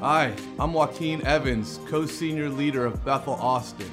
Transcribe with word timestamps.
Hi, 0.00 0.32
I'm 0.60 0.74
Joaquin 0.74 1.26
Evans, 1.26 1.80
co 1.88 2.06
senior 2.06 2.48
leader 2.48 2.86
of 2.86 3.04
Bethel 3.04 3.34
Austin. 3.34 3.90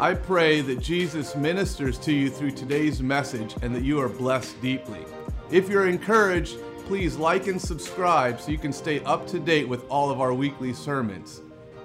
I 0.00 0.12
pray 0.12 0.60
that 0.62 0.80
Jesus 0.80 1.36
ministers 1.36 1.98
to 1.98 2.12
you 2.12 2.30
through 2.30 2.50
today's 2.50 3.00
message 3.00 3.54
and 3.62 3.72
that 3.72 3.84
you 3.84 4.00
are 4.00 4.08
blessed 4.08 4.60
deeply. 4.60 5.04
If 5.52 5.68
you're 5.68 5.86
encouraged, 5.86 6.58
please 6.86 7.14
like 7.14 7.46
and 7.46 7.62
subscribe 7.62 8.40
so 8.40 8.50
you 8.50 8.58
can 8.58 8.72
stay 8.72 9.04
up 9.04 9.24
to 9.28 9.38
date 9.38 9.68
with 9.68 9.88
all 9.88 10.10
of 10.10 10.20
our 10.20 10.34
weekly 10.34 10.72
sermons. 10.72 11.42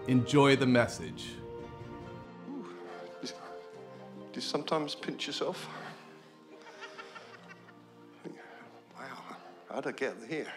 Enjoy 0.07 0.55
the 0.55 0.65
message. 0.65 1.33
Do 3.21 3.29
you 4.33 4.41
sometimes 4.41 4.95
pinch 4.95 5.27
yourself? 5.27 5.69
Wow, 8.97 9.35
how'd 9.69 9.85
I 9.85 9.91
get 9.91 10.15
here? 10.27 10.51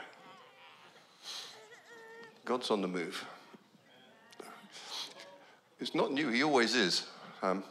God's 2.45 2.71
on 2.71 2.83
the 2.83 2.89
move. 2.89 3.25
It's 5.81 5.95
not 5.95 6.13
new, 6.13 6.29
He 6.29 6.43
always 6.43 6.75
is. 6.75 7.07
Um, 7.43 7.65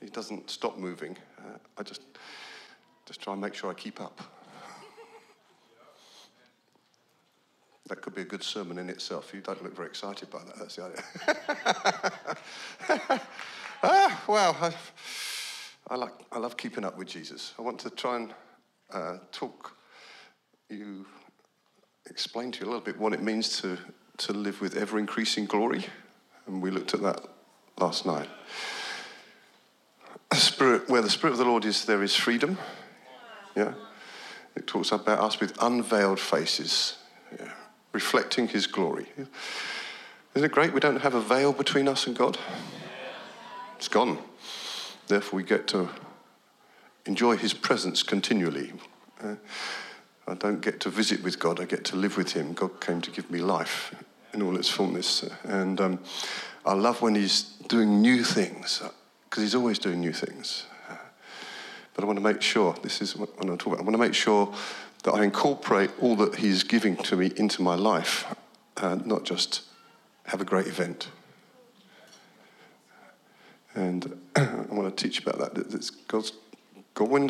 he 0.00 0.08
doesn't 0.08 0.50
stop 0.50 0.78
moving. 0.78 1.16
Uh, 1.38 1.58
I 1.76 1.82
just, 1.82 2.02
just 3.06 3.20
try 3.20 3.32
and 3.32 3.42
make 3.42 3.54
sure 3.54 3.70
I 3.70 3.74
keep 3.74 4.00
up. 4.00 4.20
That 7.88 8.02
could 8.02 8.14
be 8.14 8.22
a 8.22 8.24
good 8.24 8.42
sermon 8.42 8.78
in 8.78 8.88
itself. 8.88 9.34
You 9.34 9.40
don't 9.40 9.62
look 9.62 9.74
very 9.74 9.88
excited 9.88 10.30
by 10.30 10.44
that. 10.44 10.58
That's 10.58 10.76
the 10.76 10.84
idea. 10.84 11.02
ah. 13.82 14.22
I, 14.28 14.74
I, 15.88 15.96
like, 15.96 16.12
I 16.30 16.38
love 16.38 16.56
keeping 16.56 16.84
up 16.84 16.96
with 16.96 17.08
Jesus. 17.08 17.52
I 17.58 17.62
want 17.62 17.80
to 17.80 17.90
try 17.90 18.16
and 18.16 18.34
uh, 18.92 19.18
talk 19.32 19.76
you, 20.68 21.04
explain 22.08 22.52
to 22.52 22.60
you 22.60 22.66
a 22.66 22.68
little 22.68 22.84
bit 22.84 22.96
what 22.98 23.12
it 23.12 23.22
means 23.22 23.60
to, 23.60 23.76
to 24.20 24.32
live 24.32 24.60
with 24.60 24.76
ever 24.76 24.98
increasing 24.98 25.46
glory. 25.46 25.86
And 26.46 26.60
we 26.60 26.70
looked 26.70 26.94
at 26.94 27.02
that 27.02 27.24
last 27.78 28.04
night. 28.04 28.28
Spirit, 30.34 30.88
where 30.88 31.02
the 31.02 31.10
Spirit 31.10 31.32
of 31.32 31.38
the 31.38 31.44
Lord 31.44 31.64
is, 31.64 31.86
there 31.86 32.02
is 32.02 32.14
freedom. 32.14 32.58
Yeah. 33.56 33.72
It 34.54 34.66
talks 34.66 34.92
about 34.92 35.20
us 35.20 35.40
with 35.40 35.56
unveiled 35.60 36.20
faces, 36.20 36.98
yeah. 37.38 37.52
reflecting 37.92 38.48
His 38.48 38.66
glory. 38.66 39.06
Isn't 40.34 40.46
it 40.46 40.52
great 40.52 40.74
we 40.74 40.80
don't 40.80 41.00
have 41.00 41.14
a 41.14 41.20
veil 41.20 41.52
between 41.52 41.88
us 41.88 42.06
and 42.06 42.16
God? 42.16 42.38
It's 43.76 43.88
gone. 43.88 44.18
Therefore, 45.08 45.38
we 45.38 45.44
get 45.44 45.66
to 45.68 45.88
enjoy 47.06 47.36
His 47.36 47.54
presence 47.54 48.02
continually. 48.02 48.72
Uh, 49.22 49.36
I 50.28 50.34
don't 50.34 50.60
get 50.60 50.78
to 50.80 50.90
visit 50.90 51.22
with 51.22 51.38
God, 51.38 51.58
I 51.58 51.64
get 51.64 51.84
to 51.86 51.96
live 51.96 52.16
with 52.16 52.32
Him. 52.32 52.52
God 52.52 52.80
came 52.80 53.00
to 53.00 53.10
give 53.10 53.30
me 53.30 53.40
life 53.40 53.94
in 54.32 54.42
all 54.42 54.56
its 54.56 54.68
fullness. 54.68 55.24
And 55.44 55.80
um, 55.80 55.98
I 56.64 56.74
love 56.74 57.02
when 57.02 57.14
He's 57.14 57.42
doing 57.68 58.00
new 58.00 58.22
things, 58.22 58.82
because 59.28 59.42
He's 59.42 59.54
always 59.54 59.78
doing 59.78 60.00
new 60.00 60.12
things. 60.12 60.66
But 61.94 62.04
I 62.04 62.06
want 62.06 62.18
to 62.18 62.24
make 62.24 62.40
sure, 62.40 62.74
this 62.82 63.02
is 63.02 63.16
what 63.16 63.30
I 63.40 63.44
want 63.44 63.58
to 63.58 63.64
talk 63.64 63.74
about, 63.74 63.80
I 63.80 63.84
want 63.84 63.94
to 63.94 63.98
make 63.98 64.14
sure 64.14 64.52
that 65.02 65.12
I 65.12 65.24
incorporate 65.24 65.90
all 66.00 66.16
that 66.16 66.36
He's 66.36 66.62
giving 66.62 66.96
to 66.96 67.16
me 67.16 67.32
into 67.36 67.62
my 67.62 67.74
life, 67.74 68.32
and 68.76 69.04
not 69.06 69.24
just 69.24 69.62
have 70.26 70.40
a 70.40 70.44
great 70.44 70.66
event. 70.66 71.08
And 73.74 74.20
I 74.36 74.66
want 74.70 74.96
to 74.96 75.02
teach 75.02 75.20
about 75.20 75.38
that. 75.38 75.74
It's 75.74 75.90
God's, 75.90 76.32
God, 76.94 77.08
when, 77.08 77.28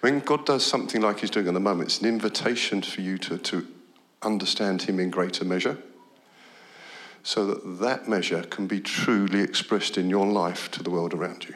when 0.00 0.20
God 0.20 0.46
does 0.46 0.64
something 0.64 1.00
like 1.00 1.20
He's 1.20 1.30
doing 1.30 1.48
at 1.48 1.54
the 1.54 1.60
moment, 1.60 1.88
it's 1.88 2.00
an 2.00 2.08
invitation 2.08 2.82
for 2.82 3.00
you 3.00 3.18
to, 3.18 3.38
to 3.38 3.66
understand 4.22 4.82
Him 4.82 5.00
in 5.00 5.10
greater 5.10 5.44
measure 5.44 5.78
so 7.28 7.44
that 7.44 7.80
that 7.80 8.08
measure 8.08 8.42
can 8.44 8.66
be 8.66 8.80
truly 8.80 9.40
expressed 9.40 9.98
in 9.98 10.08
your 10.08 10.26
life 10.26 10.70
to 10.70 10.82
the 10.82 10.88
world 10.88 11.12
around 11.12 11.46
you. 11.46 11.54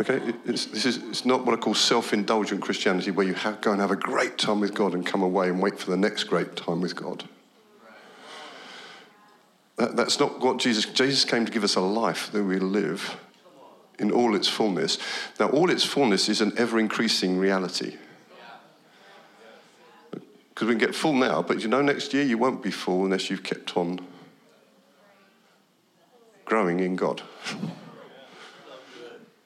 Okay, 0.00 0.32
it's, 0.44 0.66
this 0.66 0.86
is, 0.86 0.98
it's 0.98 1.24
not 1.24 1.44
what 1.44 1.58
I 1.58 1.60
call 1.60 1.74
self 1.74 2.12
indulgent 2.12 2.62
Christianity 2.62 3.10
where 3.10 3.26
you 3.26 3.34
have, 3.34 3.60
go 3.60 3.72
and 3.72 3.80
have 3.80 3.90
a 3.90 3.96
great 3.96 4.38
time 4.38 4.60
with 4.60 4.74
God 4.74 4.94
and 4.94 5.04
come 5.04 5.24
away 5.24 5.48
and 5.48 5.60
wait 5.60 5.76
for 5.76 5.90
the 5.90 5.96
next 5.96 6.24
great 6.24 6.54
time 6.54 6.82
with 6.82 6.94
God. 6.94 7.24
That, 9.74 9.96
that's 9.96 10.20
not 10.20 10.38
what 10.38 10.58
Jesus, 10.58 10.84
Jesus 10.84 11.24
came 11.24 11.44
to 11.44 11.50
give 11.50 11.64
us 11.64 11.74
a 11.74 11.80
life 11.80 12.30
that 12.30 12.44
we 12.44 12.60
live 12.60 13.16
in 13.98 14.12
all 14.12 14.36
its 14.36 14.46
fullness. 14.46 14.98
Now, 15.40 15.48
all 15.48 15.68
its 15.68 15.82
fullness 15.84 16.28
is 16.28 16.40
an 16.40 16.52
ever 16.56 16.78
increasing 16.78 17.38
reality. 17.38 17.96
Because 20.54 20.68
we 20.68 20.74
can 20.74 20.86
get 20.86 20.94
full 20.94 21.14
now, 21.14 21.42
but 21.42 21.60
you 21.60 21.68
know, 21.68 21.82
next 21.82 22.14
year 22.14 22.22
you 22.22 22.38
won't 22.38 22.62
be 22.62 22.70
full 22.70 23.04
unless 23.04 23.28
you've 23.28 23.42
kept 23.42 23.76
on 23.76 23.98
growing 26.44 26.78
in 26.78 26.94
God. 26.94 27.22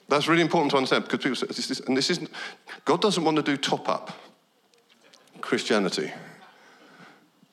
That's 0.08 0.28
really 0.28 0.42
important 0.42 0.70
to 0.72 0.76
understand 0.76 1.04
because 1.04 1.18
people 1.20 1.36
say, 1.36 1.46
this 1.46 1.70
is, 1.70 1.80
and 1.80 1.96
this 1.96 2.10
isn't, 2.10 2.30
God 2.84 3.00
doesn't 3.00 3.24
want 3.24 3.36
to 3.36 3.42
do 3.42 3.56
top 3.56 3.88
up 3.88 4.10
Christianity. 5.40 6.12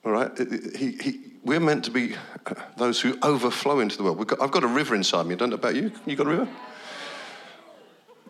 All 0.05 0.11
right? 0.11 0.31
He, 0.75 0.91
he, 1.01 1.19
we're 1.43 1.59
meant 1.59 1.85
to 1.85 1.91
be 1.91 2.15
uh, 2.45 2.55
those 2.77 2.99
who 3.01 3.17
overflow 3.21 3.79
into 3.79 3.97
the 3.97 4.03
world. 4.03 4.25
Got, 4.27 4.41
I've 4.41 4.51
got 4.51 4.63
a 4.63 4.67
river 4.67 4.95
inside 4.95 5.25
me. 5.27 5.33
I 5.33 5.37
don't 5.37 5.49
know 5.49 5.55
about 5.55 5.75
you. 5.75 5.91
You 6.05 6.15
got 6.15 6.27
a 6.27 6.31
river? 6.31 6.47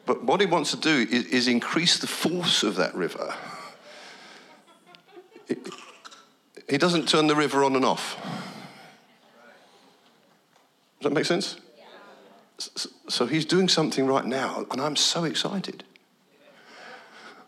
But 0.06 0.24
what 0.24 0.40
he 0.40 0.46
wants 0.46 0.72
to 0.72 0.78
do 0.78 1.08
is, 1.10 1.26
is 1.26 1.48
increase 1.48 1.98
the 2.00 2.08
force 2.08 2.64
of 2.64 2.76
that 2.76 2.94
river. 2.94 3.34
He 5.48 6.78
doesn't 6.78 7.08
turn 7.08 7.28
the 7.28 7.36
river 7.36 7.64
on 7.64 7.76
and 7.76 7.86
off. 7.86 8.18
Does 11.00 11.10
that 11.10 11.14
make 11.14 11.26
sense? 11.26 11.58
So 13.10 13.26
he's 13.26 13.46
doing 13.46 13.68
something 13.68 14.08
right 14.08 14.26
now, 14.26 14.66
and 14.72 14.82
I'm 14.82 14.96
so 14.96 15.26
excited. 15.26 15.84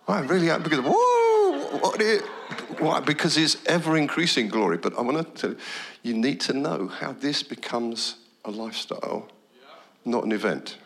I 0.07 0.19
really 0.21 0.49
am 0.49 0.63
because 0.63 0.79
whoa, 0.79 1.77
what 1.79 2.01
is, 2.01 2.21
why? 2.79 2.99
Because 2.99 3.37
it's 3.37 3.57
ever 3.65 3.97
increasing 3.97 4.47
glory. 4.47 4.77
But 4.77 4.97
I 4.97 5.01
want 5.01 5.17
to 5.17 5.41
tell 5.41 5.49
you, 5.51 5.57
you 6.03 6.13
need 6.13 6.39
to 6.41 6.53
know 6.53 6.87
how 6.87 7.13
this 7.13 7.43
becomes 7.43 8.15
a 8.45 8.51
lifestyle, 8.51 9.27
not 10.05 10.23
an 10.23 10.31
event. 10.31 10.77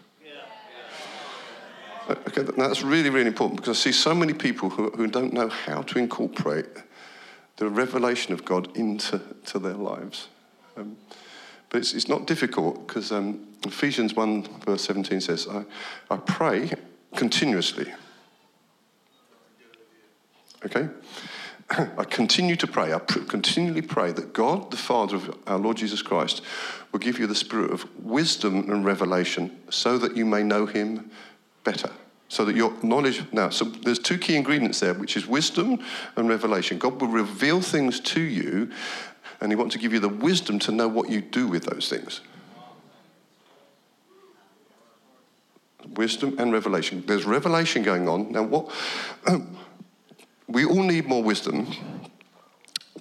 Okay, 2.10 2.42
that's 2.58 2.82
really, 2.82 3.10
really 3.10 3.28
important 3.28 3.62
because 3.62 3.78
I 3.78 3.80
see 3.80 3.92
so 3.92 4.14
many 4.14 4.34
people 4.34 4.70
who, 4.70 4.90
who 4.90 5.08
don't 5.08 5.34
know 5.34 5.48
how 5.48 5.82
to 5.84 6.00
incorporate 6.00 6.66
the 7.58 7.70
revelation 7.70 8.34
of 8.34 8.46
God 8.46 8.76
into 8.76 9.22
to 9.46 9.60
their 9.60 9.74
lives. 9.74 10.28
Um, 10.78 10.98
but 11.70 11.80
it's, 11.80 11.94
it's 11.94 12.08
not 12.08 12.28
difficult 12.28 12.88
because 12.88 13.12
um, 13.12 13.48
Ephesians 13.66 14.14
1, 14.14 14.44
verse 14.66 14.84
17 14.84 15.22
says, 15.22 15.48
I, 15.50 15.64
I 16.10 16.18
pray 16.18 16.72
continuously. 17.16 17.92
Okay? 20.66 20.90
I 21.70 22.04
continue 22.04 22.56
to 22.58 22.68
pray. 22.68 22.94
I 22.94 23.00
pr- 23.00 23.20
continually 23.20 23.82
pray 23.82 24.12
that 24.12 24.34
God, 24.34 24.72
the 24.72 24.78
Father 24.78 25.16
of 25.16 25.38
our 25.48 25.58
Lord 25.58 25.78
Jesus 25.78 26.02
Christ, 26.02 26.42
will 26.92 27.00
give 27.00 27.18
you 27.18 27.28
the 27.28 27.36
spirit 27.36 27.72
of 27.72 27.86
wisdom 28.04 28.70
and 28.70 28.84
revelation 28.84 29.58
so 29.70 29.98
that 29.98 30.18
you 30.18 30.26
may 30.26 30.44
know 30.44 30.66
him 30.66 31.10
better. 31.64 31.92
So 32.32 32.46
that 32.46 32.56
your 32.56 32.74
knowledge. 32.82 33.26
Now, 33.34 33.50
so 33.50 33.66
there's 33.66 34.00
two 34.00 34.18
key 34.18 34.38
ingredients 34.38 34.80
there, 34.80 34.94
which 34.94 35.18
is 35.18 35.28
wisdom 35.28 35.84
and 36.16 36.30
revelation. 36.30 36.78
God 36.78 37.02
will 37.02 37.10
reveal 37.10 37.60
things 37.60 38.00
to 38.00 38.22
you, 38.22 38.72
and 39.42 39.52
he 39.52 39.58
wants 39.58 39.74
to 39.74 39.80
give 39.80 39.92
you 39.92 40.00
the 40.00 40.08
wisdom 40.08 40.58
to 40.60 40.72
know 40.72 40.88
what 40.88 41.10
you 41.10 41.20
do 41.20 41.46
with 41.50 41.66
those 41.66 41.90
things. 41.90 42.22
Wisdom 45.96 46.38
and 46.40 46.54
revelation. 46.54 47.04
There's 47.06 47.26
revelation 47.26 47.84
going 47.84 48.08
on. 48.08 48.32
Now, 48.32 48.44
what. 48.44 48.72
we 50.48 50.64
all 50.64 50.84
need 50.84 51.08
more 51.08 51.22
wisdom, 51.22 51.68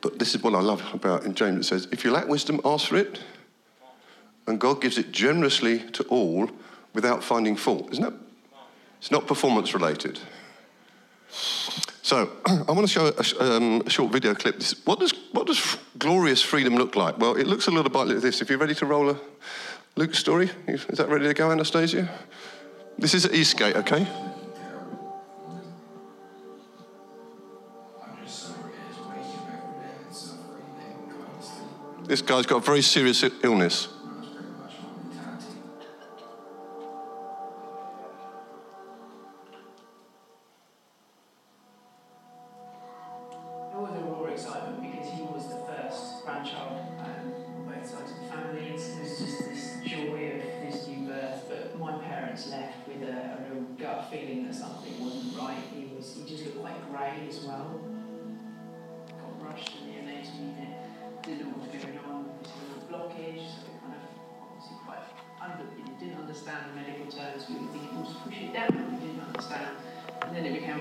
but 0.03 0.19
this 0.19 0.35
is 0.35 0.43
what 0.43 0.57
I 0.57 0.61
love 0.61 0.83
about 0.93 1.23
in 1.23 1.35
James. 1.35 1.67
It 1.67 1.69
says, 1.69 1.89
if 1.93 2.05
you 2.05 2.11
lack 2.11 2.27
wisdom, 2.27 2.61
ask 2.65 2.89
for 2.89 2.97
it, 2.97 3.21
and 4.49 4.59
God 4.59 4.83
gives 4.83 4.99
it 4.99 5.13
generously 5.13 5.79
to 5.91 6.03
all 6.09 6.51
without 6.95 7.23
finding 7.23 7.55
fault. 7.55 7.93
Isn't 7.93 8.07
it? 8.07 8.15
It's 9.01 9.11
not 9.11 9.27
performance 9.27 9.73
related. 9.73 10.21
So 12.03 12.31
I 12.47 12.73
want 12.73 12.83
to 12.83 12.87
show 12.87 13.07
a, 13.07 13.57
um, 13.57 13.83
a 13.87 13.91
short 13.91 14.13
video 14.13 14.35
clip. 14.35 14.63
What, 14.85 15.01
does, 15.01 15.15
what 15.33 15.47
does 15.47 15.79
glorious 15.99 16.43
freedom 16.43 16.75
look 16.75 16.97
like? 16.97 17.19
Well, 17.19 17.35
it 17.35 17.47
looks 17.47 17.67
a 17.67 17.71
little 17.71 17.91
bit 17.91 17.99
like 17.99 18.21
this. 18.21 18.43
If 18.43 18.51
you're 18.51 18.59
ready 18.59 18.75
to 18.75 18.87
roll 18.87 19.09
a 19.09 19.17
Luke 19.97 20.15
story, 20.15 20.51
is 20.67 20.85
that 20.99 21.09
ready 21.09 21.27
to 21.27 21.35
go, 21.35 21.51
Anastasia? 21.51 22.11
This 22.99 23.15
is 23.15 23.25
at 23.25 23.33
Eastgate, 23.33 23.77
okay? 23.77 24.07
This 32.05 32.21
guy's 32.21 32.45
got 32.45 32.57
a 32.57 32.61
very 32.61 32.83
serious 32.83 33.25
illness. 33.43 33.89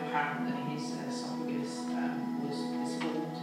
Apparent 0.10 0.50
that 0.50 0.58
his 0.72 0.92
esophagus 1.06 1.80
um, 1.94 2.42
was, 2.42 2.58
was 2.82 3.02
formed 3.02 3.38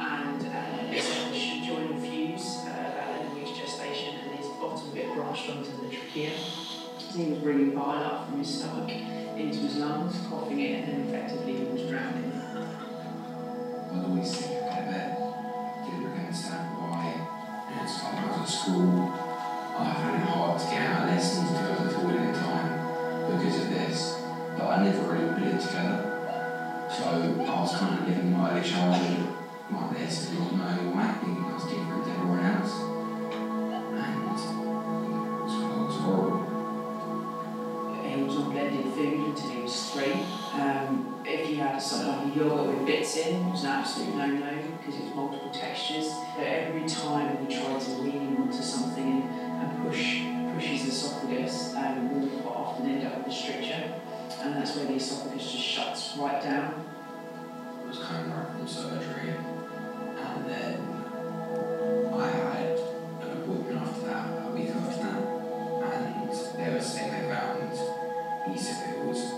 and 0.00 0.42
uh, 0.46 0.96
esophagus 0.96 1.66
joint 1.66 2.00
fuse 2.02 2.66
uh, 2.66 2.90
about 2.92 3.20
11 3.20 3.34
weeks 3.36 3.56
gestation 3.56 4.14
and 4.16 4.38
his 4.38 4.48
bottom 4.58 4.90
bit 4.92 5.14
branched 5.14 5.48
onto 5.48 5.70
the 5.80 5.88
trachea. 5.88 6.30
He 7.14 7.30
was 7.30 7.38
bringing 7.38 7.74
bile 7.74 8.02
up 8.02 8.28
from 8.28 8.38
his 8.38 8.58
stomach 8.58 8.90
into 8.90 9.58
his 9.58 9.76
lungs, 9.76 10.18
coughing 10.28 10.60
it, 10.60 10.80
and 10.80 10.92
then 10.92 11.14
effectively 11.14 11.56
he 11.56 11.64
was 11.64 11.88
drowning. 11.88 12.32
I'd 13.92 14.04
always 14.04 14.36
think 14.36 14.60
about 14.62 14.90
that. 14.90 15.86
Didn't 15.86 16.18
understand 16.18 16.76
why. 16.78 17.14
Like 17.70 17.80
I 17.80 18.26
was 18.26 18.40
at 18.40 18.48
school, 18.48 19.12
I 19.78 19.94
found 19.94 20.16
it 20.16 20.28
hard 20.28 20.60
to 20.60 20.66
get 20.66 20.82
out 20.82 21.02
of 21.02 21.14
lessons 21.14 21.48
to 21.50 21.54
go 21.54 21.76
to 21.76 21.82
the 21.84 22.28
in 22.28 22.34
time 22.34 23.36
because 23.38 23.62
of 23.62 23.70
this. 23.70 24.17
But 24.58 24.66
I 24.66 24.84
never 24.84 25.12
really 25.12 25.32
put 25.34 25.42
it 25.42 25.60
together. 25.60 25.98
So 26.90 27.04
I 27.04 27.60
was 27.60 27.76
kind 27.76 28.00
of 28.00 28.08
living 28.08 28.32
my 28.32 28.50
early 28.50 28.68
childhood 28.68 29.34
like 29.70 29.98
this, 29.98 30.32
not 30.32 30.52
knowing 30.52 30.96
why, 30.96 31.12
thinking 31.12 31.44
I 31.44 31.54
was 31.54 31.64
different 31.64 32.04
to 32.04 32.10
everyone 32.10 32.44
else. 32.44 32.74
And 33.32 34.14
it 34.18 34.28
was, 34.32 34.42
it 35.54 35.66
was 35.78 35.96
horrible. 36.02 36.44
He 38.02 38.22
was 38.24 38.36
on 38.36 38.50
blended 38.50 38.86
food 38.94 39.18
until 39.28 39.50
he 39.50 39.62
was 39.62 39.90
three. 39.90 40.16
Um, 40.54 41.22
if 41.24 41.46
he 41.46 41.54
had 41.56 41.80
something 41.80 42.08
like 42.08 42.34
a 42.34 42.38
yogurt 42.38 42.66
with 42.78 42.86
bits 42.86 43.16
in, 43.18 43.36
it 43.36 43.50
was 43.52 43.62
an 43.64 43.70
absolute 43.70 44.14
no-no 44.16 44.56
because 44.78 44.94
it 44.98 45.04
was 45.04 45.14
multiple 45.14 45.50
textures. 45.50 46.10
But 46.36 46.46
every 46.46 46.88
time 46.88 47.46
we 47.46 47.54
tried 47.54 47.80
to 47.80 47.90
lean 48.00 48.36
onto 48.38 48.62
something 48.62 49.22
and, 49.22 49.84
push 49.84 50.22
push 50.54 50.64
his 50.64 50.88
esophagus, 50.88 51.74
um, 51.76 52.12
we 52.12 52.26
would 52.26 52.42
quite 52.42 52.56
often 52.56 52.90
end 52.90 53.06
up 53.06 53.18
with 53.18 53.28
a 53.28 53.30
stricture, 53.32 53.94
and 54.40 54.56
that's 54.56 54.76
where 54.76 54.86
the 54.86 54.94
esophagus 54.94 55.52
just 55.52 55.64
shuts 55.64 56.16
right 56.16 56.42
down. 56.42 56.84
It 57.82 57.88
was 57.88 57.98
kind 57.98 58.16
coming 58.16 58.30
back 58.30 58.52
from 58.52 58.68
surgery, 58.68 59.30
um, 59.30 60.18
and 60.18 60.48
then 60.48 60.80
I 62.14 62.26
had 62.28 62.78
an 63.22 63.42
appointment 63.42 63.80
after 63.80 64.06
that, 64.06 64.46
a 64.46 64.50
week 64.50 64.70
after 64.70 65.02
that, 65.02 65.22
and 65.94 66.30
they 66.58 66.72
were 66.72 66.80
saying 66.80 67.12
they 67.12 67.34
found 67.34 67.72
eosinophils 68.46 69.37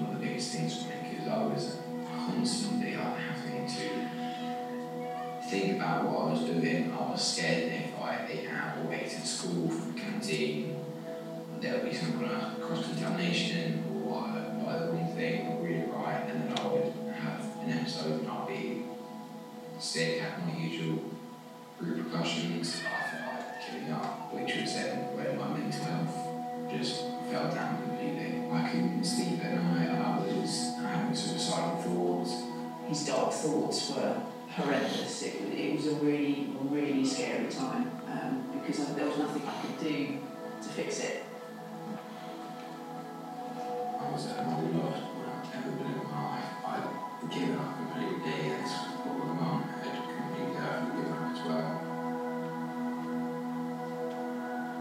one 0.00 0.14
of 0.14 0.20
the 0.20 0.26
biggest 0.26 0.52
things 0.52 0.82
for 0.82 0.88
me 0.88 0.94
because 1.10 1.28
I 1.28 1.44
was 1.44 1.78
constantly 2.08 2.96
like, 2.96 3.16
having 3.16 3.66
to 3.66 5.48
think 5.48 5.76
about 5.76 6.04
what 6.04 6.28
I 6.28 6.30
was 6.32 6.40
doing. 6.44 6.92
I 6.92 7.10
was 7.10 7.22
scared 7.22 7.72
if 7.72 8.00
I 8.00 8.26
ate 8.28 8.48
out 8.50 8.78
or 8.84 8.92
ate 8.92 9.14
at 9.14 9.26
school 9.26 9.68
from 9.68 9.94
the 9.94 10.00
canteen, 10.00 10.76
there 11.60 11.74
would 11.74 11.90
be 11.90 11.96
some 11.96 12.12
kind 12.18 12.32
of 12.32 12.60
cross 12.60 12.86
contamination 12.86 13.84
or 14.04 14.22
buy 14.22 14.78
the 14.78 14.92
wrong 14.92 15.14
thing 15.14 15.46
or 15.46 15.64
read 15.64 15.76
it 15.76 15.88
right, 15.92 16.24
and 16.28 16.42
then 16.42 16.58
I 16.58 16.66
would 16.66 16.92
have 17.14 17.40
an 17.62 17.70
episode 17.70 18.20
and 18.20 18.28
I'd 18.30 18.48
be 18.48 18.82
sick, 19.78 20.20
have 20.20 20.46
my 20.46 20.58
usual 20.58 21.02
repercussions. 21.80 22.82
I 22.84 23.10
felt 23.10 23.34
like 23.34 23.72
giving 23.72 23.92
up, 23.92 24.34
which 24.34 24.56
was 24.56 24.74
then 24.74 25.16
when 25.16 25.38
my 25.38 25.48
mental 25.56 25.84
health 25.84 26.25
just 26.78 27.04
fell 27.30 27.52
down 27.52 27.82
completely. 27.82 28.44
I 28.52 28.68
couldn't 28.68 29.04
sleep 29.04 29.44
at 29.44 29.62
night, 29.62 29.88
I 29.88 30.18
was 30.18 30.74
having 30.80 31.14
suicidal 31.14 31.76
thoughts. 31.76 32.42
His 32.88 33.06
dark 33.06 33.32
thoughts 33.32 33.90
were 33.90 34.22
horrendous. 34.50 35.22
It, 35.22 35.34
it 35.52 35.76
was 35.76 35.86
a 35.88 35.94
really, 35.96 36.48
really 36.62 37.04
scary 37.04 37.48
time 37.48 37.90
um, 38.06 38.60
because 38.60 38.94
there 38.94 39.08
was 39.08 39.18
nothing 39.18 39.42
I 39.46 39.60
could 39.62 39.78
do 39.80 40.18
to 40.62 40.68
fix 40.68 41.00
it. 41.00 41.24
I 43.98 44.10
was 44.12 44.26
at 44.28 44.46
my 44.46 44.60
lowest 44.60 45.02
point 45.02 45.28
I've 45.28 45.56
ever 45.56 45.70
been 45.76 45.86
in 45.86 46.04
my 46.04 46.36
life. 46.36 46.44
I'd 46.64 47.30
given 47.32 47.56
up 47.56 47.76
completely, 47.76 48.50
was 48.50 48.72
what 49.04 49.16
my 49.18 49.34
mum 49.34 49.62
had 49.62 49.96
completely 50.16 50.52
given 50.54 51.12
up 51.12 51.36
as 51.36 51.46
well. 51.46 51.85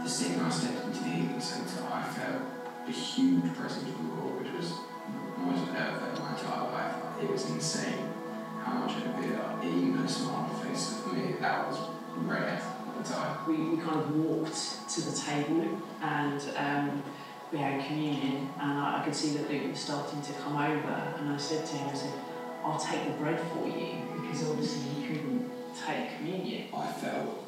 The 0.06 0.12
second 0.12 0.42
I 0.42 0.50
stepped 0.52 0.86
into 0.86 1.00
the 1.00 1.10
healing 1.10 1.42
centre, 1.42 1.84
I 1.92 2.04
felt 2.04 2.44
a 2.88 2.92
huge 2.92 3.52
presence 3.56 3.90
of 3.90 3.98
the 3.98 4.14
Lord, 4.14 4.44
which 4.44 4.54
was 4.54 4.70
the 4.70 5.42
most 5.42 5.72
I've 5.72 5.78
ever 5.78 5.98
felt 5.98 6.16
in 6.16 6.24
my 6.24 6.30
entire 6.38 6.72
life. 6.72 6.96
It 7.24 7.32
was 7.32 7.50
insane 7.50 8.14
how 8.64 8.74
much 8.86 8.98
it 8.98 9.08
appeared. 9.08 9.42
Even 9.64 9.98
a 9.98 10.08
smile 10.08 10.48
on 10.54 10.64
face. 10.64 11.02
For 11.02 11.10
me, 11.10 11.34
that 11.42 11.68
was 11.68 11.90
rare 12.18 12.50
at 12.50 13.04
the 13.04 13.14
time. 13.14 13.48
we, 13.48 13.56
we 13.76 13.82
kind 13.82 14.00
of 14.00 14.16
walked 14.16 14.88
to 14.90 15.02
the 15.02 15.18
table 15.18 15.82
and 16.04 16.40
um, 16.56 17.04
we 17.52 17.58
had 17.58 17.84
communion 17.88 18.52
and 18.62 18.78
I, 18.78 19.02
I 19.02 19.04
could 19.04 19.16
see 19.16 19.36
that 19.38 19.50
Luke 19.50 19.72
was 19.72 19.80
starting 19.80 20.22
to 20.22 20.34
come 20.34 20.56
over 20.56 21.16
and 21.18 21.34
I 21.34 21.38
said 21.38 21.66
to 21.66 21.78
him, 21.78 21.90
I 21.90 21.96
said, 21.96 22.14
I'll 22.64 22.80
take 22.80 23.06
the 23.06 23.14
bread 23.14 23.40
for 23.40 23.68
you 23.68 24.04
because 24.22 24.48
obviously 24.48 24.82
he 24.82 25.08
couldn't 25.08 25.50
take 25.84 26.16
communion. 26.18 26.68
I 26.76 26.92
felt 26.92 27.45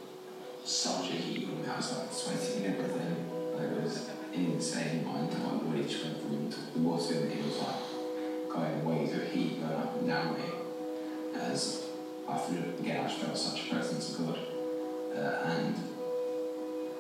such 0.67 1.11
a 1.11 1.13
heat 1.13 1.47
me. 1.47 1.65
I 1.65 1.77
was 1.77 1.97
like 1.97 2.11
sweating 2.11 2.65
and 2.65 2.75
everything. 2.75 3.31
It 3.57 3.81
was 3.81 4.09
insane. 4.33 5.05
My 5.05 5.21
entire 5.21 5.57
body 5.59 5.83
just 5.83 6.03
went 6.03 6.21
from 6.21 6.51
top 6.51 6.73
to 6.73 6.79
bottom. 6.79 7.31
It 7.31 7.45
was 7.45 7.57
like 7.59 8.49
going 8.49 8.85
waves 8.85 9.13
of 9.13 9.31
heat 9.31 9.61
going 9.61 9.73
up 9.73 9.95
and 9.97 10.07
down 10.07 10.33
me. 10.33 10.43
As 11.35 11.85
I 12.27 12.37
feel 12.37 12.63
again, 12.79 13.05
I 13.05 13.07
just 13.07 13.21
felt 13.21 13.37
such 13.37 13.65
a 13.65 13.73
presence 13.73 14.19
of 14.19 14.27
God, 14.27 14.39
uh, 15.15 15.49
and 15.51 15.75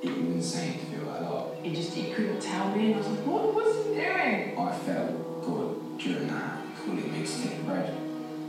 it 0.01 0.09
was 0.11 0.35
insane 0.35 0.79
to 0.79 0.85
feel 0.85 1.05
that 1.11 1.23
love. 1.23 1.57
He 1.61 1.75
just 1.75 1.93
he 1.93 2.13
couldn't 2.13 2.39
tell 2.39 2.73
me 2.73 2.93
and 2.93 2.95
I 2.95 2.97
was 2.99 3.07
like, 3.07 3.25
what 3.25 3.53
was 3.53 3.85
he 3.85 3.95
doing? 3.95 4.57
I 4.57 4.77
felt 4.77 5.41
God 5.45 5.97
during 5.97 6.27
that 6.29 6.59
calling 6.77 7.11
me 7.11 7.25
to 7.25 7.41
take 7.43 7.57
the 7.57 7.63
bread. 7.63 7.97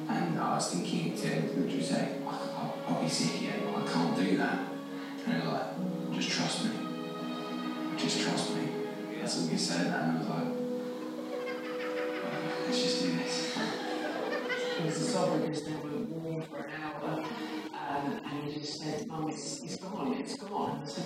And 0.09 0.39
I 0.39 0.55
was 0.55 0.73
thinking 0.73 1.17
to 1.17 1.27
him, 1.27 1.63
would 1.63 1.73
you 1.73 1.83
say, 1.83 2.19
I'll, 2.27 2.75
I'll 2.87 3.03
be 3.03 3.09
sick 3.09 3.41
again, 3.41 3.63
I 3.77 3.87
can't 3.87 4.17
do 4.17 4.37
that. 4.37 4.78
And 5.29 5.43
he 5.43 5.47
was 5.47 5.53
like, 5.53 6.15
just 6.15 6.31
trust 6.31 6.65
me. 6.65 6.71
Just 7.97 8.21
trust 8.23 8.57
me. 8.57 8.69
That's 9.21 9.37
what 9.37 9.51
he 9.51 9.59
said. 9.59 9.87
And 9.87 9.95
I 9.95 10.19
was 10.19 10.29
like, 10.29 10.49
let's 12.67 12.83
just 12.83 13.03
do 13.03 13.13
this. 13.13 13.59
His 14.83 15.03
esophagus 15.03 15.63
then 15.63 15.83
were 15.83 15.99
warm 15.99 16.43
for 16.43 16.59
an 16.59 16.71
hour 16.83 17.25
um, 17.89 18.21
and 18.25 18.45
he 18.45 18.61
just 18.61 18.81
said, 18.81 19.07
Mum, 19.09 19.29
it's, 19.29 19.63
it's 19.63 19.77
gone, 19.77 20.15
it's 20.15 20.37
gone. 20.37 20.81
I 20.83 20.89
said, 20.89 21.05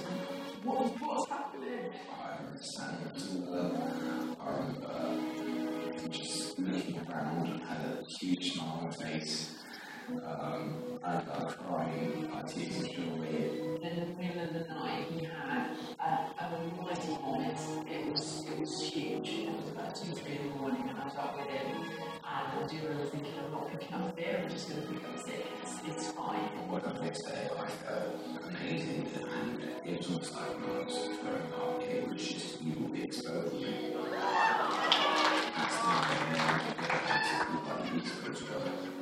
what, 0.62 1.00
what's 1.00 1.30
happening? 1.30 1.90
I 2.12 2.32
up 2.82 3.16
to 3.16 3.24
the 3.24 3.38
wall. 3.38 4.36
I 4.40 4.50
remember 4.50 6.08
just 6.10 6.58
looking 6.58 7.00
around 7.08 7.46
and 7.46 7.62
had 7.62 7.80
a 7.80 8.04
huge 8.20 8.52
smile 8.52 8.78
on 8.82 8.84
my 8.86 8.90
face. 8.90 9.61
Um, 10.20 10.98
and 11.04 11.30
I 11.30 11.44
was 11.44 11.54
crying, 11.54 12.30
I 12.34 12.42
the 12.42 12.58
middle 14.20 14.42
of 14.42 14.52
the 14.52 14.74
night, 14.74 15.06
he 15.10 15.24
had 15.24 15.70
a, 15.98 16.04
a 16.38 16.82
mighty 16.82 17.16
vomit. 17.16 17.58
It 17.90 18.12
was 18.12 18.44
it 18.46 18.58
was 18.60 18.82
huge. 18.82 19.28
It 19.28 19.56
was 19.56 19.70
about 19.70 19.94
two, 19.96 20.12
three 20.12 20.36
in 20.36 20.48
the 20.50 20.54
morning, 20.56 20.84
and 20.86 20.98
I 20.98 21.04
was 21.04 21.14
up 21.16 21.38
with 21.38 21.48
him. 21.48 21.66
And 21.66 21.92
I 22.24 22.52
remember 22.66 23.06
thinking, 23.06 23.32
I'm 23.42 23.52
not 23.52 23.70
picking 23.70 23.94
up 23.94 24.14
there, 24.16 24.42
I'm 24.44 24.50
just 24.50 24.68
going 24.68 24.82
to 24.82 24.88
pick 24.92 25.04
up 25.08 25.18
sick. 25.24 25.46
It's, 25.86 26.12
fine. 26.12 26.48
I 26.58 26.70
woke 26.70 26.86
up 26.86 26.98
the 26.98 27.04
next 27.04 27.22
day, 27.22 27.48
I 27.58 27.66
felt 27.68 28.14
amazing, 28.44 29.08
and 29.16 29.62
it 29.86 29.98
was 29.98 30.08
almost 30.08 30.34
like 30.34 30.42
I 30.42 30.84
was 30.84 31.08
growing 31.22 31.52
up, 31.54 31.82
it 31.82 32.08
was 32.08 32.28
just, 32.28 32.60
you 32.60 32.74
will 32.80 32.88
be 32.88 33.04
exposed. 33.04 33.64
That's 35.56 35.76
the 35.78 35.88
I 38.34 39.01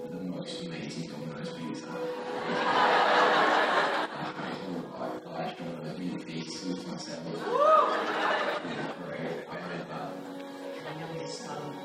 looks 0.41 0.61
amazing, 0.61 1.07
Domino's 1.07 1.53
Pizza. 1.53 1.85
I 1.87 1.93
ordered 4.67 4.91
quite 4.91 5.23
large 5.23 5.55
I 9.47 9.53
that. 9.87 10.09
And 10.87 10.97
I 10.97 11.13
um, 11.47 11.75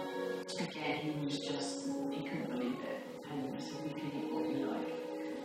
again, 0.59 0.97
was 1.27 1.39
just, 1.41 1.89
he 2.11 2.27
couldn't 2.27 2.51
believe 2.51 2.81
it. 2.81 3.01
And 3.31 3.55
I 3.55 3.61
said, 3.61 3.77
we 3.85 3.91
can 3.91 4.09
eat 4.17 4.33
what 4.33 4.49
we 4.49 4.65
like. 4.65 4.89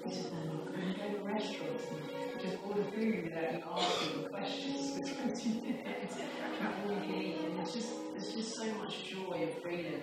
He 0.06 0.12
said, 0.14 0.32
no, 0.32 0.40
I'm 0.68 0.72
going 0.72 0.94
to 0.94 1.00
go 1.02 1.08
to 1.10 1.24
restaurants 1.26 1.84
and 1.92 2.42
just 2.42 2.58
order 2.66 2.86
food 2.96 3.26
without 3.26 3.44
even 3.44 3.64
asking 3.76 4.24
questions 4.30 4.82
for 4.96 5.04
20 5.22 5.50
minutes. 5.60 6.16
All 6.88 6.94
you 6.94 7.00
can 7.02 7.22
eat. 7.22 7.36
And 7.44 7.60
there's 7.60 7.74
just, 7.74 7.92
there's 8.14 8.32
just 8.34 8.56
so 8.56 8.66
much 8.76 9.04
joy 9.04 9.50
and 9.52 9.62
freedom. 9.62 10.00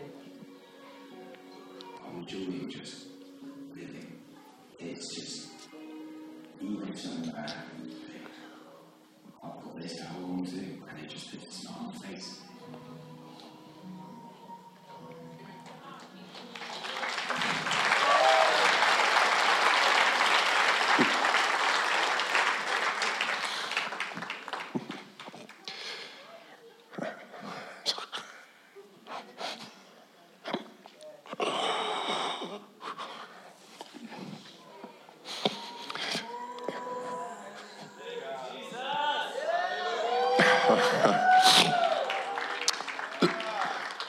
I'm 2.18 2.26
just 2.68 3.06
living. 3.76 4.12
It's 4.80 5.14
just, 5.14 5.48
even 6.60 6.92
happens, 7.32 7.94
I've 9.42 9.62
got 9.62 9.80
this 9.80 10.00
on 10.00 10.44
to, 10.44 10.56
and 10.56 11.04
it 11.04 11.10
just 11.10 11.30
puts 11.30 11.46
a 11.46 11.60
smile 11.60 11.78
on 11.78 11.86
my 11.86 12.08
face. 12.08 12.40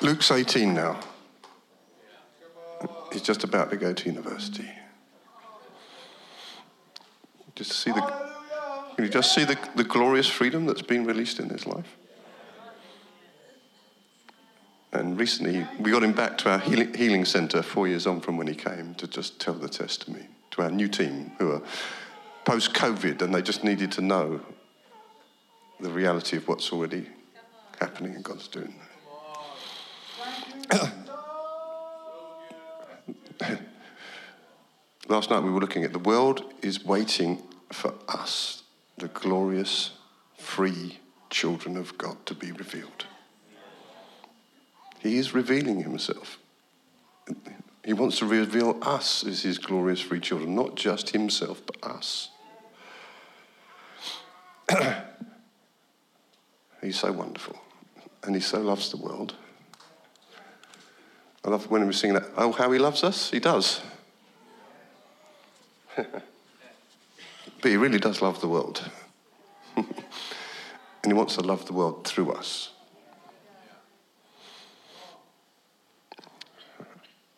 Luke's 0.09 0.31
18 0.31 0.73
now. 0.73 0.99
He's 3.13 3.21
just 3.21 3.43
about 3.43 3.69
to 3.69 3.77
go 3.77 3.93
to 3.93 4.09
university. 4.09 4.67
Just 7.53 7.73
see 7.73 7.91
the, 7.91 8.01
can 8.95 9.05
you 9.05 9.07
just 9.07 9.35
see 9.35 9.43
the, 9.43 9.55
the 9.75 9.83
glorious 9.83 10.27
freedom 10.27 10.65
that's 10.65 10.81
been 10.81 11.05
released 11.05 11.39
in 11.39 11.47
his 11.49 11.67
life? 11.67 11.95
And 14.93 15.19
recently, 15.19 15.67
we 15.79 15.91
got 15.91 16.01
him 16.01 16.13
back 16.13 16.39
to 16.39 16.49
our 16.49 16.59
healing, 16.59 17.23
centre 17.23 17.61
four 17.61 17.87
years 17.87 18.07
on 18.07 18.19
from 18.19 18.35
when 18.35 18.47
he 18.47 18.55
came 18.55 18.95
to 18.95 19.07
just 19.07 19.39
tell 19.39 19.53
the 19.53 19.69
testimony 19.69 20.25
to 20.49 20.63
our 20.63 20.71
new 20.71 20.87
team 20.87 21.33
who 21.37 21.51
are 21.51 21.61
post 22.45 22.73
COVID 22.73 23.21
and 23.21 23.31
they 23.31 23.43
just 23.43 23.63
needed 23.63 23.91
to 23.91 24.01
know 24.01 24.41
the 25.79 25.91
reality 25.91 26.35
of 26.37 26.47
what's 26.47 26.73
already 26.73 27.05
happening 27.79 28.15
and 28.15 28.23
God's 28.23 28.47
doing. 28.47 28.73
Last 35.09 35.29
night 35.31 35.41
we 35.41 35.49
were 35.49 35.59
looking 35.59 35.83
at 35.83 35.93
the 35.93 35.99
world 35.99 36.43
is 36.61 36.85
waiting 36.85 37.41
for 37.71 37.95
us, 38.07 38.63
the 38.97 39.07
glorious, 39.07 39.91
free 40.37 40.99
children 41.29 41.77
of 41.77 41.97
God, 41.97 42.23
to 42.27 42.35
be 42.35 42.51
revealed. 42.51 43.05
He 44.99 45.17
is 45.17 45.33
revealing 45.33 45.81
himself. 45.81 46.37
He 47.83 47.93
wants 47.93 48.19
to 48.19 48.25
reveal 48.25 48.77
us 48.81 49.25
as 49.25 49.41
his 49.43 49.57
glorious 49.57 50.01
free 50.01 50.19
children, 50.19 50.53
not 50.53 50.75
just 50.75 51.09
himself, 51.09 51.61
but 51.65 51.77
us. 51.83 52.29
He's 56.81 56.99
so 56.99 57.11
wonderful. 57.11 57.59
And 58.23 58.35
he 58.35 58.41
so 58.41 58.59
loves 58.59 58.91
the 58.91 58.97
world. 58.97 59.33
I 61.43 61.49
love 61.49 61.69
when 61.69 61.87
we 61.87 61.93
sing 61.93 62.13
that, 62.13 62.25
oh, 62.35 62.51
how 62.51 62.71
he 62.71 62.79
loves 62.79 63.03
us. 63.03 63.31
He 63.31 63.39
does. 63.39 63.81
but 65.95 66.11
he 67.63 67.77
really 67.77 67.99
does 67.99 68.21
love 68.21 68.41
the 68.41 68.47
world. 68.47 68.89
and 69.75 69.85
he 71.05 71.13
wants 71.13 71.35
to 71.35 71.41
love 71.41 71.65
the 71.65 71.73
world 71.73 72.05
through 72.05 72.31
us. 72.33 72.71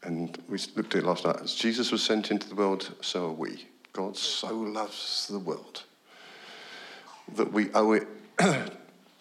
And 0.03 0.35
we 0.49 0.57
looked 0.75 0.95
at 0.95 1.03
it 1.03 1.05
last 1.05 1.25
night. 1.25 1.37
As 1.41 1.53
Jesus 1.53 1.91
was 1.91 2.01
sent 2.01 2.31
into 2.31 2.49
the 2.49 2.55
world, 2.55 2.95
so 3.01 3.27
are 3.27 3.33
we. 3.33 3.67
God 3.93 4.17
so 4.17 4.55
loves 4.55 5.27
the 5.27 5.39
world 5.39 5.83
that 7.35 7.51
we 7.51 7.71
owe 7.73 7.91
it 7.91 8.07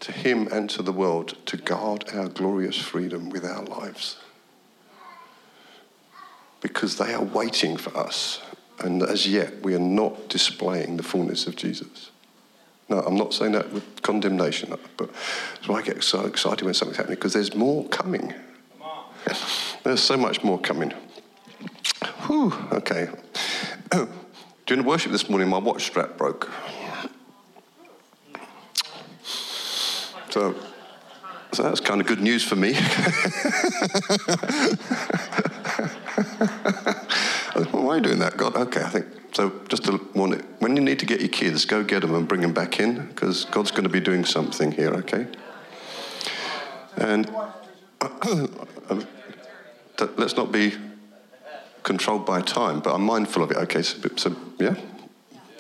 to 0.01 0.13
him 0.13 0.49
and 0.49 0.71
to 0.71 0.83
the 0.83 0.93
world 0.93 1.37
to 1.47 1.57
guard 1.57 2.05
our 2.15 2.29
glorious 2.29 2.77
freedom 2.77 3.29
with 3.29 3.45
our 3.45 3.63
lives. 3.65 4.17
Because 6.61 6.99
they 6.99 7.15
are 7.15 7.23
waiting 7.23 7.77
for 7.77 7.97
us, 7.97 8.43
and 8.81 9.03
as 9.03 9.27
yet 9.27 9.63
we 9.63 9.75
are 9.75 9.79
not 9.79 10.29
displaying 10.29 10.97
the 10.97 11.03
fullness 11.03 11.47
of 11.47 11.57
Jesus. 11.57 12.11
No, 12.89 12.99
I'm 13.01 13.17
not 13.17 13.33
saying 13.33 13.53
that 13.53 13.73
with 13.73 14.03
condemnation, 14.03 14.75
but 14.97 15.11
why 15.67 15.79
I 15.79 15.83
get 15.83 16.03
so 16.03 16.27
excited 16.27 16.65
when 16.65 16.75
something's 16.75 16.97
happening, 16.97 17.17
because 17.17 17.33
there's 17.33 17.55
more 17.55 17.87
coming. 17.89 18.35
There's 19.83 20.01
so 20.01 20.17
much 20.17 20.43
more 20.43 20.59
coming. 20.59 20.93
Whew, 22.27 22.53
okay. 22.73 23.09
During 24.67 24.83
the 24.83 24.89
worship 24.89 25.13
this 25.13 25.29
morning, 25.29 25.49
my 25.49 25.59
watch 25.59 25.85
strap 25.85 26.17
broke. 26.17 26.51
So, 30.31 30.55
so 31.53 31.63
that's 31.63 31.81
kind 31.81 32.01
of 32.01 32.07
good 32.07 32.21
news 32.21 32.45
for 32.45 32.57
me. 32.57 32.75
Why 37.71 37.95
are 37.95 37.97
you 37.97 38.03
doing 38.03 38.19
that, 38.19 38.37
God? 38.37 38.57
Okay, 38.57 38.83
I 38.83 38.89
think 38.89 39.07
so. 39.33 39.53
Just 39.69 39.85
to 39.85 40.01
warn 40.15 40.33
it, 40.33 40.45
when 40.59 40.77
you 40.77 40.83
need 40.83 40.99
to 40.99 41.07
get 41.07 41.21
your 41.21 41.29
kids, 41.29 41.65
go 41.65 41.83
get 41.83 42.01
them 42.01 42.15
and 42.15 42.29
bring 42.29 42.43
them 42.43 42.53
back 42.53 42.81
in 42.81 43.07
because 43.09 43.47
God's 43.47 43.71
going 43.71 43.85
to 43.85 43.91
be 43.91 44.01
doing 44.01 44.25
something 44.25 44.73
here. 44.73 44.91
Okay. 44.91 45.27
And 46.97 47.31
let's 50.17 50.37
not 50.37 50.53
be 50.53 50.75
controlled 51.83 52.27
by 52.27 52.43
time, 52.43 52.81
but 52.81 52.95
I'm 52.95 53.03
mindful 53.03 53.43
of 53.43 53.51
it. 53.51 53.57
Okay, 53.57 53.83
so, 53.83 54.09
so 54.17 54.37
yeah, 54.59 54.75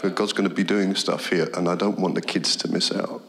but 0.02 0.14
God's 0.14 0.33
going 0.33 0.49
to 0.49 0.55
be 0.55 0.64
doing 0.64 0.95
stuff 0.95 1.31
here, 1.31 1.49
and 1.55 1.69
I 1.69 1.75
don't 1.75 1.99
want 1.99 2.14
the 2.14 2.23
kids 2.23 2.57
to 2.57 2.69
miss 2.69 2.93
out. 2.93 3.23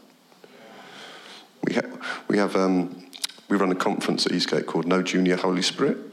We, 1.64 1.74
ha- 1.74 1.98
we 2.28 2.38
have 2.38 2.56
um, 2.56 3.06
we 3.48 3.56
run 3.56 3.72
a 3.72 3.76
conference 3.76 4.26
at 4.26 4.32
Eastgate 4.32 4.66
called 4.66 4.86
No 4.86 5.02
Junior 5.02 5.36
Holy 5.36 5.62
Spirit. 5.62 6.11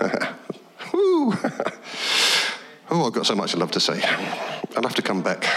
Oh, 2.90 3.06
I've 3.06 3.12
got 3.14 3.26
so 3.26 3.34
much 3.34 3.54
I 3.54 3.58
love 3.58 3.70
to 3.72 3.80
say. 3.80 4.00
I'll 4.76 4.82
have 4.82 4.94
to 4.94 5.02
come 5.02 5.22
back. 5.22 5.44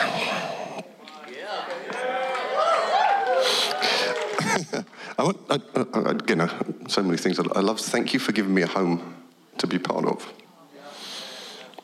I 5.20 5.24
want, 5.24 5.38
I, 5.50 5.60
I, 5.94 6.88
so 6.88 7.04
many 7.04 7.18
things. 7.18 7.38
I 7.38 7.60
love. 7.60 7.80
Thank 7.80 8.14
you 8.14 8.20
for 8.20 8.32
giving 8.32 8.54
me 8.54 8.62
a 8.62 8.68
home 8.68 9.16
to 9.58 9.68
be 9.68 9.78
part 9.78 10.06
of. 10.06 10.34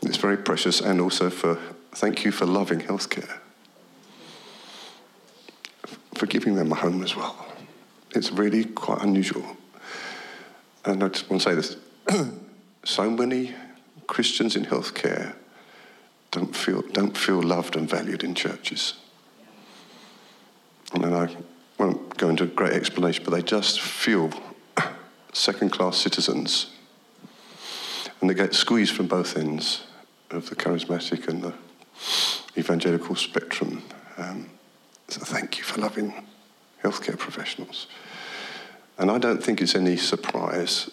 It's 0.02 0.18
very 0.18 0.38
precious, 0.38 0.80
and 0.80 1.02
also 1.02 1.30
for 1.30 1.60
thank 1.92 2.24
you 2.24 2.32
for 2.32 2.46
loving 2.46 2.80
healthcare 2.80 3.40
for 6.16 6.28
giving 6.28 6.56
them 6.56 6.72
a 6.72 6.76
home 6.76 7.04
as 7.04 7.16
well. 7.16 7.36
It's 8.16 8.32
really 8.32 8.64
quite 8.64 9.02
unusual. 9.02 9.58
And 10.86 11.04
I 11.04 11.10
just 11.10 11.30
want 11.30 11.42
to 11.42 11.50
say 11.50 11.56
this 11.56 11.76
so 12.84 13.10
many 13.10 13.54
Christians 14.08 14.56
in 14.56 14.66
healthcare 14.66 15.34
don't 16.32 16.56
feel, 16.56 16.82
don't 16.82 17.18
feel 17.18 17.42
loved 17.42 17.76
and 17.76 17.90
valued 17.90 18.24
in 18.24 18.36
churches. 18.36 18.96
And 20.94 21.06
I 21.06 21.36
won't 21.78 22.18
go 22.18 22.30
into 22.30 22.44
a 22.44 22.48
great 22.48 22.74
explanation, 22.74 23.24
but 23.24 23.32
they 23.32 23.42
just 23.42 23.82
feel 23.82 24.32
second 25.34 25.72
class 25.72 25.98
citizens. 25.98 26.72
And 28.20 28.30
they 28.30 28.34
get 28.34 28.54
squeezed 28.54 28.96
from 28.96 29.08
both 29.08 29.38
ends 29.38 29.84
of 30.32 30.50
the 30.50 30.56
charismatic 30.56 31.28
and 31.28 31.44
the 31.44 31.54
evangelical 32.58 33.16
spectrum. 33.16 33.84
Um, 34.18 34.50
so 35.08 35.22
thank 35.22 35.58
you 35.58 35.64
for 35.64 35.82
loving 35.82 36.14
healthcare 36.84 37.18
professionals. 37.18 37.88
And 38.98 39.10
I 39.10 39.18
don't 39.18 39.44
think 39.44 39.62
it's 39.62 39.76
any 39.76 39.98
surprise 39.98 40.90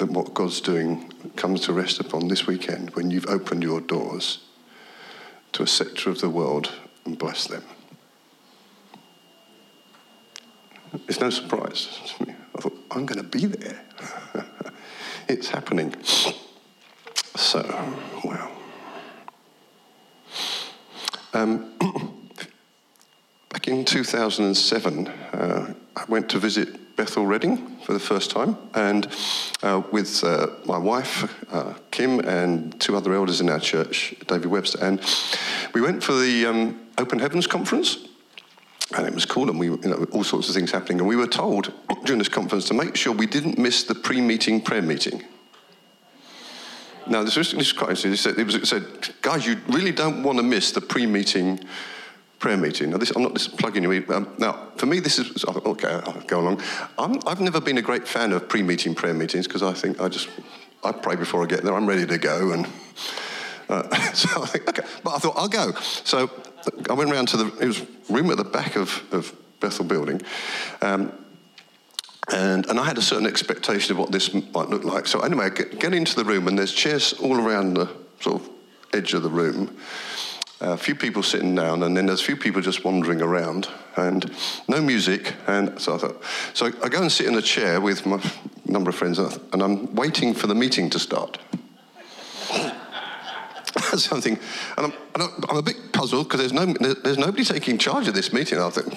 that 0.00 0.10
what 0.10 0.32
God's 0.32 0.62
doing 0.62 1.12
comes 1.36 1.60
to 1.62 1.74
rest 1.74 2.00
upon 2.00 2.28
this 2.28 2.46
weekend 2.46 2.96
when 2.96 3.10
you've 3.10 3.26
opened 3.26 3.62
your 3.62 3.82
doors 3.82 4.38
to 5.52 5.62
a 5.62 5.66
sector 5.66 6.08
of 6.08 6.22
the 6.22 6.30
world 6.30 6.72
and 7.04 7.18
bless 7.18 7.46
them. 7.46 7.62
It's 11.06 11.20
no 11.20 11.28
surprise 11.28 12.14
to 12.16 12.26
me. 12.26 12.34
I 12.56 12.60
thought, 12.62 12.78
I'm 12.90 13.04
going 13.04 13.22
to 13.22 13.38
be 13.38 13.44
there. 13.44 13.84
it's 15.28 15.50
happening. 15.50 15.94
So, 17.36 17.62
well. 18.24 18.50
Um, 21.34 21.74
back 23.50 23.68
in 23.68 23.84
2007, 23.84 25.08
uh, 25.08 25.74
I 25.94 26.04
went 26.08 26.30
to 26.30 26.38
visit 26.38 26.89
Bethel 27.00 27.24
Redding 27.24 27.78
for 27.78 27.94
the 27.94 27.98
first 27.98 28.30
time, 28.30 28.58
and 28.74 29.08
uh, 29.62 29.80
with 29.90 30.22
uh, 30.22 30.48
my 30.66 30.76
wife, 30.76 31.34
uh, 31.50 31.72
Kim, 31.90 32.20
and 32.20 32.78
two 32.78 32.94
other 32.94 33.14
elders 33.14 33.40
in 33.40 33.48
our 33.48 33.58
church, 33.58 34.14
David 34.26 34.48
Webster, 34.48 34.84
and 34.84 35.00
we 35.72 35.80
went 35.80 36.04
for 36.04 36.12
the 36.12 36.44
um, 36.44 36.78
Open 36.98 37.18
Heavens 37.18 37.46
Conference. 37.46 38.06
And 38.94 39.06
it 39.06 39.14
was 39.14 39.24
cool, 39.24 39.48
and 39.48 39.58
we, 39.58 39.68
you 39.68 39.78
know, 39.78 40.04
all 40.12 40.24
sorts 40.24 40.50
of 40.50 40.54
things 40.54 40.72
happening. 40.72 40.98
And 40.98 41.08
we 41.08 41.16
were 41.16 41.26
told 41.26 41.72
during 42.04 42.18
this 42.18 42.28
conference 42.28 42.66
to 42.66 42.74
make 42.74 42.96
sure 42.96 43.14
we 43.14 43.26
didn't 43.26 43.56
miss 43.56 43.84
the 43.84 43.94
pre-meeting 43.94 44.60
prayer 44.60 44.82
meeting. 44.82 45.22
Now, 47.06 47.22
this 47.22 47.36
was, 47.36 47.52
this 47.52 47.58
was 47.58 47.72
quite 47.72 47.90
interesting. 47.90 48.12
It 48.12 48.18
said, 48.18 48.38
it, 48.38 48.44
was, 48.44 48.56
it 48.56 48.66
said, 48.66 48.84
guys, 49.22 49.46
you 49.46 49.56
really 49.68 49.92
don't 49.92 50.22
want 50.22 50.36
to 50.36 50.42
miss 50.42 50.72
the 50.72 50.82
pre-meeting 50.82 51.60
prayer 52.40 52.56
meeting. 52.56 52.90
Now, 52.90 52.96
this, 52.96 53.10
I'm 53.10 53.22
not 53.22 53.34
just 53.34 53.56
plugging 53.58 53.84
you. 53.84 53.92
in. 53.92 54.12
Um, 54.12 54.28
now, 54.38 54.68
for 54.76 54.86
me, 54.86 54.98
this 54.98 55.18
is 55.18 55.44
okay. 55.44 55.88
I'll 55.88 56.20
go 56.22 56.40
along. 56.40 56.60
i 56.98 57.28
have 57.28 57.40
never 57.40 57.60
been 57.60 57.78
a 57.78 57.82
great 57.82 58.08
fan 58.08 58.32
of 58.32 58.48
pre-meeting 58.48 58.94
prayer 58.94 59.14
meetings 59.14 59.46
because 59.46 59.62
I 59.62 59.72
think 59.72 60.00
I 60.00 60.08
just 60.08 60.28
I 60.82 60.90
pray 60.90 61.14
before 61.14 61.44
I 61.44 61.46
get 61.46 61.62
there. 61.62 61.74
I'm 61.74 61.86
ready 61.86 62.06
to 62.06 62.18
go, 62.18 62.52
and 62.52 62.66
uh, 63.68 63.94
so 64.14 64.42
I 64.42 64.46
think 64.46 64.68
okay. 64.68 64.82
But 65.04 65.14
I 65.14 65.18
thought 65.18 65.34
I'll 65.36 65.48
go. 65.48 65.72
So 66.04 66.30
I 66.88 66.94
went 66.94 67.10
round 67.10 67.28
to 67.28 67.36
the 67.36 67.46
it 67.58 67.66
was 67.66 67.86
room 68.08 68.30
at 68.30 68.38
the 68.38 68.44
back 68.44 68.74
of, 68.74 69.02
of 69.12 69.32
Bethel 69.60 69.84
Building. 69.84 70.20
Um, 70.82 71.12
and, 72.32 72.66
and 72.66 72.78
I 72.78 72.84
had 72.84 72.96
a 72.96 73.02
certain 73.02 73.26
expectation 73.26 73.92
of 73.92 73.98
what 73.98 74.12
this 74.12 74.32
might 74.32 74.68
look 74.68 74.84
like. 74.84 75.08
So 75.08 75.20
anyway, 75.20 75.46
I 75.46 75.48
get, 75.48 75.80
get 75.80 75.92
into 75.92 76.14
the 76.14 76.24
room, 76.24 76.46
and 76.46 76.56
there's 76.56 76.72
chairs 76.72 77.12
all 77.14 77.36
around 77.36 77.74
the 77.74 77.88
sort 78.20 78.40
of 78.40 78.48
edge 78.92 79.14
of 79.14 79.24
the 79.24 79.28
room 79.28 79.76
a 80.60 80.76
few 80.76 80.94
people 80.94 81.22
sitting 81.22 81.54
down, 81.54 81.82
and 81.82 81.96
then 81.96 82.06
there's 82.06 82.20
a 82.20 82.24
few 82.24 82.36
people 82.36 82.60
just 82.60 82.84
wandering 82.84 83.22
around, 83.22 83.68
and 83.96 84.30
no 84.68 84.80
music. 84.80 85.34
And 85.46 85.80
so 85.80 85.94
I 85.94 85.98
thought, 85.98 86.22
so 86.54 86.66
I 86.82 86.88
go 86.88 87.00
and 87.00 87.10
sit 87.10 87.26
in 87.26 87.34
a 87.34 87.42
chair 87.42 87.80
with 87.80 88.04
my 88.04 88.22
number 88.66 88.90
of 88.90 88.96
friends, 88.96 89.18
and 89.18 89.62
I'm 89.62 89.94
waiting 89.94 90.34
for 90.34 90.46
the 90.46 90.54
meeting 90.54 90.90
to 90.90 90.98
start. 90.98 91.38
Something, 93.96 94.38
and 94.76 94.86
I'm, 94.86 94.92
and 95.14 95.46
I'm 95.48 95.56
a 95.56 95.62
bit 95.62 95.92
puzzled 95.92 96.28
because 96.28 96.40
there's 96.40 96.52
no, 96.52 96.66
there's 96.66 97.18
nobody 97.18 97.44
taking 97.44 97.78
charge 97.78 98.08
of 98.08 98.14
this 98.14 98.32
meeting. 98.32 98.58
I 98.60 98.70
think. 98.70 98.92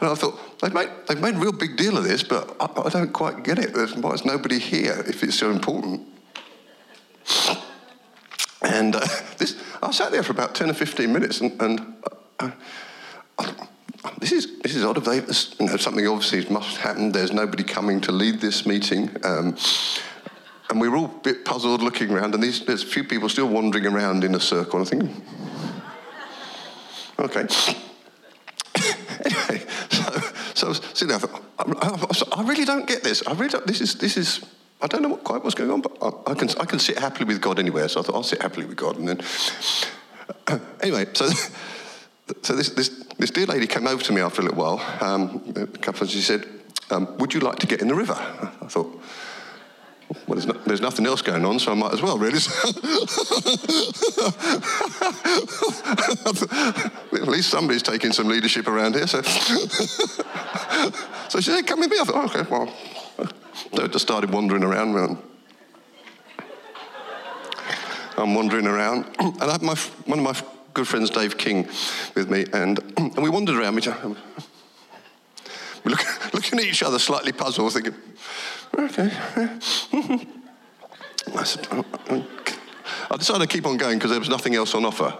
And 0.00 0.10
I 0.10 0.14
thought 0.14 0.60
they've 0.60 0.74
made 0.74 0.88
they've 1.08 1.20
made 1.20 1.34
a 1.34 1.38
real 1.38 1.52
big 1.52 1.76
deal 1.76 1.96
of 1.96 2.04
this, 2.04 2.22
but 2.22 2.54
I, 2.60 2.82
I 2.82 2.88
don't 2.88 3.12
quite 3.12 3.42
get 3.42 3.58
it. 3.58 3.74
Why 3.96 4.10
is 4.12 4.24
nobody 4.24 4.58
here 4.58 5.02
if 5.06 5.22
it's 5.22 5.38
so 5.38 5.50
important? 5.50 6.06
And 8.64 8.96
uh, 8.96 9.06
this, 9.38 9.56
I 9.82 9.90
sat 9.90 10.10
there 10.10 10.22
for 10.22 10.32
about 10.32 10.54
10 10.54 10.70
or 10.70 10.74
15 10.74 11.12
minutes 11.12 11.40
and, 11.40 11.60
and 11.60 11.94
uh, 12.40 12.50
uh, 13.38 14.10
this 14.18 14.32
is 14.32 14.58
this 14.60 14.74
is 14.74 14.84
odd. 14.84 15.02
They, 15.04 15.16
you 15.16 15.66
know, 15.66 15.76
something 15.76 16.06
obviously 16.06 16.46
must 16.52 16.76
happen. 16.76 17.12
There's 17.12 17.32
nobody 17.32 17.64
coming 17.64 18.00
to 18.02 18.12
lead 18.12 18.40
this 18.40 18.66
meeting, 18.66 19.10
um, 19.24 19.56
and 20.68 20.80
we 20.80 20.88
were 20.88 20.96
all 20.96 21.06
a 21.06 21.20
bit 21.22 21.44
puzzled, 21.44 21.82
looking 21.82 22.10
around. 22.10 22.34
And 22.34 22.42
these, 22.42 22.64
there's 22.64 22.82
a 22.82 22.86
few 22.86 23.04
people 23.04 23.28
still 23.28 23.48
wandering 23.48 23.86
around 23.86 24.22
in 24.24 24.34
a 24.34 24.40
circle. 24.40 24.80
And 24.80 24.86
I 24.86 24.90
think, 24.90 25.24
okay. 27.18 27.46
anyway, 29.24 29.66
so, 29.90 30.20
so 30.54 30.66
I 30.66 30.68
was 30.68 30.80
sitting 30.92 31.08
there. 31.08 31.16
I, 31.16 31.20
thought, 31.20 32.30
I, 32.32 32.36
I, 32.36 32.40
I 32.40 32.46
really 32.46 32.66
don't 32.66 32.86
get 32.86 33.02
this. 33.02 33.26
I 33.26 33.32
really 33.32 33.50
don't, 33.50 33.66
this 33.66 33.80
is 33.80 33.94
this 33.94 34.16
is 34.18 34.44
I 34.84 34.86
don't 34.86 35.00
know 35.00 35.08
what, 35.08 35.24
quite 35.24 35.42
what's 35.42 35.54
going 35.54 35.70
on, 35.70 35.80
but 35.80 35.96
I, 36.02 36.32
I, 36.32 36.34
can, 36.34 36.50
I 36.60 36.66
can 36.66 36.78
sit 36.78 36.98
happily 36.98 37.24
with 37.24 37.40
God 37.40 37.58
anywhere. 37.58 37.88
So 37.88 38.00
I 38.00 38.02
thought, 38.02 38.16
I'll 38.16 38.22
sit 38.22 38.42
happily 38.42 38.66
with 38.66 38.76
God. 38.76 38.98
And 38.98 39.08
then, 39.08 39.18
anyway, 40.82 41.06
so, 41.14 41.30
so 42.42 42.54
this, 42.54 42.68
this, 42.68 42.90
this 43.16 43.30
dear 43.30 43.46
lady 43.46 43.66
came 43.66 43.86
over 43.86 44.02
to 44.02 44.12
me 44.12 44.20
after 44.20 44.42
a 44.42 44.44
little 44.44 44.58
while, 44.58 44.78
um, 45.00 45.42
a 45.56 45.66
couple 45.78 46.02
of 46.02 46.10
she 46.10 46.20
said, 46.20 46.46
um, 46.90 47.16
Would 47.16 47.32
you 47.32 47.40
like 47.40 47.60
to 47.60 47.66
get 47.66 47.80
in 47.80 47.88
the 47.88 47.94
river? 47.94 48.12
I 48.12 48.66
thought, 48.66 49.00
well, 50.26 50.36
there's, 50.36 50.46
no, 50.46 50.52
there's, 50.66 50.82
nothing 50.82 51.06
else 51.06 51.22
going 51.22 51.46
on, 51.46 51.58
so 51.58 51.72
I 51.72 51.74
might 51.74 51.94
as 51.94 52.02
well, 52.02 52.18
really. 52.18 52.36
At 57.22 57.28
least 57.28 57.48
somebody's 57.48 57.82
taking 57.82 58.12
some 58.12 58.28
leadership 58.28 58.68
around 58.68 58.96
here. 58.96 59.06
So, 59.06 59.22
so 61.30 61.40
she 61.40 61.50
said, 61.50 61.66
Come 61.66 61.80
with 61.80 61.90
me. 61.90 61.96
I 61.98 62.04
thought, 62.04 62.16
oh, 62.16 62.26
okay, 62.26 62.42
well, 62.50 62.70
I 63.78 63.86
just 63.88 64.00
started 64.00 64.30
wandering 64.30 64.62
around. 64.62 65.18
I'm 68.16 68.34
wandering 68.34 68.66
around, 68.66 69.06
and 69.18 69.42
I 69.42 69.52
had 69.52 69.62
my, 69.62 69.74
one 70.06 70.20
of 70.20 70.24
my 70.24 70.36
good 70.72 70.86
friends, 70.86 71.10
Dave 71.10 71.36
King, 71.36 71.68
with 72.14 72.30
me, 72.30 72.46
and, 72.52 72.78
and 72.96 73.16
we 73.16 73.28
wandered 73.28 73.56
around. 73.56 73.74
We 73.74 73.82
look, 75.90 76.00
looking 76.34 76.58
at 76.58 76.64
each 76.64 76.82
other, 76.82 76.98
slightly 76.98 77.32
puzzled, 77.32 77.72
thinking, 77.72 77.94
okay. 78.78 79.10
I 81.34 81.44
said, 81.44 81.66
oh, 81.72 81.84
I 83.10 83.16
decided 83.16 83.48
to 83.48 83.52
keep 83.52 83.66
on 83.66 83.76
going 83.76 83.98
because 83.98 84.10
there 84.10 84.20
was 84.20 84.28
nothing 84.28 84.54
else 84.54 84.74
on 84.74 84.84
offer. 84.84 85.10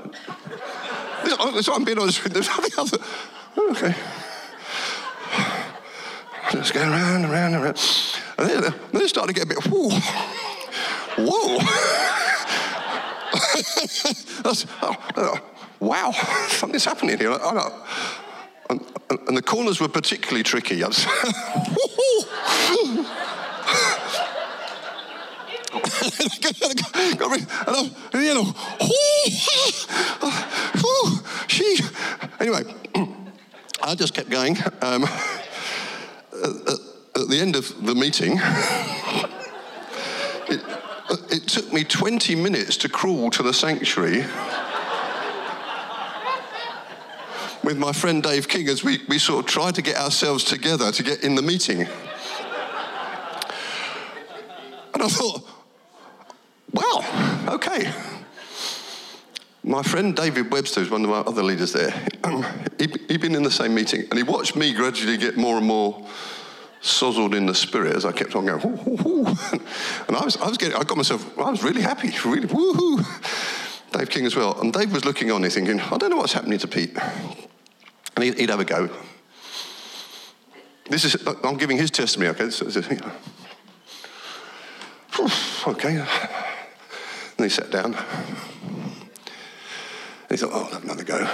What 1.25 1.69
I'm 1.69 1.85
being 1.85 1.99
honest 1.99 2.23
with. 2.23 2.35
you, 2.35 2.40
There's 2.40 2.57
nothing 2.57 2.73
else. 2.79 2.93
Okay. 3.57 3.95
Just 6.55 6.73
going 6.73 6.88
around 6.88 7.25
and 7.25 7.33
around 7.33 7.55
and 7.55 7.64
around. 7.64 7.79
And 8.38 8.49
then, 8.49 8.75
then 8.93 9.03
it 9.03 9.09
started 9.09 9.35
to 9.35 9.40
get 9.40 9.45
a 9.45 9.47
bit, 9.47 9.59
whoa, 9.67 9.90
whoa. 11.19 11.59
oh, 14.83 14.97
oh, 15.17 15.38
wow, 15.81 16.12
something's 16.49 16.85
happening 16.85 17.19
here. 17.19 17.33
And, 17.33 18.81
and, 19.11 19.19
and, 19.29 19.37
the 19.37 19.43
corners 19.43 19.81
were 19.81 19.88
particularly 19.88 20.45
tricky. 20.45 20.83
And 27.67 28.25
you 28.25 28.35
know, 28.35 28.55
she. 31.49 31.79
Anyway, 32.40 32.62
I 33.83 33.95
just 33.95 34.14
kept 34.14 34.31
going. 34.31 34.57
Um, 34.81 35.05
at, 36.42 37.29
the 37.29 37.38
end 37.40 37.57
of 37.57 37.87
the 37.87 37.94
meeting, 37.94 38.38
it, 40.49 40.61
it 41.33 41.49
took 41.49 41.73
me 41.73 41.85
20 41.85 42.35
minutes 42.35 42.77
to 42.79 42.88
crawl 42.88 43.31
to 43.31 43.42
the 43.42 43.53
sanctuary 43.53 44.25
with 47.64 47.79
my 47.79 47.92
friend 47.92 48.23
Dave 48.23 48.47
King 48.47 48.68
as 48.68 48.85
we, 48.85 49.01
we 49.09 49.18
sort 49.18 49.44
of 49.44 49.51
tried 49.51 49.75
to 49.77 49.83
get 49.83 49.97
ourselves 49.97 50.44
together 50.44 50.92
to 50.92 51.03
get 51.03 51.25
in 51.25 51.35
the 51.35 51.42
meeting. 51.42 51.88
And 54.92 55.03
I 55.03 55.09
thought, 55.09 55.49
wow, 56.73 57.49
okay. 57.55 57.90
My 59.66 59.83
friend 59.83 60.14
David 60.14 60.53
Webster, 60.53 60.81
who's 60.81 60.90
one 60.90 61.05
of 61.05 61.11
my 61.11 61.20
other 61.20 61.42
leaders 61.42 61.72
there, 61.72 61.94
um, 62.22 62.44
he'd, 62.79 63.00
he'd 63.09 63.22
been 63.22 63.35
in 63.35 63.42
the 63.42 63.50
same 63.50 63.74
meeting 63.74 64.03
and 64.11 64.18
he 64.18 64.22
watched 64.22 64.57
me 64.57 64.74
gradually 64.74 65.16
get 65.16 65.38
more 65.38 65.57
and 65.57 65.66
more 65.66 66.07
sozzled 66.83 67.35
in 67.35 67.46
the 67.46 67.55
spirit 67.55 67.96
as 67.96 68.05
I 68.05 68.12
kept 68.12 68.37
on 68.37 68.44
going, 68.44 68.61
hoo, 68.61 68.77
hoo, 68.77 68.96
hoo. 68.98 69.24
and 70.07 70.16
I 70.16 70.22
was, 70.22 70.37
I 70.37 70.48
was 70.48 70.59
getting, 70.59 70.77
I 70.77 70.83
got 70.83 70.98
myself, 70.98 71.38
I 71.38 71.50
was 71.50 71.62
really 71.62 71.81
happy, 71.81 72.12
really, 72.27 72.46
woohoo. 72.46 73.03
Dave 73.92 74.11
King 74.11 74.27
as 74.27 74.37
well. 74.37 74.61
And 74.61 74.70
Dave 74.70 74.92
was 74.92 75.07
looking 75.07 75.31
on, 75.31 75.42
he's 75.42 75.55
thinking, 75.55 75.81
I 75.81 75.96
don't 75.96 76.11
know 76.11 76.18
what's 76.18 76.35
happening 76.35 76.59
to 76.59 76.68
Pete. 76.68 76.94
And 78.16 78.24
he'd, 78.24 78.38
he'd 78.38 78.50
have 78.50 78.61
a 78.61 78.66
go. 78.66 78.90
This 80.90 81.07
is, 81.07 81.27
I'm 81.42 81.57
giving 81.57 81.79
his 81.79 81.90
testimony, 81.90 82.29
okay? 82.33 82.50
So, 82.50 82.68
you 82.68 82.96
know. 82.96 83.12
okay. 85.68 85.96
And 85.96 87.44
he 87.44 87.48
sat 87.48 87.70
down. 87.70 87.96
He 90.35 90.38
thought, 90.38 90.51
oh, 90.53 90.64
I'll 90.64 90.73
have 90.73 90.83
another 90.83 91.05
go. 91.05 91.25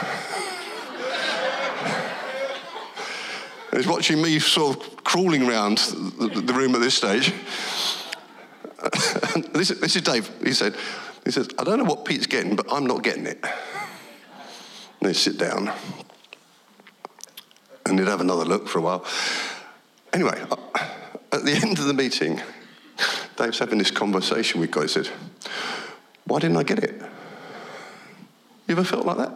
He's 3.75 3.87
watching 3.87 4.21
me 4.21 4.39
sort 4.41 4.77
of 4.77 5.05
crawling 5.05 5.49
around 5.49 5.79
the, 5.79 6.43
the 6.45 6.53
room 6.53 6.75
at 6.75 6.83
this 6.83 6.97
stage. 6.97 7.33
this, 9.55 9.71
this, 9.71 9.97
is 9.97 10.03
Dave. 10.03 10.31
He 10.45 10.53
said, 10.53 10.77
he 11.25 11.31
says, 11.31 11.49
I 11.59 11.65
don't 11.65 11.79
know 11.79 11.85
what 11.85 12.05
Pete's 12.05 12.27
getting, 12.27 12.57
but 12.57 12.71
I'm 12.71 12.85
not 12.85 13.03
getting 13.03 13.25
it. 13.25 13.43
And 13.43 15.09
they 15.09 15.15
sit 15.15 15.39
down. 15.39 15.73
And 17.87 17.99
he'd 17.99 18.07
have 18.07 18.21
another 18.21 18.45
look 18.45 18.69
for 18.69 18.81
a 18.81 18.83
while. 18.83 19.07
Anyway, 20.13 20.39
uh, 20.51 20.57
at 21.33 21.47
the 21.47 21.53
end 21.63 21.79
of 21.79 21.87
the 21.87 21.95
meeting, 21.95 22.43
Dave's 23.37 23.61
having 23.61 23.79
this 23.79 23.91
conversation 23.91 24.61
with 24.61 24.71
God. 24.71 24.83
He 24.83 24.89
said, 24.89 25.09
Why 26.27 26.39
didn't 26.39 26.59
I 26.59 26.65
get 26.65 26.81
it? 26.81 27.01
You 28.71 28.77
ever 28.77 28.85
felt 28.85 29.05
like 29.05 29.17
that? 29.17 29.33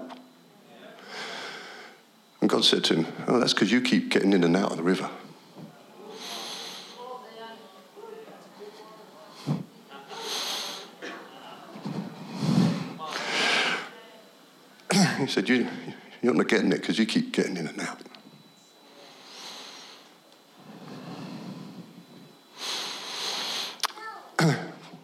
And 2.40 2.49
God 2.49 2.64
said 2.64 2.85
to 2.85 2.94
him, 2.94 3.07
Oh, 3.27 3.40
that's 3.40 3.53
because 3.53 3.73
you 3.73 3.81
keep 3.81 4.09
getting 4.09 4.33
in 4.33 4.44
and 4.44 4.57
out 4.57 4.70
of 4.70 4.77
the 4.77 4.85
river. 4.85 5.11
he 15.18 15.27
said, 15.27 15.49
you, 15.49 15.66
You're 16.23 16.35
not 16.35 16.47
getting 16.47 16.70
it 16.70 16.81
because 16.81 17.01
you 17.01 17.05
keep 17.05 17.33
getting 17.33 17.57
in 17.57 17.66
and 17.66 17.81
out. 17.81 17.99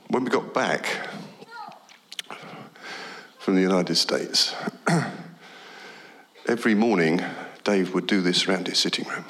when 0.08 0.22
we 0.22 0.30
got 0.30 0.54
back 0.54 1.08
from 3.50 3.56
the 3.56 3.62
United 3.62 3.96
States. 3.96 4.54
Every 6.46 6.76
morning, 6.76 7.20
Dave 7.64 7.92
would 7.94 8.06
do 8.06 8.20
this 8.20 8.46
around 8.46 8.68
his 8.68 8.78
sitting 8.78 9.04
room. 9.08 9.24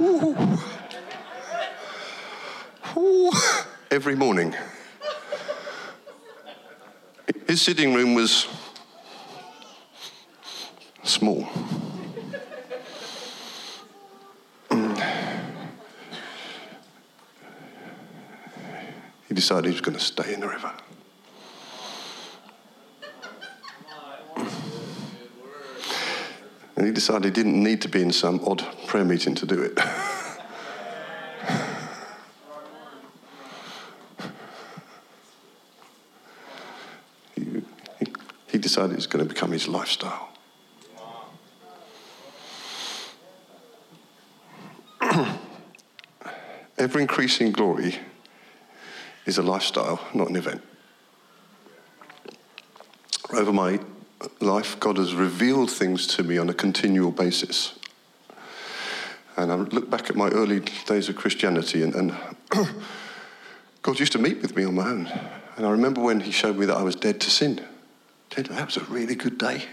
Ooh. 0.00 0.58
Ooh. 2.98 3.32
Every 3.90 4.16
morning. 4.16 4.56
His 7.46 7.60
sitting 7.60 7.92
room 7.92 8.14
was 8.14 8.48
small. 11.02 11.46
He 19.32 19.34
decided 19.34 19.64
he 19.64 19.70
was 19.70 19.80
going 19.80 19.96
to 19.96 20.04
stay 20.04 20.34
in 20.34 20.40
the 20.40 20.46
river. 20.46 20.70
And 26.76 26.84
he 26.84 26.92
decided 26.92 27.24
he 27.24 27.30
didn't 27.30 27.62
need 27.62 27.80
to 27.80 27.88
be 27.88 28.02
in 28.02 28.12
some 28.12 28.42
odd 28.46 28.62
prayer 28.86 29.06
meeting 29.06 29.34
to 29.36 29.46
do 29.46 29.62
it. 29.62 29.78
he, 37.34 37.62
he, 38.00 38.12
he 38.48 38.58
decided 38.58 38.92
it 38.92 38.96
was 38.96 39.06
going 39.06 39.26
to 39.26 39.34
become 39.34 39.52
his 39.52 39.66
lifestyle. 39.66 40.28
Ever 46.76 47.00
increasing 47.00 47.50
glory 47.50 47.98
is 49.26 49.38
a 49.38 49.42
lifestyle, 49.42 50.00
not 50.14 50.28
an 50.28 50.36
event. 50.36 50.62
Over 53.32 53.52
my 53.52 53.80
life, 54.40 54.78
God 54.78 54.98
has 54.98 55.14
revealed 55.14 55.70
things 55.70 56.06
to 56.08 56.22
me 56.22 56.38
on 56.38 56.48
a 56.48 56.54
continual 56.54 57.10
basis. 57.10 57.78
And 59.36 59.50
I 59.50 59.54
look 59.54 59.88
back 59.88 60.10
at 60.10 60.16
my 60.16 60.28
early 60.28 60.60
days 60.60 61.08
of 61.08 61.16
Christianity, 61.16 61.82
and, 61.82 61.94
and 61.94 62.14
God 63.82 63.98
used 63.98 64.12
to 64.12 64.18
meet 64.18 64.42
with 64.42 64.54
me 64.56 64.64
on 64.64 64.74
my 64.74 64.88
own. 64.88 65.06
And 65.56 65.66
I 65.66 65.70
remember 65.70 66.00
when 66.00 66.20
He 66.20 66.30
showed 66.30 66.56
me 66.56 66.66
that 66.66 66.76
I 66.76 66.82
was 66.82 66.96
dead 66.96 67.20
to 67.22 67.30
sin. 67.30 67.64
That 68.36 68.66
was 68.66 68.76
a 68.76 68.84
really 68.84 69.14
good 69.14 69.38
day. 69.38 69.64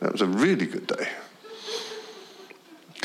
That 0.00 0.12
was 0.12 0.20
a 0.20 0.26
really 0.26 0.66
good 0.66 0.86
day. 0.86 1.08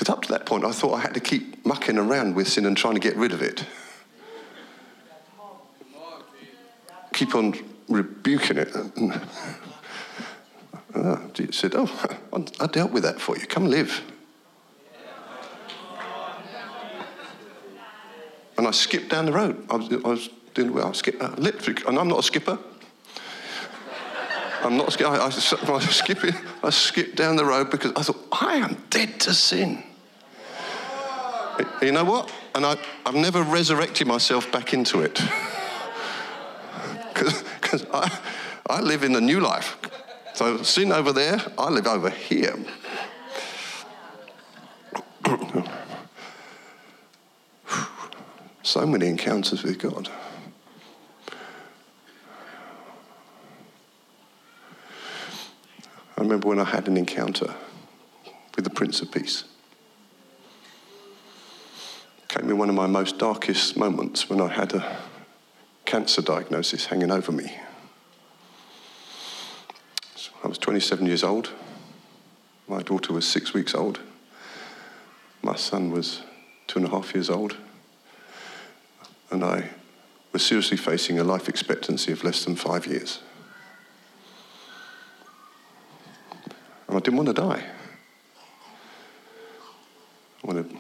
Because 0.10 0.18
up 0.18 0.22
to 0.24 0.32
that 0.32 0.46
point, 0.48 0.66
I 0.66 0.72
thought 0.72 0.96
I 0.96 1.02
had 1.02 1.14
to 1.14 1.20
keep 1.20 1.64
mucking 1.66 1.98
around 1.98 2.36
with 2.36 2.48
sin 2.48 2.66
and 2.66 2.76
trying 2.76 2.96
to 2.96 3.00
get 3.00 3.16
rid 3.16 3.32
of 3.32 3.44
it. 3.44 3.64
Keep 7.14 7.36
on 7.36 7.54
rebuking 7.88 8.58
it. 8.58 8.74
And, 8.76 9.22
uh, 10.96 11.18
Jesus 11.34 11.58
said, 11.58 11.74
Oh, 11.76 12.18
I 12.60 12.68
dealt 12.68 12.92
with 12.92 13.04
that 13.04 13.22
for 13.22 13.38
you. 13.38 13.46
Come 13.46 13.68
live. 13.68 14.02
And 18.58 18.68
I 18.68 18.72
skipped 18.72 19.10
down 19.10 19.26
the 19.26 19.32
road. 19.32 19.64
I 19.70 19.76
was, 19.76 19.92
I 19.92 20.08
was 20.08 20.30
doing 20.56 20.74
well. 20.74 20.88
I 20.88 20.92
skipped, 20.94 21.22
uh, 21.22 21.36
and 21.38 22.00
I'm 22.00 22.08
not 22.08 22.20
a 22.20 22.24
skipper. 22.24 22.58
I'm 24.64 24.76
not 24.76 24.88
a 24.88 24.92
skipper. 24.92 25.12
I, 25.12 25.18
I, 25.18 25.28
I, 25.28 26.68
I 26.68 26.70
skipped 26.72 27.16
down 27.16 27.36
the 27.36 27.46
road 27.46 27.70
because 27.70 27.94
I 27.96 28.02
thought, 28.02 28.28
I 28.32 28.56
am 28.56 28.84
dead 28.90 29.20
to 29.22 29.34
sin. 29.34 29.84
You 31.82 31.92
know 31.92 32.04
what? 32.04 32.32
And 32.56 32.66
I, 32.66 32.78
I've 33.06 33.16
never 33.16 33.44
resurrected 33.44 34.08
myself 34.08 34.52
back 34.52 34.74
into 34.74 35.02
it. 35.02 35.20
Because 37.14 37.86
I, 37.94 38.20
I 38.70 38.82
live 38.82 39.04
in 39.04 39.12
the 39.12 39.22
new 39.22 39.42
life. 39.42 39.78
So 40.34 40.64
sin 40.64 40.92
over 40.92 41.12
there, 41.12 41.40
I 41.58 41.70
live 41.70 41.86
over 41.86 42.10
here. 42.10 42.56
so 48.64 48.86
many 48.86 49.08
encounters 49.08 49.64
with 49.64 49.78
God. 49.80 50.10
I 56.18 56.22
remember 56.22 56.48
when 56.48 56.60
I 56.60 56.64
had 56.64 56.88
an 56.88 56.96
encounter 56.96 57.54
with 58.56 58.64
the 58.64 58.72
Prince 58.72 59.02
of 59.02 59.12
Peace. 59.12 59.44
Came 62.40 62.52
in 62.52 62.58
one 62.58 62.70
of 62.70 62.76
my 62.76 62.88
most 62.88 63.18
darkest 63.18 63.76
moments 63.76 64.30
when 64.30 64.40
I 64.40 64.48
had 64.48 64.74
a 64.74 64.98
cancer 65.84 66.22
diagnosis 66.22 66.86
hanging 66.86 67.12
over 67.12 67.34
me. 67.34 67.54
So 70.16 70.32
I 70.42 70.48
was 70.48 70.58
27 70.58 71.06
years 71.06 71.22
old. 71.22 71.50
My 72.66 72.82
daughter 72.82 73.12
was 73.12 73.28
six 73.28 73.54
weeks 73.54 73.76
old. 73.76 74.00
My 75.42 75.58
son 75.58 75.92
was 75.92 76.22
two 76.68 76.80
and 76.80 76.88
a 76.88 76.92
half 76.92 77.14
years 77.14 77.30
old. 77.30 77.58
And 79.32 79.44
I 79.44 79.72
was 80.32 80.42
seriously 80.42 80.78
facing 80.78 81.20
a 81.20 81.26
life 81.26 81.50
expectancy 81.50 82.14
of 82.14 82.24
less 82.24 82.46
than 82.46 82.56
five 82.56 82.88
years. 82.88 83.20
And 86.88 86.96
I 86.96 87.00
didn't 87.02 87.18
want 87.18 87.28
to 87.28 87.34
die. 87.34 87.66
I 90.42 90.48
wanted 90.48 90.74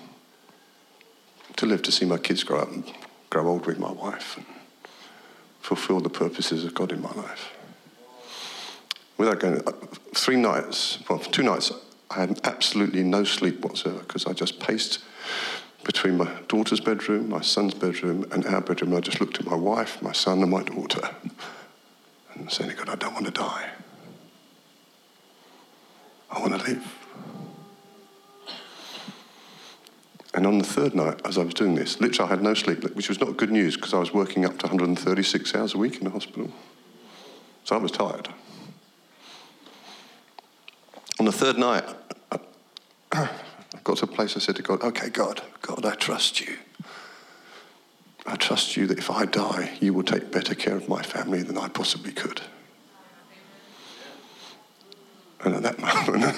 to 1.59 1.65
live 1.65 1.81
to 1.81 1.91
see 1.91 2.05
my 2.05 2.17
kids 2.17 2.41
grow 2.43 2.59
up 2.59 2.71
and 2.71 2.85
grow 3.29 3.45
old 3.45 3.65
with 3.65 3.77
my 3.77 3.91
wife 3.91 4.37
and 4.37 4.45
fulfill 5.59 5.99
the 5.99 6.09
purposes 6.09 6.63
of 6.63 6.73
God 6.73 6.93
in 6.93 7.01
my 7.01 7.11
life. 7.11 7.51
Without 9.17 9.41
going, 9.41 9.61
uh, 9.67 9.71
three 10.15 10.37
nights, 10.37 10.99
well, 11.09 11.19
two 11.19 11.43
nights, 11.43 11.73
I 12.09 12.21
had 12.21 12.39
absolutely 12.45 13.03
no 13.03 13.25
sleep 13.25 13.59
whatsoever 13.59 13.99
because 13.99 14.25
I 14.25 14.31
just 14.31 14.61
paced 14.61 14.99
between 15.83 16.15
my 16.15 16.31
daughter's 16.47 16.79
bedroom, 16.79 17.27
my 17.27 17.41
son's 17.41 17.73
bedroom, 17.73 18.25
and 18.31 18.45
our 18.45 18.61
bedroom. 18.61 18.95
I 18.95 19.01
just 19.01 19.19
looked 19.19 19.39
at 19.39 19.45
my 19.45 19.55
wife, 19.55 20.01
my 20.01 20.13
son, 20.13 20.41
and 20.41 20.51
my 20.51 20.63
daughter 20.63 21.09
and 22.35 22.49
saying, 22.49 22.73
God, 22.77 22.87
I 22.87 22.95
don't 22.95 23.13
want 23.13 23.25
to 23.25 23.31
die. 23.31 23.69
I 26.31 26.39
want 26.39 26.53
to 26.53 26.71
live. 26.71 26.98
And 30.33 30.45
on 30.45 30.59
the 30.59 30.63
third 30.63 30.93
night, 30.93 31.21
as 31.25 31.37
I 31.37 31.43
was 31.43 31.55
doing 31.55 31.75
this, 31.75 31.99
literally 31.99 32.27
I 32.27 32.33
had 32.33 32.43
no 32.43 32.53
sleep, 32.53 32.83
which 32.95 33.09
was 33.09 33.19
not 33.19 33.37
good 33.37 33.51
news 33.51 33.75
because 33.75 33.93
I 33.93 33.99
was 33.99 34.13
working 34.13 34.45
up 34.45 34.59
to 34.59 34.67
136 34.67 35.55
hours 35.55 35.73
a 35.73 35.77
week 35.77 35.97
in 35.97 36.03
the 36.03 36.11
hospital. 36.11 36.51
So 37.63 37.75
I 37.75 37.79
was 37.79 37.91
tired. 37.91 38.29
On 41.19 41.25
the 41.25 41.31
third 41.31 41.57
night, 41.57 41.83
I 43.11 43.29
got 43.83 43.97
to 43.97 44.05
a 44.05 44.07
place 44.07 44.37
I 44.37 44.39
said 44.39 44.55
to 44.57 44.61
God, 44.61 44.81
okay, 44.83 45.09
God, 45.09 45.41
God, 45.61 45.83
I 45.85 45.95
trust 45.95 46.39
you. 46.39 46.57
I 48.25 48.35
trust 48.35 48.77
you 48.77 48.85
that 48.87 48.99
if 48.99 49.09
I 49.09 49.25
die, 49.25 49.77
you 49.81 49.93
will 49.93 50.03
take 50.03 50.31
better 50.31 50.53
care 50.53 50.75
of 50.75 50.87
my 50.87 51.01
family 51.01 51.41
than 51.41 51.57
I 51.57 51.67
possibly 51.69 52.11
could. 52.11 52.41
And 55.43 55.55
at 55.55 55.63
that 55.63 55.79
moment, 56.07 56.37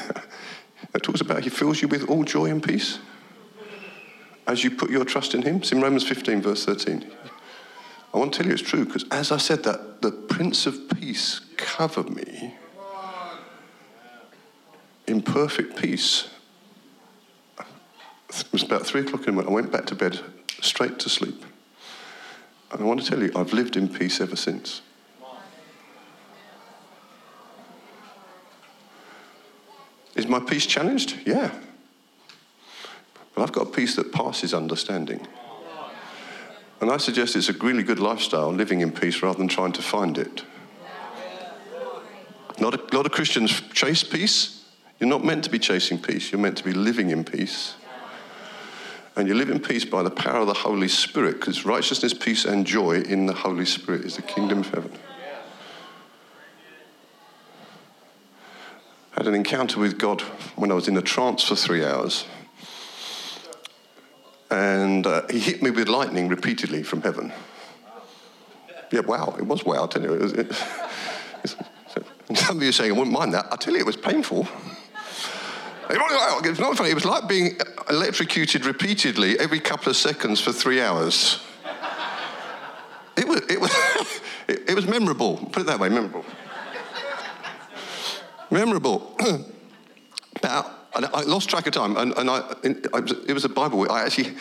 it 0.95 1.03
talks 1.03 1.19
about 1.19 1.43
he 1.43 1.49
fills 1.49 1.81
you 1.81 1.89
with 1.89 2.09
all 2.09 2.23
joy 2.23 2.45
and 2.45 2.63
peace 2.63 2.99
as 4.51 4.63
you 4.65 4.71
put 4.71 4.91
your 4.91 5.05
trust 5.05 5.33
in 5.33 5.41
him. 5.41 5.57
It's 5.57 5.71
in 5.71 5.81
Romans 5.81 6.07
15, 6.07 6.41
verse 6.41 6.65
13. 6.65 7.09
I 8.13 8.17
want 8.17 8.33
to 8.33 8.39
tell 8.39 8.47
you 8.47 8.53
it's 8.53 8.61
true 8.61 8.85
because 8.85 9.05
as 9.09 9.31
I 9.31 9.37
said 9.37 9.63
that, 9.63 10.01
the 10.01 10.11
Prince 10.11 10.65
of 10.65 10.89
Peace 10.89 11.39
covered 11.55 12.09
me 12.09 12.55
in 15.07 15.21
perfect 15.21 15.77
peace. 15.77 16.29
It 18.29 18.51
was 18.51 18.63
about 18.63 18.85
three 18.85 19.01
o'clock 19.01 19.21
in 19.21 19.27
the 19.27 19.31
morning. 19.33 19.51
I 19.51 19.55
went 19.55 19.71
back 19.71 19.85
to 19.87 19.95
bed 19.95 20.19
straight 20.61 20.99
to 20.99 21.09
sleep. 21.09 21.45
And 22.71 22.81
I 22.81 22.83
want 22.83 23.01
to 23.01 23.09
tell 23.09 23.21
you, 23.21 23.31
I've 23.35 23.53
lived 23.53 23.77
in 23.77 23.87
peace 23.87 24.19
ever 24.19 24.35
since. 24.35 24.81
Is 30.15 30.27
my 30.27 30.39
peace 30.39 30.65
challenged? 30.65 31.15
Yeah. 31.25 31.51
But 33.41 33.45
I've 33.45 33.53
got 33.53 33.73
peace 33.73 33.95
that 33.95 34.11
passes 34.11 34.53
understanding. 34.53 35.25
And 36.79 36.91
I 36.91 36.97
suggest 36.97 37.35
it's 37.35 37.49
a 37.49 37.53
really 37.53 37.81
good 37.81 37.97
lifestyle, 37.97 38.53
living 38.53 38.81
in 38.81 38.91
peace 38.91 39.23
rather 39.23 39.39
than 39.39 39.47
trying 39.47 39.71
to 39.71 39.81
find 39.81 40.15
it. 40.19 40.43
Not 42.59 42.75
a 42.75 42.95
lot 42.95 43.07
of 43.07 43.11
Christians 43.11 43.59
chase 43.73 44.03
peace. 44.03 44.63
You're 44.99 45.09
not 45.09 45.25
meant 45.25 45.43
to 45.45 45.49
be 45.49 45.57
chasing 45.57 45.97
peace, 45.97 46.31
you're 46.31 46.39
meant 46.39 46.55
to 46.59 46.63
be 46.63 46.71
living 46.71 47.09
in 47.09 47.23
peace. 47.23 47.73
And 49.15 49.27
you 49.27 49.33
live 49.33 49.49
in 49.49 49.59
peace 49.59 49.85
by 49.85 50.03
the 50.03 50.11
power 50.11 50.41
of 50.41 50.47
the 50.47 50.53
Holy 50.53 50.87
Spirit, 50.87 51.39
because 51.39 51.65
righteousness, 51.65 52.13
peace, 52.13 52.45
and 52.45 52.63
joy 52.63 52.97
in 52.97 53.25
the 53.25 53.33
Holy 53.33 53.65
Spirit 53.65 54.05
is 54.05 54.17
the 54.17 54.21
kingdom 54.21 54.59
of 54.59 54.69
heaven. 54.69 54.91
I 59.13 59.23
had 59.23 59.27
an 59.27 59.33
encounter 59.33 59.79
with 59.79 59.97
God 59.97 60.21
when 60.55 60.71
I 60.71 60.75
was 60.75 60.87
in 60.87 60.95
a 60.95 61.01
trance 61.01 61.43
for 61.43 61.55
three 61.55 61.83
hours. 61.83 62.25
And 64.51 65.07
uh, 65.07 65.25
he 65.29 65.39
hit 65.39 65.63
me 65.63 65.71
with 65.71 65.87
lightning 65.87 66.27
repeatedly 66.27 66.83
from 66.83 67.01
heaven. 67.01 67.31
Yeah, 68.91 68.99
wow, 69.01 69.35
it 69.39 69.47
was 69.47 69.63
wow, 69.63 69.85
I 69.85 69.87
tell 69.87 70.03
you. 70.03 70.13
It 70.13 70.21
was, 70.21 70.33
it, 70.33 70.53
some 72.35 72.57
of 72.57 72.63
you 72.63 72.69
are 72.69 72.73
saying, 72.73 72.91
I 72.91 72.93
wouldn't 72.93 73.17
mind 73.17 73.33
that. 73.33 73.47
I 73.51 73.55
tell 73.55 73.73
you, 73.73 73.79
it 73.79 73.85
was 73.85 73.97
painful. 73.97 74.47
It's 75.89 76.59
not 76.59 76.77
funny. 76.77 76.91
It 76.91 76.95
was 76.95 77.05
like 77.05 77.27
being 77.27 77.57
electrocuted 77.89 78.65
repeatedly 78.65 79.39
every 79.39 79.59
couple 79.59 79.89
of 79.89 79.95
seconds 79.95 80.39
for 80.39 80.51
three 80.51 80.81
hours. 80.81 81.39
It 83.17 83.27
was, 83.27 83.41
it 83.49 83.59
was, 83.59 83.71
it, 84.47 84.69
it 84.69 84.75
was 84.75 84.87
memorable. 84.87 85.37
Put 85.37 85.61
it 85.61 85.65
that 85.67 85.79
way, 85.79 85.89
memorable. 85.89 86.25
memorable. 88.49 89.17
Now, 90.99 91.09
I 91.13 91.21
lost 91.21 91.49
track 91.49 91.67
of 91.67 91.73
time, 91.73 91.95
and, 91.95 92.13
and 92.17 92.29
I, 92.29 92.53
it 92.63 93.33
was 93.33 93.45
a 93.45 93.49
Bible 93.49 93.79
week. 93.79 93.89
I 93.89 94.03
actually, 94.03 94.33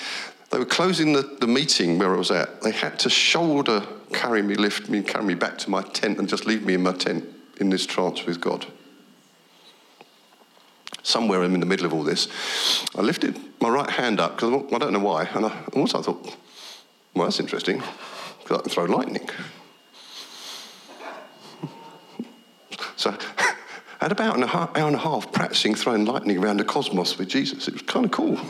they 0.50 0.58
were 0.58 0.64
closing 0.64 1.12
the, 1.12 1.22
the 1.40 1.46
meeting 1.46 1.98
where 1.98 2.14
I 2.14 2.18
was 2.18 2.30
at. 2.30 2.60
They 2.62 2.72
had 2.72 2.98
to 3.00 3.10
shoulder 3.10 3.82
carry 4.12 4.42
me, 4.42 4.56
lift 4.56 4.88
me, 4.88 5.02
carry 5.02 5.24
me 5.24 5.34
back 5.34 5.58
to 5.58 5.70
my 5.70 5.82
tent, 5.82 6.18
and 6.18 6.28
just 6.28 6.46
leave 6.46 6.64
me 6.64 6.74
in 6.74 6.82
my 6.82 6.92
tent 6.92 7.24
in 7.58 7.70
this 7.70 7.86
trance 7.86 8.26
with 8.26 8.40
God. 8.40 8.66
Somewhere 11.02 11.42
I'm 11.42 11.54
in 11.54 11.60
the 11.60 11.66
middle 11.66 11.86
of 11.86 11.94
all 11.94 12.02
this. 12.02 12.28
I 12.96 13.00
lifted 13.00 13.38
my 13.60 13.68
right 13.68 13.88
hand 13.88 14.20
up 14.20 14.36
because 14.36 14.64
I 14.72 14.78
don't 14.78 14.92
know 14.92 14.98
why, 14.98 15.24
and 15.24 15.46
I, 15.46 15.64
also 15.74 16.00
I 16.00 16.02
thought, 16.02 16.36
well, 17.14 17.26
that's 17.26 17.40
interesting 17.40 17.82
because 18.42 18.58
I 18.58 18.60
can 18.62 18.70
throw 18.70 18.84
lightning. 18.84 19.28
So 22.96 23.16
I 24.00 24.06
had 24.06 24.12
about 24.12 24.36
an 24.36 24.44
hour 24.44 24.70
and 24.74 24.96
a 24.96 24.98
half 24.98 25.30
practicing 25.30 25.74
throwing 25.74 26.06
lightning 26.06 26.38
around 26.38 26.56
the 26.56 26.64
cosmos 26.64 27.18
with 27.18 27.28
Jesus. 27.28 27.68
It 27.68 27.74
was 27.74 27.82
kind 27.82 28.06
of 28.06 28.10
cool. 28.10 28.36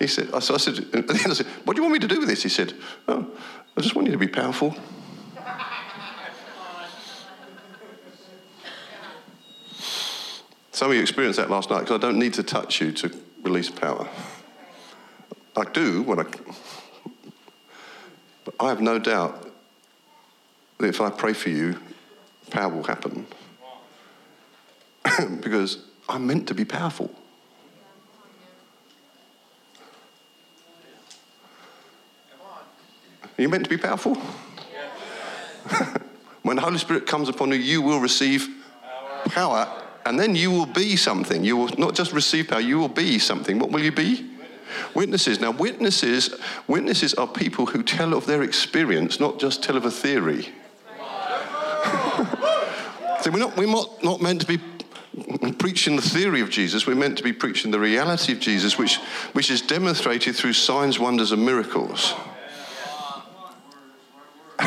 he 0.00 0.08
said, 0.08 0.30
so 0.42 0.54
I 0.54 0.56
said, 0.56 0.78
at 0.92 1.06
the 1.06 1.14
end 1.14 1.28
I 1.28 1.34
said, 1.34 1.46
what 1.64 1.76
do 1.76 1.82
you 1.82 1.88
want 1.88 1.92
me 1.92 2.00
to 2.00 2.08
do 2.08 2.18
with 2.18 2.28
this? 2.28 2.42
He 2.42 2.48
said, 2.48 2.74
oh, 3.06 3.30
I 3.76 3.80
just 3.80 3.94
want 3.94 4.08
you 4.08 4.12
to 4.12 4.18
be 4.18 4.26
powerful. 4.26 4.74
Some 10.72 10.90
of 10.90 10.96
you 10.96 11.02
experienced 11.02 11.38
that 11.38 11.48
last 11.48 11.70
night 11.70 11.80
because 11.80 11.94
I 11.94 12.00
don't 12.00 12.18
need 12.18 12.34
to 12.34 12.42
touch 12.42 12.80
you 12.80 12.90
to 12.90 13.16
release 13.42 13.70
power. 13.70 14.08
I 15.56 15.62
do 15.64 16.02
when 16.02 16.18
I. 16.18 16.24
But 18.44 18.54
I 18.58 18.70
have 18.70 18.80
no 18.80 18.98
doubt 18.98 19.49
if 20.88 21.00
I 21.00 21.10
pray 21.10 21.32
for 21.32 21.50
you, 21.50 21.78
power 22.50 22.72
will 22.72 22.84
happen. 22.84 23.26
because 25.40 25.84
I'm 26.08 26.26
meant 26.26 26.48
to 26.48 26.54
be 26.54 26.64
powerful. 26.64 27.10
Are 33.40 33.42
you 33.42 33.48
meant 33.48 33.64
to 33.64 33.70
be 33.70 33.78
powerful? 33.78 34.14
when 36.42 36.56
the 36.56 36.62
Holy 36.62 36.78
Spirit 36.78 37.06
comes 37.06 37.28
upon 37.28 37.50
you, 37.50 37.56
you 37.56 37.80
will 37.80 38.00
receive 38.00 38.48
power, 39.26 39.66
and 40.04 40.20
then 40.20 40.34
you 40.34 40.50
will 40.50 40.66
be 40.66 40.96
something. 40.96 41.42
You 41.42 41.56
will 41.56 41.70
not 41.78 41.94
just 41.94 42.12
receive 42.12 42.48
power, 42.48 42.60
you 42.60 42.78
will 42.78 42.88
be 42.88 43.18
something. 43.18 43.58
What 43.58 43.70
will 43.70 43.82
you 43.82 43.92
be? 43.92 44.28
Witnesses. 44.94 45.40
Now, 45.40 45.52
witnesses, 45.52 46.34
witnesses 46.68 47.14
are 47.14 47.26
people 47.26 47.66
who 47.66 47.82
tell 47.82 48.14
of 48.14 48.26
their 48.26 48.42
experience, 48.42 49.18
not 49.18 49.38
just 49.38 49.62
tell 49.62 49.76
of 49.76 49.84
a 49.84 49.90
theory. 49.90 50.48
So 53.22 53.30
we're 53.30 53.38
not, 53.38 53.56
we're 53.56 53.66
not, 53.66 54.02
not 54.02 54.20
meant 54.20 54.40
to 54.42 54.46
be 54.46 54.58
preaching 55.58 55.96
the 55.96 56.02
theory 56.02 56.40
of 56.40 56.50
Jesus, 56.50 56.86
we're 56.86 56.94
meant 56.94 57.18
to 57.18 57.24
be 57.24 57.32
preaching 57.32 57.70
the 57.70 57.80
reality 57.80 58.32
of 58.32 58.40
Jesus, 58.40 58.78
which, 58.78 58.96
which 59.32 59.50
is 59.50 59.60
demonstrated 59.62 60.36
through 60.36 60.52
signs, 60.52 60.98
wonders, 60.98 61.32
and 61.32 61.44
miracles. 61.44 62.14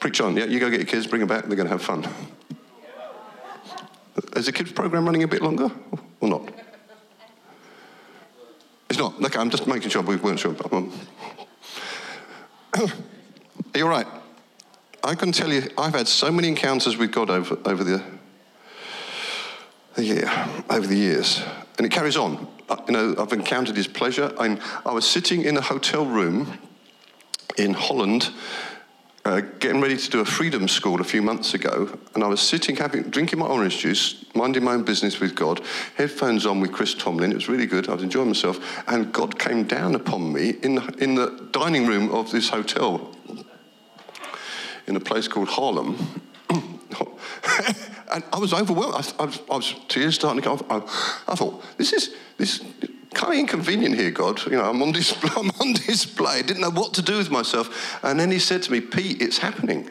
Preach 0.00 0.20
on, 0.20 0.36
yeah? 0.36 0.44
You 0.44 0.60
go 0.60 0.70
get 0.70 0.80
your 0.80 0.86
kids, 0.86 1.06
bring 1.06 1.20
them 1.20 1.28
back, 1.28 1.44
they're 1.46 1.56
going 1.56 1.68
to 1.68 1.72
have 1.72 1.82
fun. 1.82 2.06
Is 4.36 4.46
the 4.46 4.52
kids' 4.52 4.72
program 4.72 5.04
running 5.04 5.22
a 5.22 5.28
bit 5.28 5.42
longer 5.42 5.70
or 6.20 6.28
not? 6.28 6.48
It's 8.88 8.98
not. 8.98 9.14
Okay, 9.22 9.38
I'm 9.38 9.50
just 9.50 9.66
making 9.66 9.90
sure 9.90 10.02
we 10.02 10.16
weren't 10.16 10.38
sure. 10.38 10.54
Um, 10.72 10.92
are 12.74 12.88
you 13.74 13.84
all 13.84 13.90
right? 13.90 14.06
I 15.04 15.14
can 15.14 15.32
tell 15.32 15.52
you, 15.52 15.68
I've 15.76 15.92
had 15.92 16.08
so 16.08 16.32
many 16.32 16.48
encounters 16.48 16.96
with 16.96 17.12
God 17.12 17.28
over, 17.28 17.58
over 17.66 17.84
the, 17.84 18.02
the 19.96 20.02
year, 20.02 20.30
over 20.70 20.86
the 20.86 20.96
years, 20.96 21.42
and 21.76 21.86
it 21.86 21.90
carries 21.90 22.16
on. 22.16 22.48
Uh, 22.70 22.76
you 22.86 22.94
know, 22.94 23.14
I've 23.18 23.34
encountered 23.34 23.76
His 23.76 23.86
pleasure. 23.86 24.32
I, 24.38 24.58
I 24.86 24.92
was 24.92 25.06
sitting 25.06 25.42
in 25.42 25.58
a 25.58 25.60
hotel 25.60 26.06
room 26.06 26.58
in 27.58 27.74
Holland, 27.74 28.30
uh, 29.26 29.42
getting 29.58 29.82
ready 29.82 29.98
to 29.98 30.10
do 30.10 30.20
a 30.20 30.24
freedom 30.24 30.68
school 30.68 31.02
a 31.02 31.04
few 31.04 31.20
months 31.20 31.52
ago, 31.52 31.98
and 32.14 32.24
I 32.24 32.26
was 32.26 32.40
sitting, 32.40 32.76
having, 32.76 33.02
drinking 33.02 33.40
my 33.40 33.46
orange 33.46 33.80
juice, 33.80 34.24
minding 34.34 34.64
my 34.64 34.72
own 34.72 34.84
business 34.84 35.20
with 35.20 35.34
God, 35.34 35.60
headphones 35.96 36.46
on 36.46 36.60
with 36.60 36.72
Chris 36.72 36.94
Tomlin. 36.94 37.30
It 37.30 37.34
was 37.34 37.48
really 37.50 37.66
good. 37.66 37.90
I 37.90 37.94
was 37.94 38.02
enjoying 38.02 38.28
myself, 38.28 38.58
and 38.88 39.12
God 39.12 39.38
came 39.38 39.64
down 39.64 39.94
upon 39.94 40.32
me 40.32 40.54
in 40.62 40.78
in 40.98 41.14
the 41.14 41.46
dining 41.52 41.86
room 41.86 42.10
of 42.10 42.30
this 42.32 42.48
hotel 42.48 43.13
in 44.86 44.96
a 44.96 45.00
place 45.00 45.28
called 45.28 45.48
Haarlem. 45.48 45.96
and 48.12 48.24
I 48.32 48.38
was 48.38 48.52
overwhelmed. 48.52 48.94
I, 48.94 49.22
I, 49.22 49.26
was, 49.26 49.40
I, 49.50 49.56
was, 49.56 49.74
tears 49.88 50.14
starting 50.14 50.42
to 50.42 50.48
come. 50.48 50.66
I, 50.70 50.76
I 51.30 51.34
thought, 51.34 51.62
this 51.76 51.92
is 51.92 52.14
this 52.36 52.60
kind 53.14 53.32
of 53.32 53.38
inconvenient 53.38 53.94
here, 53.94 54.10
God. 54.10 54.44
You 54.46 54.52
know, 54.52 54.68
I'm 54.68 54.82
on 54.82 54.92
display. 54.92 55.30
I'm 55.36 55.50
on 55.60 55.72
display. 55.72 56.38
I 56.38 56.42
didn't 56.42 56.62
know 56.62 56.70
what 56.70 56.94
to 56.94 57.02
do 57.02 57.18
with 57.18 57.30
myself. 57.30 57.98
And 58.02 58.18
then 58.18 58.30
he 58.30 58.38
said 58.38 58.62
to 58.64 58.72
me, 58.72 58.80
Pete, 58.80 59.20
it's 59.22 59.38
happening. 59.38 59.90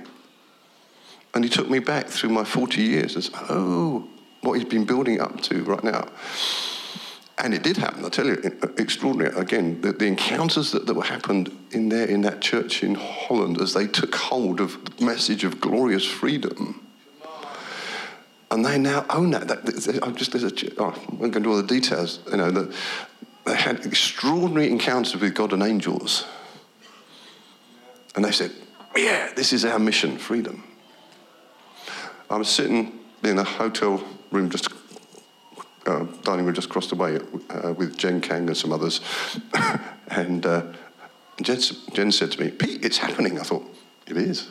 And 1.34 1.44
he 1.44 1.50
took 1.50 1.70
me 1.70 1.80
back 1.80 2.08
through 2.08 2.30
my 2.30 2.44
40 2.44 2.82
years 2.82 3.18
as, 3.18 3.32
oh, 3.50 4.08
what 4.42 4.54
he's 4.54 4.66
been 4.66 4.86
building 4.86 5.20
up 5.20 5.42
to 5.42 5.64
right 5.64 5.84
now. 5.84 6.08
And 7.40 7.54
it 7.54 7.64
did 7.64 7.78
happen, 7.78 8.06
I 8.06 8.10
tell 8.10 8.28
you, 8.28 8.40
uh, 8.62 8.68
extraordinary. 8.78 9.36
Again, 9.36 9.82
the, 9.82 9.92
the 9.92 10.06
encounters 10.06 10.72
that, 10.72 10.86
that 10.86 10.94
were 10.94 11.04
happened 11.04 11.56
in 11.72 11.90
there 11.90 12.06
in 12.06 12.22
that 12.22 12.42
church 12.42 12.84
in 12.84 12.96
Holland 12.96 13.60
as 13.60 13.74
they 13.74 13.88
took 13.88 14.14
hold 14.16 14.60
of 14.60 14.78
the 14.86 15.06
message 15.06 15.44
of 15.44 15.60
glorious 15.60 16.06
freedom 16.06 16.84
and 18.54 18.64
they 18.64 18.78
now 18.78 19.04
own 19.10 19.32
that. 19.32 19.48
that 19.48 20.00
I'm 20.04 20.16
just 20.16 20.32
there's 20.32 20.44
a, 20.44 20.54
oh, 20.78 20.94
I'm 21.10 21.18
going 21.18 21.32
to 21.32 21.40
do 21.40 21.50
all 21.50 21.58
the 21.58 21.64
details. 21.64 22.20
You 22.30 22.38
know, 22.38 22.52
that 22.52 22.74
they 23.46 23.56
had 23.56 23.84
extraordinary 23.86 24.70
encounters 24.70 25.16
with 25.20 25.34
God 25.34 25.54
and 25.54 25.64
angels, 25.64 26.26
and 28.16 28.24
they 28.24 28.32
said, 28.32 28.52
"Yeah, 28.96 29.34
this 29.36 29.54
is 29.54 29.66
our 29.66 29.80
mission, 29.80 30.18
freedom." 30.18 30.64
I 32.30 32.38
was 32.38 32.48
sitting 32.48 33.00
in 33.24 33.40
a 33.40 33.44
hotel 33.44 34.04
room 34.32 34.50
just. 34.50 34.70
Uh, 35.86 36.06
dining 36.24 36.46
room 36.46 36.56
just 36.56 36.70
across 36.70 36.88
the 36.88 36.96
way 36.96 37.20
uh, 37.50 37.74
with 37.74 37.98
Jen 37.98 38.22
Kang 38.22 38.48
and 38.48 38.56
some 38.56 38.72
others. 38.72 39.02
and 40.08 40.46
uh, 40.46 40.64
Jen, 41.42 41.60
Jen 41.92 42.12
said 42.12 42.32
to 42.32 42.42
me, 42.42 42.52
Pete, 42.52 42.86
it's 42.86 42.98
happening. 42.98 43.38
I 43.38 43.44
thought, 43.44 43.66
it 44.08 44.16
is. 44.16 44.50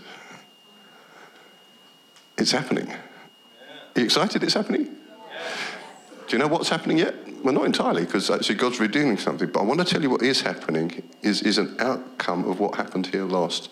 It's 2.37 2.53
happening. 2.53 2.91
Are 2.91 4.01
you 4.01 4.05
excited 4.05 4.43
it's 4.43 4.55
happening? 4.55 4.85
Do 4.85 6.37
you 6.37 6.39
know 6.39 6.49
what's 6.49 6.69
happening 6.69 6.99
yet? 6.99 7.15
Well, 7.43 7.53
not 7.55 7.67
entirely, 7.67 8.05
because 8.05 8.31
actually 8.31 8.55
God's 8.55 8.81
redeeming 8.81 9.19
something. 9.19 9.51
But 9.51 9.61
I 9.61 9.63
want 9.65 9.81
to 9.81 9.87
tell 9.87 10.03
you 10.03 10.11
what 10.11 10.23
is 10.23 10.43
happening 10.43 11.03
is, 11.23 11.43
is 11.43 11.59
an 11.59 11.77
outcome 11.79 12.49
of 12.49 12.61
what 12.61 12.77
happened 12.77 13.09
here 13.09 13.25
last 13.25 13.71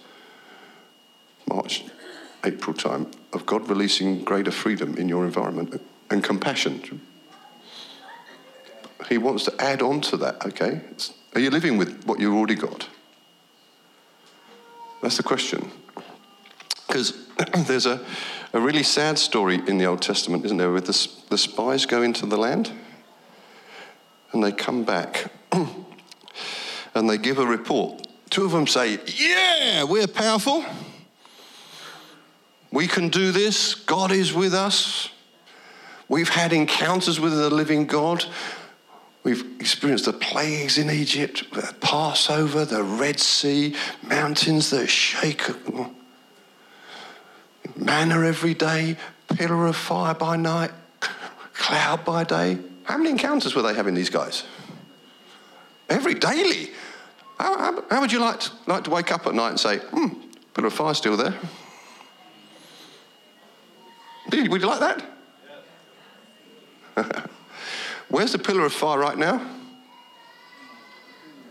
March, 1.47 1.85
April 2.45 2.75
time, 2.75 3.11
of 3.33 3.47
God 3.47 3.69
releasing 3.69 4.25
greater 4.25 4.51
freedom 4.51 4.97
in 4.97 5.09
your 5.09 5.25
environment 5.25 5.81
and 6.11 6.23
compassion. 6.23 7.01
He 9.11 9.19
wants 9.19 9.45
to 9.47 9.61
add 9.61 9.83
on 9.83 10.01
to 10.03 10.17
that, 10.19 10.47
okay? 10.47 10.81
Are 11.35 11.41
you 11.41 11.51
living 11.51 11.77
with 11.77 12.05
what 12.05 12.21
you've 12.21 12.33
already 12.33 12.55
got? 12.55 12.89
That's 15.03 15.17
the 15.17 15.25
question. 15.25 15.69
Because 16.87 17.27
there's 17.67 17.87
a, 17.87 18.01
a 18.53 18.61
really 18.61 18.85
sad 18.85 19.19
story 19.19 19.61
in 19.67 19.79
the 19.79 19.85
Old 19.85 20.01
Testament, 20.01 20.45
isn't 20.45 20.57
there, 20.57 20.71
with 20.71 20.87
the, 20.87 21.09
the 21.29 21.37
spies 21.37 21.87
go 21.87 22.03
into 22.03 22.25
the 22.25 22.37
land 22.37 22.71
and 24.33 24.45
they 24.45 24.53
come 24.53 24.85
back 24.85 25.33
and 26.95 27.11
they 27.11 27.19
give 27.19 27.41
a 27.41 27.47
report. 27.47 28.07
Two 28.31 28.45
of 28.45 28.53
them 28.53 28.69
say, 28.69 29.01
Yeah, 29.07 29.83
we're 29.83 30.07
powerful. 30.07 30.65
We 32.71 32.87
can 32.87 33.09
do 33.09 33.33
this. 33.33 33.75
God 33.75 34.13
is 34.13 34.33
with 34.33 34.55
us. 34.55 35.11
We've 36.09 36.29
had 36.29 36.53
encounters 36.53 37.19
with 37.19 37.33
the 37.33 37.51
living 37.51 37.87
God. 37.87 38.25
We've 39.23 39.61
experienced 39.61 40.07
the 40.07 40.15
plagues 40.15 40.79
in 40.79 40.89
Egypt, 40.91 41.53
the 41.53 41.75
Passover, 41.81 42.65
the 42.65 42.83
Red 42.83 43.21
Sea, 43.21 43.75
mountains 44.03 44.71
that 44.71 44.89
shake 44.89 45.43
manna 47.77 48.27
every 48.27 48.55
day, 48.55 48.97
pillar 49.35 49.67
of 49.67 49.77
fire 49.77 50.15
by 50.15 50.37
night, 50.37 50.71
cloud 51.53 52.05
by 52.05 52.25
day. 52.25 52.59
How 52.85 52.97
many 52.97 53.11
encounters 53.11 53.55
were 53.55 53.63
they 53.63 53.75
having, 53.75 53.95
these 53.95 54.11
guys? 54.11 54.45
Every 55.89 56.15
daily. 56.15 56.71
How, 57.39 57.59
how, 57.59 57.85
how 57.91 58.01
would 58.01 58.13
you 58.13 58.21
like 58.21 58.41
to, 58.41 58.51
like 58.67 58.85
to 58.85 58.91
wake 58.91 59.13
up 59.13 59.27
at 59.27 59.35
night 59.35 59.51
and 59.51 59.61
say, 59.61 59.79
hmm, 59.79 60.09
pillar 60.55 60.69
of 60.69 60.73
fire 60.73 60.95
still 60.95 61.17
there? 61.17 61.35
Would 64.33 64.61
you 64.63 64.67
like 64.67 64.81
that? 66.97 67.31
Where's 68.11 68.33
the 68.33 68.39
pillar 68.39 68.67
of 68.67 68.73
fire 68.73 68.99
right 68.99 69.17
now? 69.17 69.41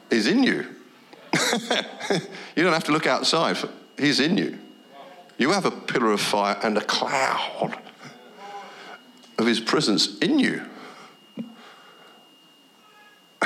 He's 0.09 0.27
in 0.27 0.43
you. 0.43 0.67
you 2.55 2.63
don't 2.63 2.73
have 2.73 2.83
to 2.85 2.91
look 2.91 3.07
outside. 3.07 3.57
He's 3.97 4.19
in 4.19 4.37
you. 4.37 4.59
You 5.37 5.51
have 5.51 5.65
a 5.65 5.71
pillar 5.71 6.11
of 6.11 6.19
fire 6.19 6.59
and 6.61 6.77
a 6.77 6.81
cloud 6.81 7.79
of 9.37 9.45
his 9.45 9.61
presence 9.61 10.17
in 10.19 10.37
you. 10.37 10.61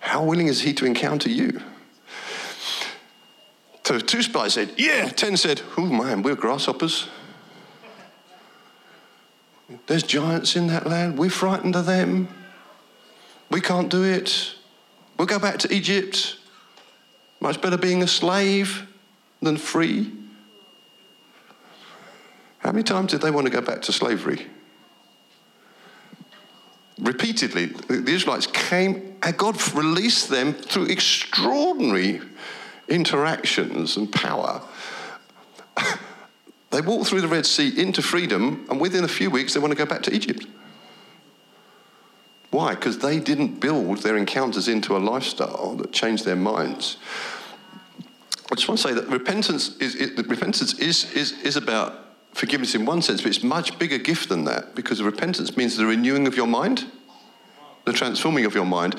How 0.00 0.22
willing 0.22 0.48
is 0.48 0.60
he 0.60 0.74
to 0.74 0.84
encounter 0.84 1.30
you? 1.30 1.62
So 3.84 3.98
two 3.98 4.22
spies 4.22 4.54
said, 4.54 4.74
Yeah. 4.76 5.08
Ten 5.08 5.36
said, 5.36 5.62
Oh 5.78 5.86
man, 5.86 6.22
we're 6.22 6.36
grasshoppers. 6.36 7.08
There's 9.86 10.02
giants 10.02 10.56
in 10.56 10.66
that 10.68 10.86
land. 10.86 11.18
We're 11.18 11.30
frightened 11.30 11.76
of 11.76 11.86
them. 11.86 12.28
We 13.50 13.60
can't 13.60 13.90
do 13.90 14.04
it. 14.04 14.54
We'll 15.16 15.26
go 15.26 15.38
back 15.38 15.58
to 15.58 15.74
Egypt. 15.74 16.38
Much 17.40 17.60
better 17.60 17.76
being 17.76 18.02
a 18.02 18.08
slave 18.08 18.86
than 19.42 19.56
free. 19.56 20.12
How 22.58 22.72
many 22.72 22.82
times 22.82 23.12
did 23.12 23.22
they 23.22 23.30
want 23.30 23.46
to 23.46 23.52
go 23.52 23.60
back 23.60 23.82
to 23.82 23.92
slavery? 23.92 24.46
Repeatedly, 26.98 27.66
the 27.66 28.04
Israelites 28.06 28.46
came 28.46 29.16
and 29.22 29.36
God 29.36 29.56
released 29.74 30.28
them 30.28 30.52
through 30.52 30.86
extraordinary 30.86 32.20
interactions 32.88 33.96
and 33.96 34.12
power. 34.12 34.60
They 36.70 36.80
walked 36.80 37.08
through 37.08 37.20
the 37.20 37.28
Red 37.28 37.46
Sea 37.46 37.80
into 37.80 38.00
freedom, 38.00 38.66
and 38.70 38.80
within 38.80 39.04
a 39.04 39.08
few 39.08 39.30
weeks, 39.30 39.54
they 39.54 39.60
want 39.60 39.72
to 39.72 39.76
go 39.76 39.86
back 39.86 40.02
to 40.02 40.14
Egypt. 40.14 40.46
Why? 42.50 42.74
Because 42.74 42.98
they 42.98 43.18
didn't 43.20 43.60
build 43.60 43.98
their 43.98 44.16
encounters 44.16 44.68
into 44.68 44.96
a 44.96 44.98
lifestyle 44.98 45.74
that 45.76 45.92
changed 45.92 46.24
their 46.24 46.36
minds. 46.36 46.96
I 48.50 48.56
just 48.56 48.68
want 48.68 48.80
to 48.80 48.88
say 48.88 48.94
that 48.94 49.08
repentance 49.08 49.76
is, 49.76 49.94
repentance 50.16 50.78
is, 50.80 51.12
is, 51.12 51.32
is 51.42 51.56
about 51.56 52.10
forgiveness 52.32 52.74
in 52.74 52.84
one 52.84 53.02
sense, 53.02 53.22
but 53.22 53.28
it's 53.28 53.44
much 53.44 53.78
bigger 53.78 53.98
gift 53.98 54.28
than 54.28 54.44
that 54.44 54.74
because 54.74 55.00
repentance 55.02 55.56
means 55.56 55.76
the 55.76 55.86
renewing 55.86 56.26
of 56.26 56.36
your 56.36 56.48
mind, 56.48 56.86
the 57.84 57.92
transforming 57.92 58.44
of 58.44 58.54
your 58.54 58.64
mind. 58.64 58.96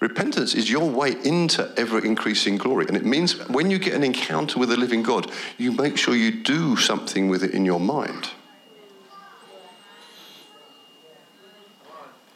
Repentance 0.00 0.54
is 0.54 0.70
your 0.70 0.88
way 0.88 1.14
into 1.24 1.72
ever 1.76 1.98
increasing 2.04 2.58
glory. 2.58 2.86
And 2.86 2.96
it 2.96 3.04
means 3.04 3.38
when 3.48 3.70
you 3.70 3.78
get 3.78 3.94
an 3.94 4.04
encounter 4.04 4.58
with 4.58 4.68
the 4.68 4.76
living 4.76 5.02
God, 5.02 5.30
you 5.56 5.72
make 5.72 5.96
sure 5.96 6.14
you 6.14 6.42
do 6.42 6.76
something 6.76 7.28
with 7.28 7.42
it 7.42 7.52
in 7.52 7.64
your 7.64 7.80
mind. 7.80 8.30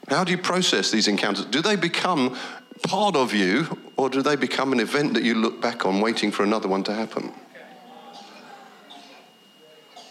How 0.09 0.25
do 0.25 0.33
you 0.33 0.39
process 0.39 0.91
these 0.91 1.09
encounters? 1.09 1.45
Do 1.45 1.61
they 1.61 1.77
become 1.77 2.37
part 2.83 3.17
of 3.17 3.35
you, 3.35 3.79
or 3.97 4.09
do 4.09 4.23
they 4.23 4.37
become 4.37 4.73
an 4.73 4.81
event 4.81 5.15
that 5.15 5.23
you 5.23 5.35
look 5.35 5.61
back 5.61 5.85
on 5.85 6.01
waiting 6.01 6.31
for 6.31 6.45
another 6.45 6.69
one 6.69 6.85
to 6.85 6.95
happen? 6.95 7.33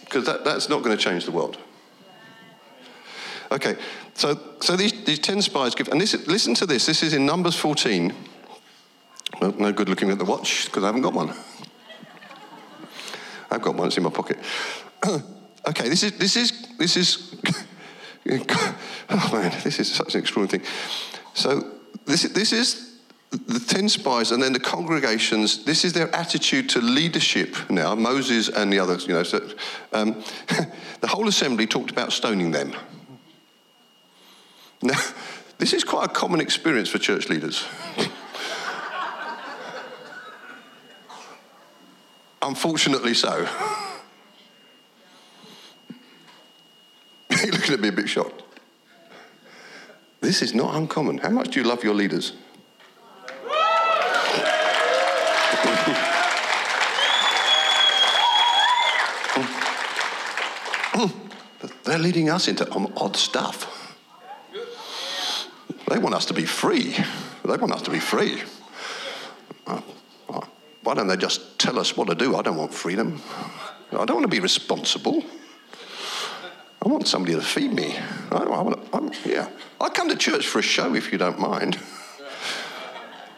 Because 0.02 0.26
that, 0.26 0.44
that's 0.44 0.70
not 0.70 0.84
going 0.84 0.96
to 0.96 1.04
change 1.04 1.26
the 1.26 1.32
world. 1.32 1.58
Okay, 3.52 3.78
so, 4.14 4.40
so 4.62 4.76
these, 4.76 5.04
these 5.06 5.20
10 5.20 5.42
spies 5.42 5.74
give, 5.74 5.88
and 5.88 6.02
this, 6.02 6.28
listen 6.28 6.54
to 6.56 6.66
this, 6.66 6.86
this 6.86 7.02
is 7.02 7.14
in 7.14 7.26
Numbers 7.26 7.56
14. 7.56 8.14
Well, 9.42 9.54
no 9.54 9.72
good 9.72 9.90
looking 9.90 10.10
at 10.10 10.18
the 10.18 10.26
watch 10.26 10.66
because 10.66 10.84
I 10.84 10.88
haven't 10.88 11.02
got 11.02 11.14
one. 11.14 11.34
I've 13.50 13.62
got 13.62 13.76
one, 13.76 13.88
it's 13.88 13.98
in 13.98 14.04
my 14.04 14.10
pocket. 14.10 14.38
okay, 15.68 15.88
this 15.88 16.04
is, 16.04 16.18
this 16.18 16.36
is, 16.36 16.68
this 16.78 16.98
is, 16.98 17.36
oh 19.10 19.30
man, 19.32 19.54
this 19.64 19.80
is 19.80 19.92
such 19.92 20.16
an 20.16 20.22
extraordinary 20.22 20.64
thing. 20.64 20.74
So 21.34 21.64
this, 22.06 22.24
this 22.24 22.52
is 22.52 23.00
the 23.32 23.60
10 23.60 23.90
spies 23.90 24.32
and 24.32 24.42
then 24.42 24.54
the 24.54 24.60
congregations, 24.60 25.64
this 25.64 25.86
is 25.86 25.94
their 25.94 26.14
attitude 26.16 26.70
to 26.70 26.82
leadership 26.82 27.56
now, 27.70 27.96
Moses 27.96 28.50
and 28.50 28.72
the 28.72 28.80
others, 28.80 29.08
you 29.08 29.14
know. 29.14 29.24
So, 29.24 29.48
um, 29.94 30.24
the 31.02 31.08
whole 31.08 31.28
assembly 31.28 31.68
talked 31.68 31.92
about 31.92 32.12
stoning 32.12 32.52
them. 32.52 32.74
Now, 34.82 35.00
this 35.58 35.74
is 35.74 35.84
quite 35.84 36.06
a 36.06 36.14
common 36.14 36.42
experience 36.42 36.90
for 36.90 37.00
church 37.00 37.30
leaders. 37.30 37.66
Unfortunately, 42.42 43.14
so. 43.14 43.48
You're 47.30 47.52
looking 47.52 47.74
at 47.74 47.80
me 47.82 47.90
a 47.90 47.92
bit 47.92 48.08
shocked. 48.08 48.44
This 50.22 50.42
is 50.42 50.54
not 50.54 50.76
uncommon. 50.76 51.18
How 51.18 51.30
much 51.30 51.50
do 51.50 51.60
you 51.60 51.68
love 51.68 51.84
your 51.84 51.94
leaders? 51.94 52.34
They're 61.84 62.00
leading 62.00 62.30
us 62.30 62.48
into 62.48 62.70
odd 62.98 63.16
stuff. 63.16 63.77
They 65.98 66.04
want 66.04 66.14
us 66.14 66.28
to 66.28 66.36
be 66.36 66.46
free. 66.46 66.96
They 67.44 67.58
want 67.58 67.72
us 67.72 67.82
to 67.82 67.90
be 67.90 68.00
free. 68.00 68.44
Uh, 69.66 69.82
uh, 70.30 70.42
why 70.84 70.94
don't 70.94 71.08
they 71.08 71.18
just 71.18 71.58
tell 71.58 71.80
us 71.80 71.98
what 71.98 72.08
to 72.08 72.14
do? 72.14 72.36
I 72.36 72.44
don't 72.44 72.56
want 72.56 72.72
freedom. 72.72 73.20
I 73.92 74.06
don't 74.06 74.18
want 74.18 74.22
to 74.22 74.28
be 74.28 74.40
responsible. 74.40 75.24
I 76.86 76.88
want 76.88 77.08
somebody 77.08 77.34
to 77.34 77.42
feed 77.42 77.74
me. 77.74 77.96
I, 78.30 78.36
I 78.36 78.62
want 78.62 78.80
to, 78.80 78.96
I'm, 78.96 79.12
yeah. 79.26 79.50
I 79.82 79.90
come 79.90 80.08
to 80.10 80.16
church 80.16 80.46
for 80.46 80.60
a 80.60 80.62
show 80.62 80.94
if 80.94 81.12
you 81.12 81.18
don't 81.18 81.40
mind. 81.40 81.80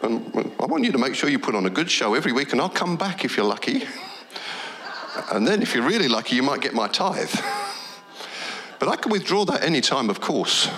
And 0.01 0.53
I 0.59 0.65
want 0.65 0.83
you 0.83 0.91
to 0.91 0.97
make 0.97 1.15
sure 1.15 1.29
you 1.29 1.39
put 1.39 1.55
on 1.55 1.65
a 1.65 1.69
good 1.69 1.89
show 1.89 2.13
every 2.13 2.33
week, 2.33 2.51
and 2.51 2.59
I'll 2.59 2.67
come 2.67 2.97
back 2.97 3.23
if 3.23 3.37
you're 3.37 3.45
lucky. 3.45 3.83
And 5.31 5.47
then, 5.47 5.61
if 5.61 5.73
you're 5.73 5.87
really 5.87 6.09
lucky, 6.09 6.35
you 6.35 6.43
might 6.43 6.59
get 6.59 6.73
my 6.73 6.89
tithe. 6.89 7.33
But 8.79 8.89
I 8.89 8.97
can 8.97 9.13
withdraw 9.13 9.45
that 9.45 9.63
any 9.63 9.79
time, 9.79 10.09
of 10.09 10.19
course. 10.19 10.69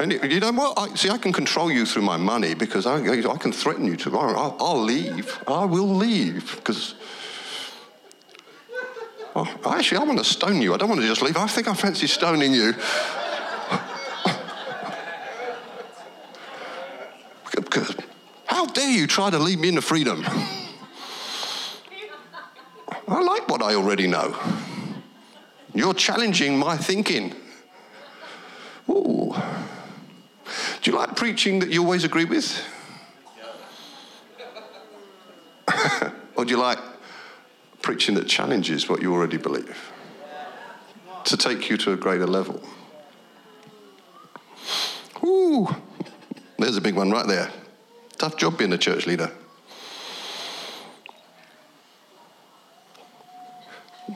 And 0.00 0.12
you 0.32 0.40
know 0.40 0.52
what? 0.52 0.78
I, 0.78 0.94
see, 0.94 1.10
I 1.10 1.18
can 1.18 1.30
control 1.30 1.70
you 1.70 1.84
through 1.84 2.00
my 2.02 2.16
money 2.16 2.54
because 2.54 2.86
I, 2.86 3.02
I 3.02 3.36
can 3.36 3.52
threaten 3.52 3.84
you 3.84 3.96
tomorrow. 3.96 4.32
I'll, 4.34 4.56
I'll 4.58 4.82
leave. 4.82 5.38
I 5.46 5.66
will 5.66 5.94
leave 5.94 6.56
because. 6.56 6.94
Oh, 9.36 9.46
actually, 9.66 9.98
I 9.98 10.04
want 10.04 10.18
to 10.18 10.24
stone 10.24 10.62
you. 10.62 10.72
I 10.72 10.78
don't 10.78 10.88
want 10.88 11.02
to 11.02 11.06
just 11.06 11.20
leave. 11.20 11.36
I 11.36 11.46
think 11.46 11.68
I 11.68 11.74
fancy 11.74 12.06
stoning 12.06 12.54
you. 12.54 12.72
how 18.46 18.66
dare 18.66 18.90
you 18.90 19.06
try 19.06 19.28
to 19.28 19.38
lead 19.38 19.58
me 19.58 19.68
into 19.68 19.82
freedom? 19.82 20.24
I 23.06 23.20
like 23.22 23.48
what 23.48 23.62
I 23.62 23.74
already 23.74 24.06
know. 24.06 24.34
You're 25.74 25.94
challenging 25.94 26.58
my 26.58 26.76
thinking. 26.78 27.34
Ooh. 28.88 29.34
Do 30.82 30.90
you 30.90 30.96
like 30.96 31.16
preaching 31.16 31.60
that 31.60 31.70
you 31.70 31.82
always 31.82 32.04
agree 32.04 32.24
with? 32.24 32.64
or 36.36 36.44
do 36.44 36.50
you 36.50 36.58
like 36.58 36.78
preaching 37.82 38.14
that 38.16 38.26
challenges 38.26 38.88
what 38.88 39.02
you 39.02 39.12
already 39.12 39.36
believe? 39.36 39.92
To 41.24 41.36
take 41.36 41.68
you 41.68 41.76
to 41.78 41.92
a 41.92 41.96
greater 41.96 42.26
level. 42.26 42.62
Ooh, 45.24 45.68
there's 46.58 46.76
a 46.76 46.80
big 46.80 46.94
one 46.94 47.10
right 47.10 47.26
there. 47.26 47.50
Tough 48.18 48.36
job 48.36 48.58
being 48.58 48.72
a 48.72 48.78
church 48.78 49.06
leader. 49.06 49.30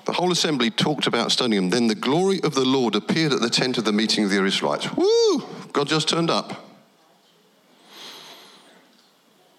The 0.07 0.13
whole 0.13 0.33
assembly 0.33 0.71
talked 0.71 1.07
about 1.07 1.33
stoning 1.33 1.59
him. 1.59 1.71
Then 1.71 1.87
the 1.87 1.95
glory 1.95 2.41
of 2.43 2.55
the 2.55 2.65
Lord 2.65 2.95
appeared 2.95 3.33
at 3.33 3.41
the 3.41 3.49
tent 3.49 3.79
of 3.79 3.85
the 3.85 3.93
meeting 3.93 4.25
of 4.25 4.31
the 4.31 4.45
Israelites. 4.45 4.93
Woo! 4.95 5.43
God 5.75 5.89
just 5.89 6.09
turned 6.09 6.31
up. 6.31 6.55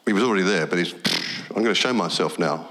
He 0.05 0.13
was 0.13 0.23
already 0.23 0.43
there, 0.43 0.65
but 0.65 0.79
he's, 0.79 0.93
I'm 0.93 1.55
going 1.55 1.65
to 1.65 1.75
show 1.75 1.93
myself 1.93 2.39
now. 2.39 2.69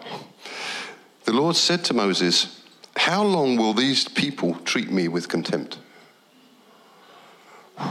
The 1.25 1.33
Lord 1.33 1.55
said 1.55 1.85
to 1.85 1.95
Moses, 1.95 2.63
How 2.97 3.23
long 3.23 3.57
will 3.57 3.75
these 3.75 4.09
people 4.09 4.55
treat 4.65 4.91
me 4.91 5.09
with 5.09 5.29
contempt? 5.29 5.79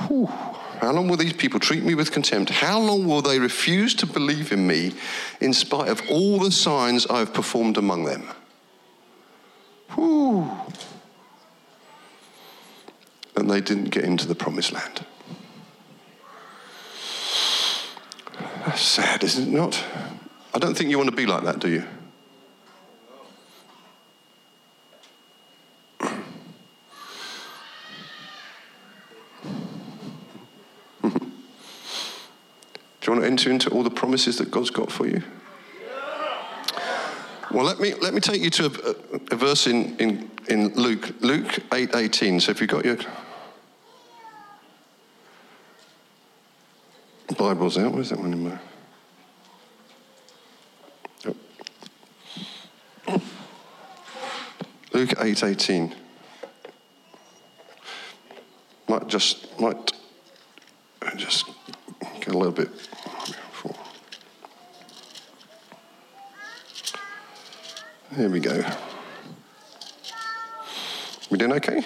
Whew. 0.08 0.26
How 0.26 0.91
long 0.91 1.08
will 1.08 1.18
these 1.18 1.34
people 1.34 1.60
treat 1.60 1.84
me 1.84 1.93
with 1.93 2.12
contempt? 2.12 2.49
How 2.49 2.80
long 2.80 3.08
will 3.08 3.22
they 3.22 3.38
refuse 3.38 3.93
to 3.95 4.08
believe 4.08 4.51
in 4.51 4.66
me 4.66 4.93
in 5.39 5.54
spite 5.54 5.89
of 5.89 6.01
all 6.10 6.39
the 6.39 6.51
signs 6.51 7.06
I 7.06 7.20
have 7.20 7.34
performed 7.34 7.78
among 7.78 8.06
them? 8.06 8.28
Whew. 9.91 10.49
they 13.36 13.62
didn't 13.62 13.91
get 13.91 14.04
into 14.04 14.28
the 14.28 14.34
promised 14.34 14.72
land. 14.72 15.06
That's 18.74 18.86
sad, 18.86 19.24
is 19.24 19.38
it 19.38 19.47
not? 19.47 19.86
I 20.51 20.57
don't 20.57 20.76
think 20.76 20.89
you 20.89 20.97
want 20.97 21.11
to 21.11 21.15
be 21.15 21.28
like 21.28 21.43
that, 21.43 21.59
do 21.59 21.69
you? 21.69 21.84
Do 26.01 26.32
you 33.03 33.11
want 33.11 33.21
to 33.21 33.28
enter 33.28 33.51
into 33.51 33.69
all 33.69 33.84
the 33.84 33.91
promises 33.91 34.39
that 34.39 34.49
God's 34.49 34.71
got 34.71 34.91
for 34.91 35.05
you? 35.05 35.21
Well, 37.51 37.65
let 37.65 37.80
me, 37.80 37.93
let 38.01 38.15
me 38.15 38.21
take 38.21 38.41
you 38.41 38.49
to 38.49 38.65
a, 38.65 39.36
a 39.36 39.36
verse 39.36 39.67
in, 39.67 39.95
in, 39.97 40.32
in 40.49 40.74
Luke, 40.74 41.11
Luke 41.21 41.45
8.18. 41.69 41.95
18. 41.95 42.39
So 42.39 42.49
if 42.49 42.59
you've 42.59 42.71
got 42.71 42.86
your 42.86 42.97
Bibles 47.43 47.77
out, 47.77 47.91
where's 47.91 48.09
that 48.09 48.19
one 48.19 48.31
in 48.31 48.45
there? 48.45 48.61
Oh. 53.09 53.21
Luke 54.93 55.09
8.18. 55.09 55.93
Might 58.87 59.07
just, 59.07 59.59
might 59.59 59.91
just 61.17 61.49
get 62.21 62.29
a 62.29 62.37
little 62.37 62.53
bit 62.53 62.69
Here 68.15 68.29
we 68.29 68.39
go. 68.39 68.63
We 71.29 71.37
doing 71.37 71.51
okay? 71.51 71.83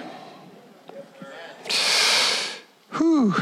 Whew. 2.91 3.33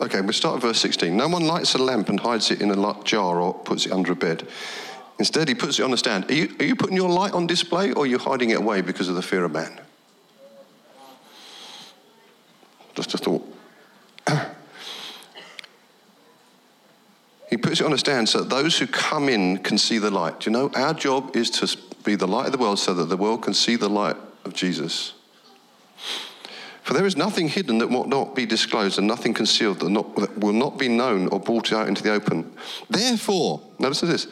Okay, 0.00 0.20
we'll 0.20 0.32
start 0.32 0.56
at 0.56 0.62
verse 0.62 0.80
16. 0.80 1.16
No 1.16 1.28
one 1.28 1.44
lights 1.44 1.74
a 1.74 1.78
lamp 1.78 2.08
and 2.08 2.20
hides 2.20 2.50
it 2.50 2.62
in 2.62 2.70
a 2.70 3.04
jar 3.04 3.40
or 3.40 3.52
puts 3.52 3.86
it 3.86 3.92
under 3.92 4.12
a 4.12 4.16
bed. 4.16 4.46
Instead, 5.18 5.48
he 5.48 5.54
puts 5.54 5.80
it 5.80 5.82
on 5.82 5.92
a 5.92 5.96
stand. 5.96 6.30
Are 6.30 6.34
you, 6.34 6.54
are 6.60 6.64
you 6.64 6.76
putting 6.76 6.96
your 6.96 7.10
light 7.10 7.32
on 7.32 7.48
display 7.48 7.90
or 7.92 8.04
are 8.04 8.06
you 8.06 8.18
hiding 8.18 8.50
it 8.50 8.58
away 8.58 8.80
because 8.80 9.08
of 9.08 9.16
the 9.16 9.22
fear 9.22 9.44
of 9.44 9.52
man? 9.52 9.80
Just 12.94 13.14
a 13.14 13.18
thought. 13.18 13.54
He 17.50 17.56
puts 17.56 17.80
it 17.80 17.86
on 17.86 17.92
a 17.92 17.98
stand 17.98 18.28
so 18.28 18.40
that 18.40 18.50
those 18.50 18.78
who 18.78 18.86
come 18.86 19.28
in 19.28 19.58
can 19.58 19.78
see 19.78 19.98
the 19.98 20.10
light. 20.10 20.40
Do 20.40 20.50
you 20.50 20.52
know, 20.52 20.70
our 20.74 20.92
job 20.92 21.34
is 21.34 21.50
to 21.50 21.78
be 22.04 22.14
the 22.14 22.28
light 22.28 22.46
of 22.46 22.52
the 22.52 22.58
world 22.58 22.78
so 22.78 22.92
that 22.94 23.06
the 23.06 23.16
world 23.16 23.42
can 23.42 23.54
see 23.54 23.74
the 23.76 23.88
light 23.88 24.16
of 24.44 24.52
Jesus. 24.52 25.14
For 26.88 26.94
there 26.94 27.04
is 27.04 27.18
nothing 27.18 27.48
hidden 27.48 27.76
that 27.78 27.90
will 27.90 28.06
not 28.06 28.34
be 28.34 28.46
disclosed, 28.46 28.96
and 28.96 29.06
nothing 29.06 29.34
concealed 29.34 29.80
that, 29.80 29.90
not, 29.90 30.16
that, 30.16 30.38
will 30.38 30.54
not 30.54 30.78
be 30.78 30.88
known 30.88 31.28
or 31.28 31.38
brought 31.38 31.70
out 31.70 31.86
into 31.86 32.02
the 32.02 32.14
open. 32.14 32.50
Therefore, 32.88 33.60
notice 33.78 34.00
this 34.00 34.26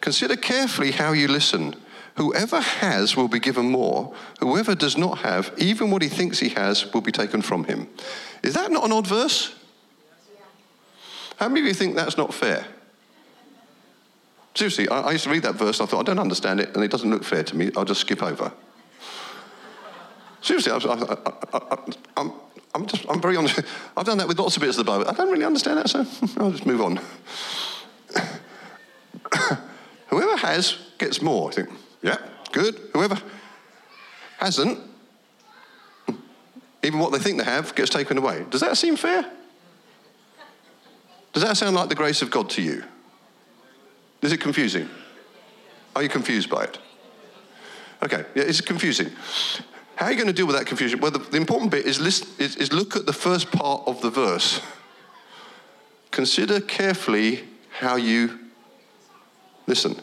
consider 0.00 0.34
carefully 0.34 0.92
how 0.92 1.12
you 1.12 1.28
listen. 1.28 1.76
Whoever 2.16 2.62
has 2.62 3.14
will 3.14 3.28
be 3.28 3.38
given 3.38 3.70
more. 3.70 4.14
Whoever 4.40 4.74
does 4.74 4.96
not 4.96 5.18
have, 5.18 5.52
even 5.58 5.90
what 5.90 6.00
he 6.00 6.08
thinks 6.08 6.38
he 6.38 6.48
has, 6.48 6.90
will 6.94 7.02
be 7.02 7.12
taken 7.12 7.42
from 7.42 7.64
him. 7.64 7.90
Is 8.42 8.54
that 8.54 8.72
not 8.72 8.86
an 8.86 8.92
odd 8.92 9.06
verse? 9.06 9.54
How 11.36 11.48
many 11.48 11.60
of 11.60 11.66
you 11.66 11.74
think 11.74 11.94
that's 11.94 12.16
not 12.16 12.32
fair? 12.32 12.64
Seriously, 14.54 14.88
I, 14.88 15.00
I 15.00 15.12
used 15.12 15.24
to 15.24 15.30
read 15.30 15.42
that 15.42 15.56
verse 15.56 15.78
and 15.78 15.86
I 15.86 15.90
thought, 15.90 16.08
I 16.08 16.14
don't 16.14 16.18
understand 16.18 16.58
it 16.58 16.74
and 16.74 16.82
it 16.82 16.90
doesn't 16.90 17.10
look 17.10 17.22
fair 17.22 17.44
to 17.44 17.54
me. 17.54 17.70
I'll 17.76 17.84
just 17.84 18.00
skip 18.00 18.22
over. 18.22 18.50
Seriously, 20.40 20.72
I, 20.72 21.16
am 22.16 22.32
I'm 22.74 22.86
just, 22.86 23.04
I'm 23.08 23.20
very 23.20 23.36
honest. 23.36 23.60
I've 23.96 24.06
done 24.06 24.18
that 24.18 24.28
with 24.28 24.38
lots 24.38 24.56
of 24.56 24.62
bits 24.62 24.78
of 24.78 24.86
the 24.86 24.90
Bible. 24.90 25.08
I 25.08 25.12
don't 25.12 25.30
really 25.30 25.44
understand 25.44 25.78
that, 25.78 25.88
so 25.88 26.06
I'll 26.36 26.50
just 26.52 26.66
move 26.66 26.80
on. 26.80 27.00
Whoever 30.08 30.36
has 30.36 30.78
gets 30.98 31.20
more. 31.20 31.50
I 31.50 31.54
think, 31.54 31.70
yeah, 32.02 32.18
good. 32.52 32.78
Whoever 32.92 33.18
hasn't, 34.38 34.78
even 36.82 37.00
what 37.00 37.10
they 37.12 37.18
think 37.18 37.38
they 37.38 37.44
have 37.44 37.74
gets 37.74 37.90
taken 37.90 38.16
away. 38.18 38.44
Does 38.50 38.60
that 38.60 38.76
seem 38.76 38.96
fair? 38.96 39.28
Does 41.32 41.42
that 41.42 41.56
sound 41.56 41.74
like 41.76 41.88
the 41.88 41.94
grace 41.94 42.22
of 42.22 42.30
God 42.30 42.48
to 42.50 42.62
you? 42.62 42.84
Is 44.22 44.32
it 44.32 44.40
confusing? 44.40 44.88
Are 45.94 46.02
you 46.02 46.08
confused 46.08 46.48
by 46.48 46.64
it? 46.64 46.78
Okay, 48.02 48.24
yeah, 48.34 48.44
it's 48.44 48.60
confusing. 48.60 49.10
How 49.98 50.06
are 50.06 50.12
you 50.12 50.16
going 50.16 50.28
to 50.28 50.32
deal 50.32 50.46
with 50.46 50.54
that 50.54 50.66
confusion? 50.66 51.00
Well, 51.00 51.10
the, 51.10 51.18
the 51.18 51.36
important 51.36 51.72
bit 51.72 51.84
is, 51.84 51.98
list, 51.98 52.38
is, 52.38 52.54
is 52.54 52.72
look 52.72 52.94
at 52.94 53.04
the 53.04 53.12
first 53.12 53.50
part 53.50 53.82
of 53.84 54.00
the 54.00 54.10
verse. 54.10 54.60
Consider 56.12 56.60
carefully 56.60 57.42
how 57.80 57.96
you 57.96 58.38
listen, 59.66 60.00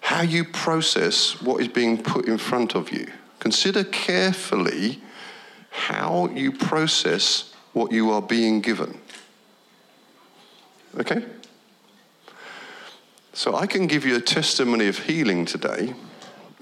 how 0.00 0.22
you 0.22 0.44
process 0.44 1.42
what 1.42 1.60
is 1.60 1.68
being 1.68 2.02
put 2.02 2.26
in 2.26 2.38
front 2.38 2.74
of 2.74 2.90
you. 2.90 3.06
Consider 3.38 3.84
carefully 3.84 5.02
how 5.68 6.28
you 6.28 6.50
process 6.50 7.52
what 7.74 7.92
you 7.92 8.12
are 8.12 8.22
being 8.22 8.62
given. 8.62 8.98
Okay? 10.98 11.22
So 13.34 13.54
I 13.54 13.66
can 13.66 13.88
give 13.88 14.06
you 14.06 14.16
a 14.16 14.22
testimony 14.22 14.86
of 14.86 15.00
healing 15.00 15.44
today. 15.44 15.92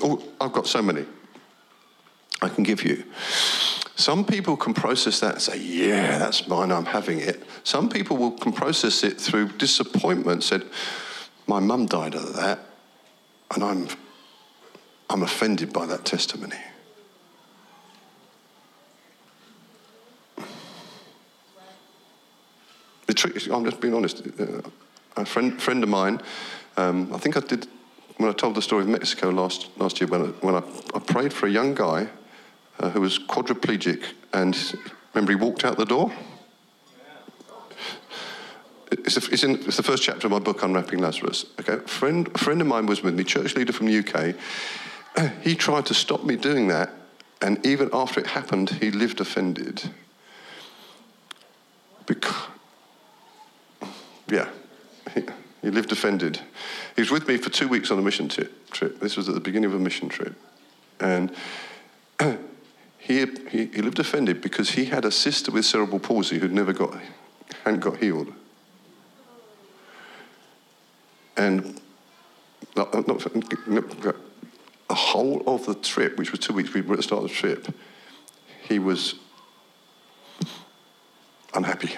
Oh, 0.02 0.20
I've 0.40 0.52
got 0.52 0.66
so 0.66 0.82
many. 0.82 1.06
I 2.42 2.48
can 2.48 2.64
give 2.64 2.84
you. 2.84 3.04
Some 3.94 4.24
people 4.24 4.56
can 4.56 4.74
process 4.74 5.20
that 5.20 5.34
and 5.34 5.42
say, 5.42 5.58
Yeah, 5.58 6.18
that's 6.18 6.48
mine, 6.48 6.72
I'm 6.72 6.86
having 6.86 7.20
it. 7.20 7.44
Some 7.62 7.88
people 7.88 8.16
will 8.16 8.32
can 8.32 8.52
process 8.52 9.04
it 9.04 9.20
through 9.20 9.50
disappointment, 9.58 10.42
said, 10.42 10.64
My 11.46 11.60
mum 11.60 11.86
died 11.86 12.14
of 12.14 12.34
that, 12.34 12.58
and 13.54 13.62
I'm, 13.62 13.88
I'm 15.08 15.22
offended 15.22 15.72
by 15.72 15.86
that 15.86 16.04
testimony. 16.04 16.56
The 23.06 23.14
trick, 23.14 23.46
I'm 23.52 23.64
just 23.64 23.80
being 23.80 23.94
honest. 23.94 24.26
Uh, 24.40 24.62
a 25.16 25.24
friend, 25.26 25.60
friend 25.60 25.82
of 25.82 25.88
mine, 25.90 26.20
um, 26.76 27.12
I 27.14 27.18
think 27.18 27.36
I 27.36 27.40
did 27.40 27.68
when 28.16 28.30
I 28.30 28.32
told 28.32 28.54
the 28.54 28.62
story 28.62 28.82
of 28.82 28.88
Mexico 28.88 29.30
last 29.30 29.68
last 29.76 30.00
year 30.00 30.08
when 30.08 30.22
I, 30.22 30.26
when 30.40 30.54
I, 30.54 30.62
I 30.94 30.98
prayed 30.98 31.32
for 31.32 31.46
a 31.46 31.50
young 31.50 31.74
guy 31.74 32.08
uh, 32.78 32.90
who 32.90 33.00
was 33.00 33.18
quadriplegic, 33.18 34.04
and 34.32 34.78
remember 35.14 35.32
he 35.32 35.36
walked 35.36 35.64
out 35.64 35.76
the 35.76 35.84
door. 35.84 36.12
It's, 38.90 39.16
a, 39.16 39.32
it's, 39.32 39.42
in, 39.42 39.54
it's 39.54 39.78
the 39.78 39.82
first 39.82 40.02
chapter 40.02 40.26
of 40.26 40.32
my 40.32 40.38
book, 40.38 40.62
Unwrapping 40.62 40.98
Lazarus. 40.98 41.46
Okay, 41.60 41.74
a 41.74 41.88
friend, 41.88 42.28
a 42.34 42.38
friend 42.38 42.60
of 42.60 42.66
mine 42.66 42.86
was 42.86 43.02
with 43.02 43.14
me, 43.14 43.24
church 43.24 43.56
leader 43.56 43.72
from 43.72 43.86
the 43.86 43.98
UK. 43.98 44.34
He 45.42 45.54
tried 45.54 45.86
to 45.86 45.94
stop 45.94 46.24
me 46.24 46.36
doing 46.36 46.68
that, 46.68 46.90
and 47.40 47.64
even 47.66 47.90
after 47.92 48.20
it 48.20 48.26
happened, 48.26 48.70
he 48.70 48.90
lived 48.90 49.20
offended. 49.20 49.82
Because, 52.06 52.34
yeah, 54.28 54.48
he, 55.14 55.22
he 55.62 55.70
lived 55.70 55.92
offended. 55.92 56.40
He 56.96 57.02
was 57.02 57.10
with 57.10 57.28
me 57.28 57.36
for 57.36 57.50
two 57.50 57.68
weeks 57.68 57.90
on 57.90 57.98
a 57.98 58.02
mission 58.02 58.28
t- 58.28 58.48
trip. 58.70 59.00
This 59.00 59.16
was 59.16 59.28
at 59.28 59.34
the 59.34 59.40
beginning 59.40 59.70
of 59.70 59.74
a 59.74 59.78
mission 59.78 60.08
trip. 60.08 60.34
And 60.98 61.32
he, 63.02 63.26
he, 63.50 63.66
he 63.66 63.82
lived 63.82 63.98
offended 63.98 64.40
because 64.40 64.70
he 64.70 64.84
had 64.84 65.04
a 65.04 65.10
sister 65.10 65.50
with 65.50 65.64
cerebral 65.64 65.98
palsy 65.98 66.38
who'd 66.38 66.52
never 66.52 66.72
got, 66.72 66.96
hadn't 67.64 67.80
got 67.80 67.96
healed. 67.96 68.32
And 71.36 71.80
uh, 72.76 73.02
not, 73.06 73.26
uh, 73.26 73.30
not, 73.66 73.88
the 74.88 74.94
whole 74.94 75.42
of 75.48 75.66
the 75.66 75.74
trip, 75.74 76.16
which 76.16 76.30
was 76.30 76.38
two 76.38 76.52
weeks, 76.52 76.72
we 76.72 76.80
were 76.80 76.94
at 76.94 76.98
the 76.98 77.02
start 77.02 77.24
of 77.24 77.30
the 77.30 77.34
trip, 77.34 77.74
he 78.68 78.78
was 78.78 79.16
unhappy. 81.54 81.96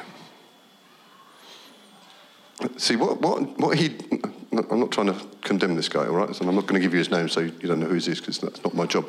See, 2.79 2.97
what, 2.97 3.21
what, 3.21 3.59
what 3.59 3.77
he, 3.77 3.95
I'm 4.59 4.81
not 4.81 4.91
trying 4.91 5.07
to 5.07 5.27
condemn 5.43 5.75
this 5.75 5.89
guy, 5.89 6.07
all 6.07 6.15
right? 6.15 6.35
So 6.35 6.47
I'm 6.47 6.55
not 6.55 6.67
going 6.67 6.81
to 6.81 6.85
give 6.85 6.93
you 6.93 6.99
his 6.99 7.11
name 7.11 7.29
so 7.29 7.41
you 7.41 7.51
don't 7.51 7.81
know 7.81 7.87
who 7.87 7.95
he 7.95 8.11
is 8.11 8.21
because 8.21 8.39
that's 8.39 8.63
not 8.63 8.75
my 8.75 8.87
job. 8.87 9.09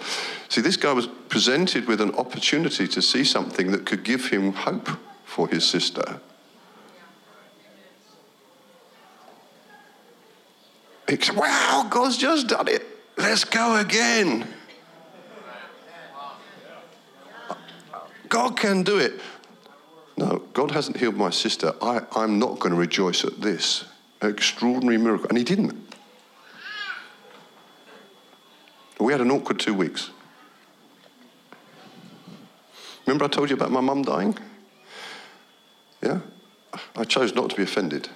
See, 0.49 0.61
this 0.61 0.77
guy 0.77 0.93
was 0.93 1.07
presented 1.07 1.87
with 1.87 2.01
an 2.01 2.13
opportunity 2.15 2.87
to 2.87 3.01
see 3.01 3.23
something 3.23 3.71
that 3.71 3.85
could 3.85 4.03
give 4.03 4.29
him 4.29 4.53
hope 4.53 4.89
for 5.25 5.47
his 5.47 5.65
sister. 5.65 6.19
Said, 11.07 11.35
wow, 11.35 11.87
God's 11.89 12.17
just 12.17 12.47
done 12.47 12.67
it. 12.67 12.85
Let's 13.17 13.43
go 13.45 13.77
again. 13.77 14.47
God 18.27 18.57
can 18.57 18.83
do 18.83 18.97
it. 18.97 19.19
No, 20.17 20.43
God 20.53 20.71
hasn't 20.71 20.97
healed 20.97 21.15
my 21.15 21.29
sister. 21.29 21.73
I, 21.81 22.01
I'm 22.15 22.39
not 22.39 22.59
going 22.59 22.73
to 22.73 22.79
rejoice 22.79 23.23
at 23.23 23.41
this 23.41 23.85
extraordinary 24.29 24.97
miracle. 24.97 25.27
And 25.29 25.37
he 25.37 25.43
didn't. 25.43 25.75
We 28.99 29.11
had 29.11 29.21
an 29.21 29.31
awkward 29.31 29.59
two 29.59 29.73
weeks. 29.73 30.09
Remember 33.05 33.25
I 33.25 33.27
told 33.27 33.49
you 33.49 33.55
about 33.55 33.71
my 33.71 33.81
mum 33.81 34.01
dying? 34.01 34.37
Yeah? 36.01 36.19
I 36.95 37.03
chose 37.03 37.35
not 37.35 37.49
to 37.51 37.55
be 37.55 37.63
offended. 37.63 38.09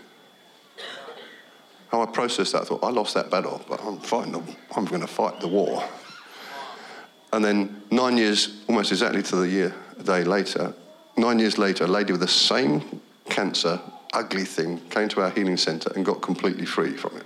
How 1.90 2.02
I 2.02 2.06
processed 2.06 2.54
that, 2.54 2.64
I 2.64 2.66
thought, 2.66 2.84
I 2.84 2.90
lost 2.90 3.14
that 3.16 3.30
battle, 3.30 3.62
but 3.68 3.84
I'm 3.84 4.00
fighting, 4.00 4.34
the, 4.34 4.44
I'm 4.76 4.86
going 4.86 5.02
to 5.02 5.08
fight 5.08 5.40
the 5.42 5.48
war. 5.48 5.84
And 7.34 7.44
then 7.44 7.84
nine 7.92 8.18
years, 8.18 8.64
almost 8.68 8.92
exactly 8.92 9.24
to 9.24 9.36
the 9.36 9.48
year, 9.48 9.76
a 10.00 10.04
day 10.04 10.24
later, 10.24 10.74
nine 11.18 11.40
years 11.40 11.58
later, 11.58 11.86
a 11.86 11.88
lady 11.88 12.12
with 12.12 12.22
the 12.22 12.28
same 12.28 13.02
cancer, 13.30 13.80
ugly 14.14 14.46
thing, 14.46 14.80
came 14.90 15.10
to 15.10 15.22
our 15.22 15.30
healing 15.30 15.58
centre 15.58 15.92
and 15.96 16.06
got 16.06 16.22
completely 16.22 16.66
free 16.66 16.96
from 16.96 17.18
it. 17.18 17.26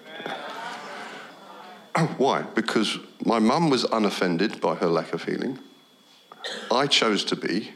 Oh, 1.95 2.13
why? 2.17 2.41
Because 2.41 2.97
my 3.23 3.39
mum 3.39 3.69
was 3.69 3.83
unoffended 3.85 4.59
by 4.59 4.75
her 4.75 4.87
lack 4.87 5.13
of 5.13 5.23
healing. 5.23 5.59
I 6.71 6.87
chose 6.87 7.23
to 7.25 7.35
be. 7.35 7.71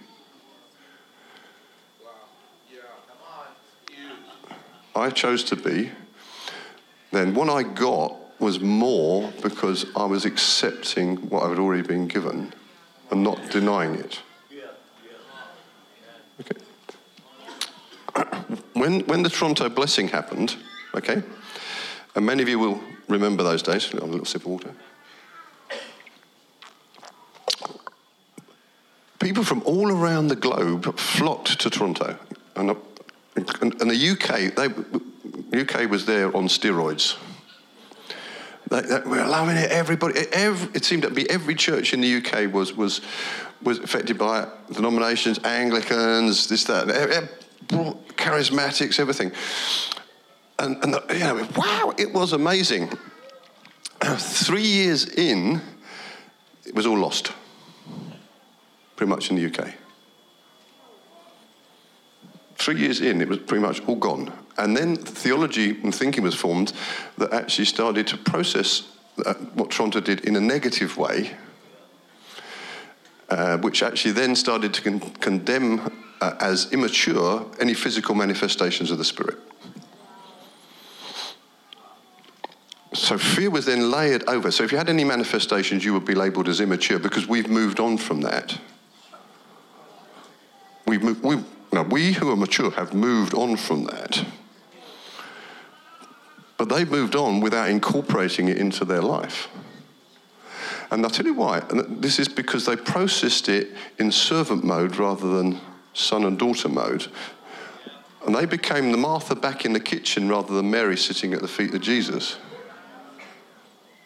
I 4.96 5.12
chose 5.12 5.44
to 5.46 5.56
be. 5.56 5.92
Then 7.12 7.36
what 7.36 7.50
I 7.50 7.64
got 7.64 8.16
was 8.40 8.60
more 8.60 9.32
because 9.42 9.86
I 9.96 10.06
was 10.06 10.26
accepting 10.26 11.18
what 11.30 11.44
I 11.44 11.50
had 11.50 11.60
already 11.60 11.84
been 11.84 12.08
given 12.08 12.54
and 13.12 13.24
not 13.24 13.50
denying 13.52 13.96
it. 13.96 14.22
Okay. 16.42 16.67
When, 18.74 19.02
when 19.02 19.24
the 19.24 19.30
Toronto 19.30 19.70
blessing 19.70 20.08
happened, 20.08 20.56
okay, 20.94 21.24
and 22.16 22.26
many 22.26 22.44
of 22.44 22.50
you 22.50 22.60
will 22.60 22.80
remember 23.08 23.44
those 23.44 23.64
days. 23.64 23.92
a 23.92 24.06
little 24.06 24.26
sip 24.26 24.42
of 24.42 24.48
water. 24.48 24.72
People 29.20 29.44
from 29.44 29.62
all 29.64 29.92
around 29.92 30.28
the 30.28 30.36
globe 30.36 30.98
flocked 30.98 31.60
to 31.60 31.70
Toronto. 31.70 32.18
And, 32.56 32.76
and, 33.36 33.82
and 33.82 33.92
the 33.92 34.10
UK, 34.12 34.56
they, 34.56 35.60
UK 35.60 35.90
was 35.90 36.06
there 36.06 36.36
on 36.36 36.48
steroids. 36.48 37.18
They, 38.70 38.82
they 38.82 39.00
were 39.00 39.20
allowing 39.20 39.58
it. 39.58 39.72
Everybody, 39.72 40.22
every, 40.32 40.70
it 40.74 40.86
seemed 40.86 41.04
to 41.04 41.10
be 41.10 41.30
every 41.30 41.56
church 41.56 41.94
in 41.94 42.02
the 42.02 42.18
UK 42.18 42.54
was 42.54 42.74
was 42.74 43.02
was 43.62 43.80
affected 43.80 44.18
by 44.18 44.44
it. 44.44 44.50
denominations, 44.74 45.40
Anglicans, 45.44 46.48
this 46.48 46.66
that, 46.66 46.88
charismatics, 47.68 49.00
everything. 49.00 49.32
And, 50.60 50.84
and 50.84 50.94
the, 50.94 51.04
you 51.14 51.20
know, 51.20 51.48
wow, 51.56 51.94
it 51.98 52.14
was 52.14 52.34
amazing. 52.34 52.92
Three 54.02 54.66
years 54.66 55.06
in, 55.06 55.62
it 56.66 56.74
was 56.74 56.86
all 56.86 56.98
lost, 56.98 57.32
pretty 58.96 59.10
much 59.10 59.30
in 59.30 59.36
the 59.36 59.46
UK. 59.46 59.74
Three 62.56 62.80
years 62.80 63.02
in, 63.02 63.22
it 63.22 63.28
was 63.28 63.40
pretty 63.40 63.62
much 63.62 63.82
all 63.86 63.96
gone. 63.96 64.34
And 64.58 64.76
then 64.76 64.96
theology 64.96 65.80
and 65.82 65.94
thinking 65.94 66.24
was 66.24 66.34
formed 66.34 66.74
that 67.18 67.32
actually 67.32 67.66
started 67.66 68.08
to 68.08 68.18
process 68.18 68.88
uh, 69.26 69.34
what 69.54 69.70
Toronto 69.72 70.00
did 70.00 70.22
in 70.22 70.36
a 70.36 70.42
negative 70.42 70.98
way, 70.98 71.32
uh, 73.30 73.58
which 73.58 73.84
actually 73.84 74.14
then 74.14 74.36
started 74.36 74.74
to 74.74 74.82
con- 74.82 75.00
condemn 75.00 76.07
uh, 76.22 76.36
as 76.40 76.72
immature 76.72 77.46
any 77.60 77.74
physical 77.74 78.16
manifestations 78.16 78.92
of 78.92 78.98
the 78.98 79.06
Spirit. 79.06 79.38
So 82.94 83.18
fear 83.18 83.50
was 83.50 83.66
then 83.66 83.92
layered 83.92 84.24
over. 84.28 84.50
So 84.50 84.64
if 84.64 84.72
you 84.72 84.78
had 84.78 84.90
any 84.90 85.04
manifestations, 85.04 85.86
you 85.86 85.94
would 85.94 86.06
be 86.06 86.16
labeled 86.16 86.48
as 86.48 86.60
immature 86.60 87.00
because 87.00 87.28
we've 87.28 87.50
moved 87.50 87.80
on 87.80 87.98
from 87.98 88.22
that. 88.22 88.58
We've 90.86 91.04
moved, 91.04 91.24
we, 91.24 91.38
now, 91.72 91.84
we 91.84 92.14
who 92.14 92.32
are 92.32 92.36
mature 92.36 92.72
have 92.72 92.94
moved 92.94 93.34
on 93.34 93.58
from 93.58 93.86
that. 93.86 94.26
But 96.58 96.70
they've 96.70 96.90
moved 96.90 97.16
on 97.16 97.40
without 97.40 97.70
incorporating 97.70 98.48
it 98.48 98.58
into 98.58 98.84
their 98.84 99.02
life. 99.02 99.50
And 100.90 101.04
I'll 101.04 101.12
tell 101.12 101.26
you 101.26 101.34
why. 101.34 101.62
This 101.88 102.18
is 102.20 102.28
because 102.28 102.66
they 102.66 102.78
processed 102.78 103.50
it 103.50 103.70
in 104.00 104.12
servant 104.12 104.64
mode 104.64 104.96
rather 104.96 105.28
than 105.28 105.60
son 105.98 106.24
and 106.24 106.38
daughter 106.38 106.70
mode. 106.70 107.08
And 108.26 108.36
they 108.36 108.46
became 108.46 108.92
the 108.92 108.98
Martha 108.98 109.36
back 109.36 109.66
in 109.66 109.74
the 109.74 109.80
kitchen 109.80 110.30
rather 110.30 110.54
than 110.54 110.70
Mary 110.70 110.98
sitting 110.98 111.34
at 111.34 111.42
the 111.42 111.48
feet 111.48 111.74
of 111.74 111.82
Jesus. 111.82 112.38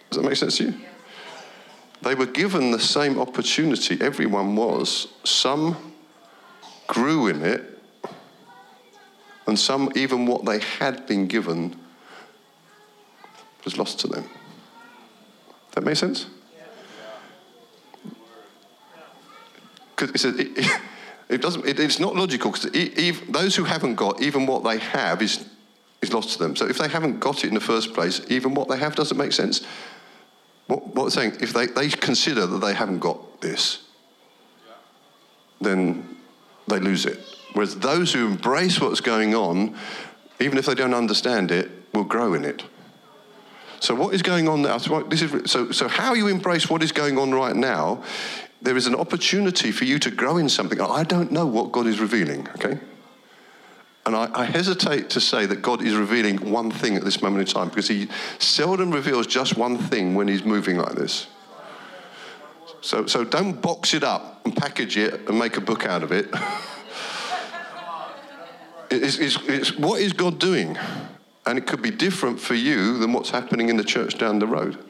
Does 0.10 0.22
that 0.22 0.28
make 0.28 0.38
sense 0.38 0.58
to 0.58 0.66
you? 0.66 0.74
They 2.02 2.16
were 2.16 2.26
given 2.26 2.72
the 2.72 2.80
same 2.80 3.20
opportunity, 3.20 3.98
everyone 4.02 4.56
was. 4.56 5.08
Some 5.24 5.94
grew 6.88 7.28
in 7.28 7.44
it, 7.44 7.80
and 9.48 9.58
some, 9.58 9.92
even 9.96 10.26
what 10.26 10.46
they 10.46 10.60
had 10.60 11.06
been 11.08 11.28
given, 11.28 11.76
was 13.64 13.78
lost 13.78 14.00
to 14.00 14.08
them. 14.08 14.28
That 15.74 15.84
make 15.84 15.96
sense? 15.96 16.26
Because 19.96 20.26
it, 20.26 20.58
it, 20.58 20.82
it, 21.32 21.42
doesn't. 21.42 21.66
It, 21.66 21.80
it's 21.80 22.00
not 22.00 22.16
logical 22.16 22.52
because 22.52 22.70
those 23.30 23.56
who 23.56 23.64
haven't 23.64 23.96
got 23.96 24.22
even 24.22 24.46
what 24.46 24.64
they 24.64 24.78
have 24.78 25.22
is 25.22 25.46
is 26.02 26.14
lost 26.14 26.32
to 26.34 26.40
them. 26.40 26.56
So 26.56 26.68
if 26.68 26.78
they 26.78 26.88
haven't 26.88 27.20
got 27.20 27.44
it 27.44 27.48
in 27.48 27.54
the 27.54 27.60
first 27.60 27.94
place, 27.94 28.22
even 28.30 28.54
what 28.54 28.68
they 28.68 28.78
have 28.78 28.96
doesn't 28.96 29.18
make 29.18 29.32
sense. 29.32 29.62
What, 30.68 30.96
what 30.96 31.12
saying? 31.12 31.38
If 31.42 31.54
they, 31.54 31.68
they 31.68 31.90
consider 31.90 32.46
that 32.48 32.58
they 32.58 32.74
haven't 32.74 33.00
got 33.00 33.42
this, 33.42 33.84
then 35.60 36.18
they 36.68 36.80
lose 36.80 37.06
it. 37.06 37.20
Whereas 37.54 37.76
those 37.76 38.14
who 38.14 38.28
embrace 38.28 38.80
what's 38.80 39.02
going 39.02 39.36
on, 39.36 39.76
even 40.40 40.58
if 40.58 40.66
they 40.66 40.76
don't 40.76 40.94
understand 40.94 41.52
it, 41.52 41.70
will 41.94 42.04
grow 42.04 42.34
in 42.34 42.46
it. 42.46 42.64
So 43.80 43.94
what 43.96 44.14
is 44.14 44.22
going 44.22 44.48
on 44.48 44.62
now? 44.62 44.78
This 44.78 45.22
is, 45.22 45.52
so, 45.52 45.72
so 45.72 45.88
how 45.88 46.14
you 46.14 46.28
embrace 46.28 46.70
what 46.70 46.84
is 46.84 46.92
going 46.92 47.18
on 47.18 47.34
right 47.34 47.56
now, 47.56 48.04
there 48.62 48.78
is 48.78 48.88
an 48.88 48.96
opportunity 48.96 49.72
for 49.72 49.86
you 49.86 49.98
to 50.00 50.12
grow 50.12 50.38
in 50.38 50.48
something. 50.48 50.80
I 50.80 51.04
don't 51.04 51.32
know 51.32 51.46
what 51.46 51.72
God 51.72 51.88
is 51.88 52.00
revealing, 52.00 52.48
okay? 52.56 52.80
And 54.06 54.16
I, 54.16 54.30
I, 54.34 54.46
hesitate 54.46 55.12
to 55.12 55.22
say 55.22 55.46
that 55.46 55.62
God 55.62 55.84
is 55.84 55.96
revealing 55.96 56.50
one 56.50 56.72
thing 56.72 56.96
at 56.96 57.04
this 57.04 57.22
moment 57.22 57.48
in 57.48 57.54
time 57.54 57.70
because 57.70 57.88
he 57.88 58.08
seldom 58.40 58.92
reveals 58.92 59.28
just 59.28 59.58
one 59.58 59.78
thing 59.78 60.16
when 60.16 60.28
he's 60.28 60.44
moving 60.44 60.78
like 60.78 60.96
this. 60.96 61.28
So, 62.82 63.06
so 63.06 63.24
don't 63.24 63.62
box 63.62 63.94
it 63.94 64.04
up 64.04 64.44
and 64.44 64.56
package 64.56 64.98
it 64.98 65.30
and 65.30 65.38
make 65.38 65.58
a 65.58 65.62
book 65.62 65.86
out 65.86 66.02
of 66.02 66.12
it. 66.12 66.30
it's, 68.90 69.20
it's, 69.20 69.38
it's 69.48 69.78
what 69.78 70.02
is 70.02 70.14
God 70.14 70.40
doing? 70.40 70.78
And 71.46 71.60
it 71.60 71.68
could 71.68 71.84
be 71.84 71.92
different 71.92 72.40
for 72.40 72.56
you 72.56 72.98
than 72.98 73.14
what's 73.14 73.30
happening 73.30 73.70
in 73.70 73.78
the 73.78 73.84
church 73.84 74.18
down 74.18 74.40
the 74.40 74.48
road. 74.48 74.84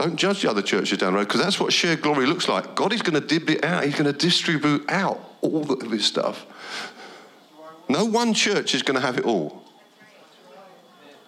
Don't 0.00 0.16
judge 0.16 0.40
the 0.40 0.48
other 0.48 0.62
churches 0.62 0.96
down 0.96 1.12
the 1.12 1.18
road 1.18 1.28
because 1.28 1.42
that's 1.42 1.60
what 1.60 1.74
shared 1.74 2.00
glory 2.00 2.24
looks 2.24 2.48
like. 2.48 2.74
God 2.74 2.94
is 2.94 3.02
going 3.02 3.20
to 3.20 3.26
dib 3.26 3.50
it 3.50 3.62
out, 3.62 3.84
He's 3.84 3.92
going 3.92 4.10
to 4.10 4.14
distribute 4.14 4.90
out 4.90 5.20
all 5.42 5.70
of 5.70 5.90
His 5.90 6.06
stuff. 6.06 6.46
No 7.86 8.06
one 8.06 8.32
church 8.32 8.74
is 8.74 8.82
going 8.82 8.98
to 8.98 9.06
have 9.06 9.18
it 9.18 9.26
all. 9.26 9.62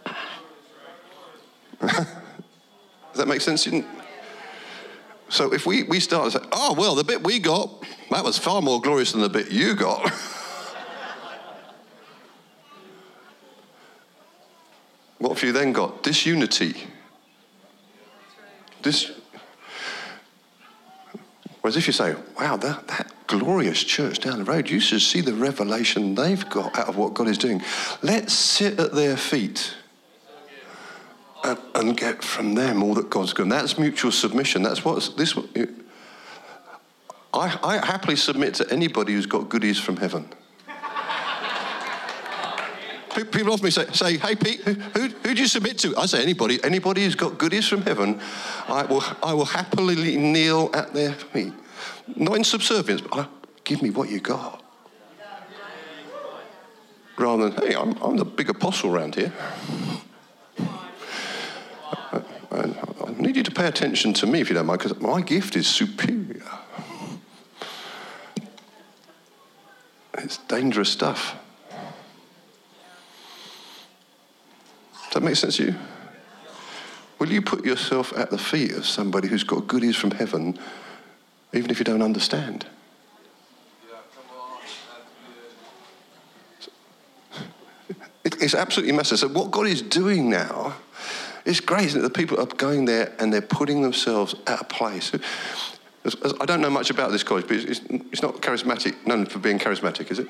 Does 1.82 2.06
that 3.16 3.28
make 3.28 3.42
sense? 3.42 3.68
So 5.28 5.52
if 5.52 5.66
we, 5.66 5.82
we 5.82 6.00
start 6.00 6.32
to 6.32 6.38
say, 6.38 6.46
oh, 6.50 6.72
well, 6.72 6.94
the 6.94 7.04
bit 7.04 7.22
we 7.22 7.40
got, 7.40 7.68
that 8.10 8.24
was 8.24 8.38
far 8.38 8.62
more 8.62 8.80
glorious 8.80 9.12
than 9.12 9.20
the 9.20 9.28
bit 9.28 9.52
you 9.52 9.74
got. 9.74 10.10
What 15.18 15.34
have 15.34 15.44
you 15.44 15.52
then 15.52 15.72
got? 15.72 16.02
Disunity. 16.02 16.74
This. 18.82 19.12
Whereas 21.60 21.76
if 21.76 21.86
you 21.86 21.92
say, 21.92 22.16
wow, 22.38 22.56
that, 22.56 22.88
that 22.88 23.12
glorious 23.28 23.82
church 23.84 24.18
down 24.18 24.38
the 24.38 24.44
road, 24.44 24.68
you 24.68 24.80
should 24.80 25.00
see 25.00 25.20
the 25.20 25.32
revelation 25.32 26.14
they've 26.14 26.48
got 26.50 26.76
out 26.76 26.88
of 26.88 26.96
what 26.96 27.14
God 27.14 27.28
is 27.28 27.38
doing. 27.38 27.62
Let's 28.02 28.32
sit 28.32 28.80
at 28.80 28.92
their 28.92 29.16
feet 29.16 29.74
and, 31.44 31.58
and 31.74 31.96
get 31.96 32.24
from 32.24 32.54
them 32.54 32.82
all 32.82 32.94
that 32.94 33.10
God's 33.10 33.32
done. 33.32 33.48
That's 33.48 33.78
mutual 33.78 34.10
submission. 34.10 34.62
That's 34.62 34.84
what 34.84 35.16
this. 35.16 35.36
I, 37.32 37.58
I 37.62 37.86
happily 37.86 38.16
submit 38.16 38.54
to 38.54 38.70
anybody 38.70 39.14
who's 39.14 39.26
got 39.26 39.48
goodies 39.48 39.78
from 39.78 39.96
heaven. 39.96 40.28
People 43.14 43.52
often 43.52 43.70
say, 43.70 43.86
say, 43.92 44.16
hey, 44.16 44.34
Pete, 44.34 44.60
who, 44.60 44.72
who, 44.72 45.08
who 45.08 45.34
do 45.34 45.40
you 45.42 45.46
submit 45.46 45.78
to? 45.78 45.94
I 45.96 46.06
say, 46.06 46.22
anybody. 46.22 46.62
Anybody 46.64 47.04
who's 47.04 47.14
got 47.14 47.36
goodies 47.36 47.68
from 47.68 47.82
heaven, 47.82 48.20
I 48.68 48.84
will, 48.84 49.02
I 49.22 49.34
will 49.34 49.44
happily 49.44 50.16
kneel 50.16 50.70
at 50.72 50.94
their 50.94 51.12
feet. 51.12 51.52
Not 52.16 52.36
in 52.36 52.44
subservience, 52.44 53.02
but 53.02 53.10
ah, 53.12 53.28
give 53.64 53.82
me 53.82 53.90
what 53.90 54.08
you 54.08 54.18
got. 54.20 54.62
Rather 57.18 57.50
than, 57.50 57.66
hey, 57.66 57.74
I'm, 57.74 57.92
I'm 58.02 58.16
the 58.16 58.24
big 58.24 58.48
apostle 58.48 58.94
around 58.94 59.14
here. 59.14 59.32
I, 60.58 62.22
I, 62.50 62.74
I 63.06 63.10
need 63.18 63.36
you 63.36 63.42
to 63.42 63.50
pay 63.50 63.66
attention 63.66 64.14
to 64.14 64.26
me 64.26 64.40
if 64.40 64.48
you 64.48 64.54
don't 64.54 64.66
mind, 64.66 64.80
because 64.80 64.98
my 65.00 65.20
gift 65.20 65.54
is 65.54 65.66
superior. 65.66 66.42
It's 70.18 70.38
dangerous 70.38 70.88
stuff. 70.88 71.36
That 75.12 75.22
make 75.22 75.36
sense 75.36 75.56
to 75.58 75.66
you? 75.66 75.74
Will 77.18 77.30
you 77.30 77.42
put 77.42 77.64
yourself 77.64 78.12
at 78.16 78.30
the 78.30 78.38
feet 78.38 78.72
of 78.72 78.86
somebody 78.86 79.28
who's 79.28 79.44
got 79.44 79.68
goodies 79.68 79.96
from 79.96 80.10
heaven, 80.10 80.58
even 81.52 81.70
if 81.70 81.78
you 81.78 81.84
don't 81.84 82.02
understand? 82.02 82.66
It's 88.24 88.54
absolutely 88.54 88.94
massive. 88.96 89.18
So, 89.18 89.28
what 89.28 89.50
God 89.50 89.66
is 89.66 89.82
doing 89.82 90.30
now 90.30 90.74
is 91.44 91.60
great, 91.60 91.86
isn't 91.86 92.00
it? 92.00 92.02
The 92.02 92.10
people 92.10 92.40
are 92.40 92.46
going 92.46 92.86
there 92.86 93.14
and 93.18 93.32
they're 93.32 93.40
putting 93.40 93.82
themselves 93.82 94.34
at 94.46 94.60
a 94.60 94.64
place. 94.64 95.12
I 96.40 96.44
don't 96.44 96.60
know 96.60 96.70
much 96.70 96.90
about 96.90 97.12
this 97.12 97.22
college, 97.22 97.46
but 97.46 97.56
it's, 97.56 97.80
it's 97.88 98.22
not 98.22 98.36
charismatic, 98.36 99.06
known 99.06 99.26
for 99.26 99.38
being 99.38 99.58
charismatic, 99.58 100.10
is 100.10 100.18
it? 100.18 100.28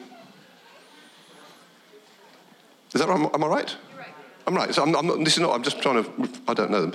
Is 2.95 3.01
that 3.01 3.09
right? 3.09 3.31
Am 3.35 3.45
I 3.45 3.47
right? 3.47 3.77
I'm 4.47 4.55
right. 4.55 4.75
So 4.75 4.83
I'm, 4.83 4.95
I'm 4.97 5.07
not, 5.07 5.19
this 5.19 5.35
is 5.35 5.41
not, 5.41 5.55
I'm 5.55 5.63
just 5.63 5.81
trying 5.81 6.03
to, 6.03 6.31
I 6.49 6.55
don't 6.55 6.71
know 6.71 6.83
them. 6.83 6.95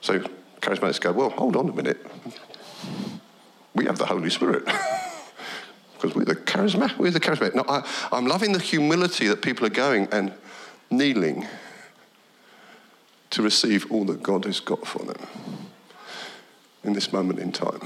So 0.00 0.20
charismatics 0.60 1.00
go, 1.00 1.12
well, 1.12 1.30
hold 1.30 1.56
on 1.56 1.68
a 1.68 1.72
minute. 1.72 2.04
We 3.74 3.84
have 3.86 3.98
the 3.98 4.06
Holy 4.06 4.30
Spirit. 4.30 4.64
because 6.00 6.16
we're 6.16 6.24
the 6.24 6.36
charismatic. 6.36 6.96
We're 6.98 7.10
the 7.10 7.20
charismatic. 7.20 7.54
No, 7.54 7.64
I, 7.68 7.86
I'm 8.10 8.26
loving 8.26 8.52
the 8.52 8.58
humility 8.58 9.28
that 9.28 9.42
people 9.42 9.66
are 9.66 9.70
going 9.70 10.08
and 10.12 10.32
kneeling 10.90 11.46
to 13.30 13.42
receive 13.42 13.90
all 13.92 14.04
that 14.06 14.22
God 14.22 14.44
has 14.46 14.60
got 14.60 14.86
for 14.86 15.04
them 15.04 15.26
in 16.82 16.94
this 16.94 17.12
moment 17.12 17.38
in 17.38 17.52
time. 17.52 17.80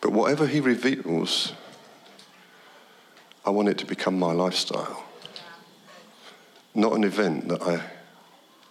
But 0.00 0.12
whatever 0.12 0.46
He 0.46 0.60
reveals, 0.60 1.52
I 3.48 3.50
want 3.50 3.70
it 3.70 3.78
to 3.78 3.86
become 3.86 4.18
my 4.18 4.32
lifestyle, 4.32 5.02
not 6.74 6.92
an 6.92 7.02
event 7.02 7.48
that 7.48 7.62
I 7.62 7.80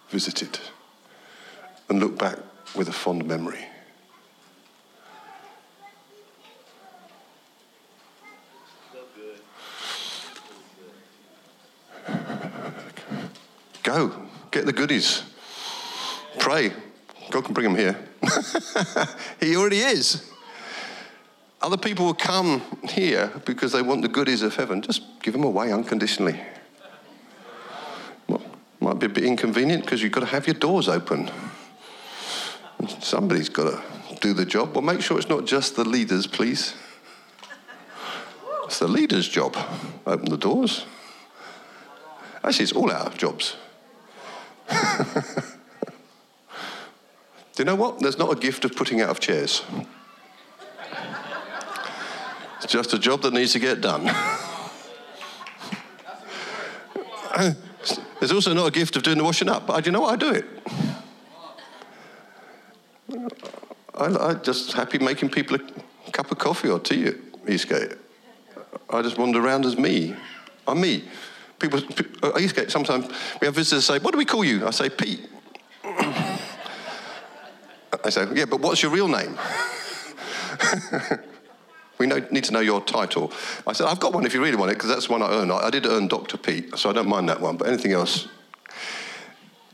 visited 0.08 0.60
and 1.88 1.98
look 1.98 2.16
back 2.16 2.38
with 2.76 2.88
a 2.88 2.92
fond 2.92 3.26
memory. 3.26 3.58
Go, 13.82 14.28
get 14.52 14.64
the 14.64 14.72
goodies. 14.72 15.24
Pray. 16.38 16.72
God 17.30 17.44
can 17.44 17.52
bring 17.52 17.72
them 17.72 17.76
here. 17.76 17.98
he 19.40 19.56
already 19.56 19.80
is. 19.80 20.30
Other 21.60 21.76
people 21.76 22.06
will 22.06 22.14
come 22.14 22.62
here 22.88 23.32
because 23.44 23.72
they 23.72 23.82
want 23.82 24.02
the 24.02 24.08
goodies 24.08 24.42
of 24.42 24.54
heaven. 24.54 24.80
Just 24.80 25.02
give 25.22 25.32
them 25.32 25.42
away 25.42 25.72
unconditionally. 25.72 26.40
Well, 28.28 28.42
might 28.80 29.00
be 29.00 29.06
a 29.06 29.08
bit 29.08 29.24
inconvenient 29.24 29.84
because 29.84 30.02
you've 30.02 30.12
got 30.12 30.20
to 30.20 30.26
have 30.26 30.46
your 30.46 30.54
doors 30.54 30.88
open. 30.88 31.30
Somebody's 33.00 33.48
got 33.48 33.70
to 33.72 33.82
do 34.20 34.32
the 34.32 34.44
job. 34.44 34.74
Well, 34.74 34.82
make 34.82 35.00
sure 35.00 35.18
it's 35.18 35.28
not 35.28 35.46
just 35.46 35.74
the 35.74 35.84
leaders, 35.84 36.28
please. 36.28 36.74
It's 38.66 38.78
the 38.78 38.86
leader's 38.86 39.28
job. 39.28 39.56
Open 40.06 40.28
the 40.28 40.36
doors. 40.36 40.84
Actually, 42.44 42.64
it's 42.64 42.72
all 42.72 42.92
our 42.92 43.10
jobs. 43.10 43.56
Do 44.70 44.74
you 47.58 47.64
know 47.64 47.74
what? 47.74 47.98
There's 47.98 48.18
not 48.18 48.30
a 48.30 48.36
gift 48.38 48.64
of 48.64 48.76
putting 48.76 49.00
out 49.00 49.08
of 49.08 49.18
chairs. 49.18 49.62
It's 52.62 52.72
just 52.72 52.92
a 52.92 52.98
job 52.98 53.22
that 53.22 53.32
needs 53.32 53.52
to 53.52 53.58
get 53.58 53.80
done. 53.80 54.04
There's 58.18 58.32
also 58.32 58.52
not 58.52 58.66
a 58.66 58.70
gift 58.70 58.96
of 58.96 59.04
doing 59.04 59.18
the 59.18 59.24
washing 59.24 59.48
up, 59.48 59.66
but 59.66 59.84
do 59.84 59.88
you 59.88 59.92
know 59.92 60.00
what? 60.00 60.12
I 60.12 60.16
do 60.16 60.32
it. 60.32 60.44
I, 63.94 64.30
am 64.30 64.42
just 64.42 64.72
happy 64.72 64.98
making 64.98 65.30
people 65.30 65.56
a 65.56 66.10
cup 66.10 66.30
of 66.30 66.38
coffee 66.38 66.68
or 66.68 66.78
tea 66.78 67.06
at 67.06 67.16
Eastgate. 67.48 67.94
I 68.90 69.02
just 69.02 69.18
wander 69.18 69.44
around 69.44 69.66
as 69.66 69.76
me. 69.76 70.16
I'm 70.66 70.80
me. 70.80 71.04
People, 71.58 71.80
at 72.22 72.40
Eastgate, 72.40 72.70
sometimes 72.70 73.08
we 73.40 73.46
have 73.46 73.54
visitors 73.54 73.84
say, 73.84 73.98
What 73.98 74.12
do 74.12 74.18
we 74.18 74.24
call 74.24 74.44
you? 74.44 74.66
I 74.66 74.70
say, 74.70 74.88
Pete. 74.88 75.28
I 75.84 76.38
say, 78.10 78.26
Yeah, 78.34 78.46
but 78.46 78.60
what's 78.60 78.82
your 78.82 78.92
real 78.92 79.08
name? 79.08 79.38
we 81.98 82.06
know, 82.06 82.24
need 82.30 82.44
to 82.44 82.52
know 82.52 82.60
your 82.60 82.80
title. 82.80 83.32
I 83.66 83.72
said, 83.72 83.86
I've 83.86 84.00
got 84.00 84.12
one 84.12 84.24
if 84.24 84.34
you 84.34 84.42
really 84.42 84.56
want 84.56 84.70
it, 84.70 84.74
because 84.74 84.90
that's 84.90 85.08
one 85.08 85.22
I 85.22 85.30
earned. 85.30 85.52
I, 85.52 85.66
I 85.66 85.70
did 85.70 85.86
earn 85.86 86.08
Dr. 86.08 86.36
Pete, 86.36 86.76
so 86.78 86.90
I 86.90 86.92
don't 86.92 87.08
mind 87.08 87.28
that 87.28 87.40
one, 87.40 87.56
but 87.56 87.68
anything 87.68 87.92
else. 87.92 88.28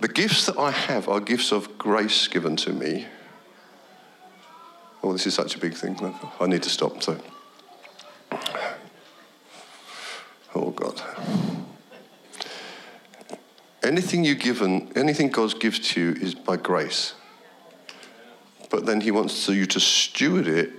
The 0.00 0.08
gifts 0.08 0.46
that 0.46 0.58
I 0.58 0.70
have 0.70 1.08
are 1.08 1.20
gifts 1.20 1.52
of 1.52 1.78
grace 1.78 2.28
given 2.28 2.56
to 2.56 2.72
me. 2.72 3.06
Oh, 5.02 5.12
this 5.12 5.26
is 5.26 5.34
such 5.34 5.54
a 5.54 5.58
big 5.58 5.74
thing. 5.74 5.96
I 6.40 6.46
need 6.46 6.62
to 6.62 6.70
stop. 6.70 7.02
So, 7.02 7.20
oh 10.54 10.70
God. 10.70 11.00
Anything 13.82 14.24
you 14.24 14.34
given, 14.34 14.90
anything 14.96 15.28
God 15.28 15.60
gives 15.60 15.78
to 15.90 16.00
you 16.00 16.12
is 16.12 16.34
by 16.34 16.56
grace. 16.56 17.12
But 18.70 18.86
then 18.86 19.02
He 19.02 19.10
wants 19.10 19.46
you 19.46 19.66
to 19.66 19.78
steward 19.78 20.48
it 20.48 20.70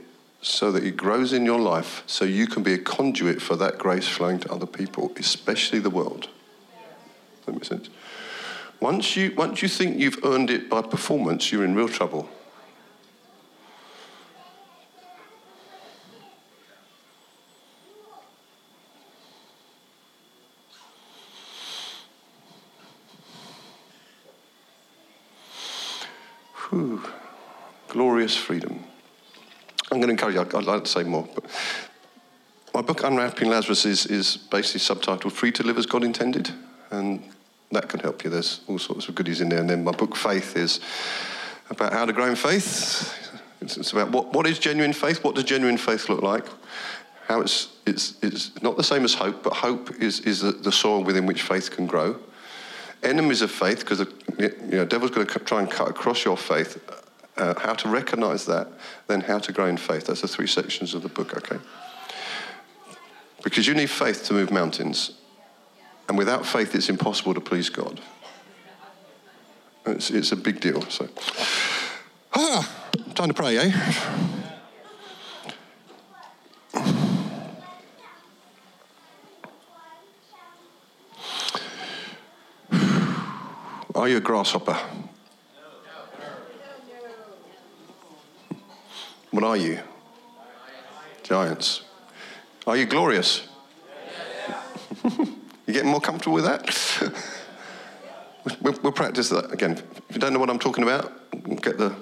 so 0.46 0.72
that 0.72 0.84
it 0.84 0.96
grows 0.96 1.34
in 1.34 1.44
your 1.44 1.60
life, 1.60 2.04
so 2.06 2.24
you 2.24 2.46
can 2.46 2.62
be 2.62 2.72
a 2.72 2.78
conduit 2.78 3.42
for 3.42 3.56
that 3.56 3.80
grace 3.80 4.08
flowing 4.08 4.40
to 4.40 4.52
other 4.52 4.68
people, 4.68 5.12
especially 5.18 5.80
the 5.80 5.90
world. 5.90 6.30
Does 7.38 7.46
that 7.48 7.52
make 7.54 7.66
sense? 7.66 7.90
Once 8.80 9.16
you, 9.16 9.34
once 9.36 9.64
you 9.64 9.68
think 9.68 9.98
you've 9.98 10.24
earned 10.24 10.52
it 10.52 10.70
by 10.70 10.84
performance, 10.84 11.52
you're 11.52 11.66
in 11.66 11.74
real 11.74 11.90
trouble. 11.90 12.30
Whew. 26.70 27.02
Glorious 27.88 28.36
freedom. 28.36 28.84
I'm 29.96 30.02
going 30.02 30.10
to 30.16 30.24
encourage 30.26 30.36
you, 30.36 30.60
I'd, 30.60 30.66
like 30.66 30.84
to 30.84 30.90
say 30.90 31.04
more. 31.04 31.26
But 31.34 31.46
my 32.74 32.82
book, 32.82 33.02
Unwrapping 33.04 33.48
Lazarus, 33.48 33.86
is, 33.86 34.06
is 34.08 34.36
basically 34.36 34.82
subtitled 34.82 35.32
Free 35.32 35.54
to 35.54 35.64
Live 35.64 35.78
as 35.78 35.86
God 35.86 36.04
Intended. 36.04 36.50
And 36.92 37.24
that 37.72 37.88
can 37.88 38.02
help 38.02 38.26
you. 38.26 38.30
There's 38.30 38.60
all 38.68 38.78
sorts 38.78 39.08
of 39.08 39.16
goodies 39.16 39.40
in 39.40 39.48
there. 39.48 39.60
And 39.60 39.70
then 39.70 39.86
my 39.86 39.94
book, 39.94 40.18
Faith, 40.18 40.58
is 40.58 40.82
about 41.70 41.94
how 41.94 42.06
to 42.06 42.12
grow 42.12 42.26
in 42.26 42.36
faith. 42.36 43.42
It's, 43.62 43.78
it's 43.78 43.94
about 43.94 44.12
what, 44.12 44.34
what 44.34 44.46
is 44.46 44.60
genuine 44.60 44.92
faith? 44.92 45.24
What 45.24 45.36
does 45.36 45.46
genuine 45.46 45.78
faith 45.78 46.10
look 46.10 46.22
like? 46.22 46.46
How 47.30 47.40
it's, 47.40 47.70
it's, 47.86 48.16
it's 48.22 48.62
not 48.62 48.76
the 48.76 48.84
same 48.84 49.06
as 49.06 49.14
hope, 49.14 49.44
but 49.44 49.54
hope 49.54 49.92
is, 50.02 50.20
is 50.20 50.42
the, 50.42 50.52
the 50.52 50.74
soil 50.74 51.06
within 51.06 51.26
which 51.26 51.42
faith 51.42 51.72
can 51.72 51.88
grow 51.88 52.20
enemies 53.04 53.42
of 53.42 53.52
faith, 53.52 53.80
because 53.80 54.00
the 54.00 54.12
you 54.40 54.78
know, 54.78 54.86
devil's 54.86 55.12
going 55.12 55.28
to 55.28 55.40
try 55.40 55.60
and 55.60 55.70
cut 55.70 55.88
across 55.88 56.26
your 56.26 56.36
faith, 56.36 56.80
uh, 57.38 57.54
how 57.60 57.74
to 57.74 57.90
recognize 57.90 58.46
that, 58.46 58.68
then 59.08 59.22
how 59.22 59.40
to 59.40 59.52
grow 59.52 59.66
in 59.66 59.78
faith. 59.78 60.08
That's 60.08 60.22
the 60.22 60.28
three 60.28 60.48
sections 60.48 60.94
of 60.94 61.02
the 61.02 61.10
book, 61.10 61.36
okay? 61.38 61.58
Because 63.44 63.68
you 63.68 63.74
need 63.74 63.90
faith 63.90 64.24
to 64.26 64.34
move 64.34 64.52
mountains. 64.52 65.12
And 66.08 66.18
without 66.18 66.46
faith, 66.46 66.76
it's 66.76 66.90
impossible 66.90 67.34
to 67.34 67.42
please 67.42 67.70
God. 67.70 68.00
It's, 69.86 70.10
it's 70.10 70.32
a 70.32 70.36
big 70.36 70.60
deal. 70.60 70.82
So, 70.90 71.08
ah, 72.34 72.72
time 73.14 73.28
to 73.28 73.34
pray, 73.34 73.58
eh? 73.58 73.72
Are 83.94 84.10
you 84.10 84.18
a 84.18 84.22
grasshopper? 84.22 84.78
What 89.36 89.44
are 89.44 89.58
you? 89.58 89.80
Giants. 91.24 91.82
Are 92.66 92.78
you 92.78 92.86
glorious? 92.86 93.46
you 95.04 95.74
getting 95.74 95.90
more 95.90 96.00
comfortable 96.00 96.36
with 96.36 96.46
that? 96.46 97.14
we'll, 98.62 98.76
we'll, 98.82 98.94
practice 98.94 99.28
that 99.28 99.52
again. 99.52 99.74
If 100.08 100.16
you 100.16 100.22
don't 100.22 100.32
know 100.32 100.40
what 100.40 100.50
I'm 100.50 100.58
talking 100.58 100.86
about, 100.86 101.12
get 101.62 101.78
the 101.78 101.94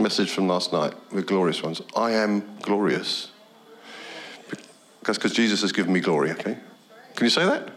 message 0.00 0.32
from 0.32 0.48
last 0.48 0.72
night. 0.72 0.94
We're 1.12 1.22
glorious 1.22 1.62
ones. 1.62 1.80
I 1.94 2.10
am 2.10 2.58
glorious. 2.62 3.30
That's 5.04 5.16
because 5.16 5.34
Jesus 5.34 5.60
has 5.60 5.70
given 5.70 5.92
me 5.92 6.00
glory, 6.00 6.32
okay? 6.32 6.58
Can 7.14 7.24
you 7.24 7.30
say 7.30 7.44
that? 7.44 7.70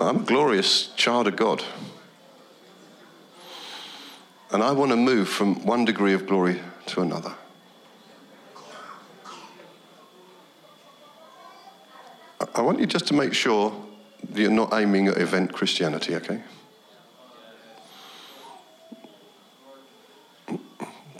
I'm 0.00 0.16
a 0.16 0.24
glorious 0.24 0.88
child 0.96 1.28
of 1.28 1.36
God. 1.36 1.62
And 4.54 4.62
I 4.62 4.70
want 4.70 4.92
to 4.92 4.96
move 4.96 5.28
from 5.28 5.66
one 5.66 5.84
degree 5.84 6.14
of 6.14 6.28
glory 6.28 6.60
to 6.86 7.00
another. 7.00 7.34
I- 12.54 12.60
want 12.60 12.78
you 12.78 12.86
just 12.86 13.08
to 13.08 13.14
make 13.14 13.34
sure 13.34 13.74
that 14.22 14.40
you're 14.40 14.52
not 14.52 14.72
aiming 14.72 15.08
at 15.08 15.18
event 15.18 15.52
Christianity, 15.52 16.14
okay? 16.14 16.40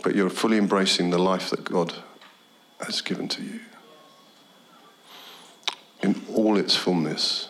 But 0.01 0.15
you're 0.15 0.29
fully 0.29 0.57
embracing 0.57 1.09
the 1.09 1.19
life 1.19 1.49
that 1.49 1.65
God 1.65 1.93
has 2.85 3.01
given 3.01 3.27
to 3.27 3.43
you 3.43 3.59
in 6.01 6.25
all 6.33 6.55
its 6.55 6.73
fullness. 6.73 7.49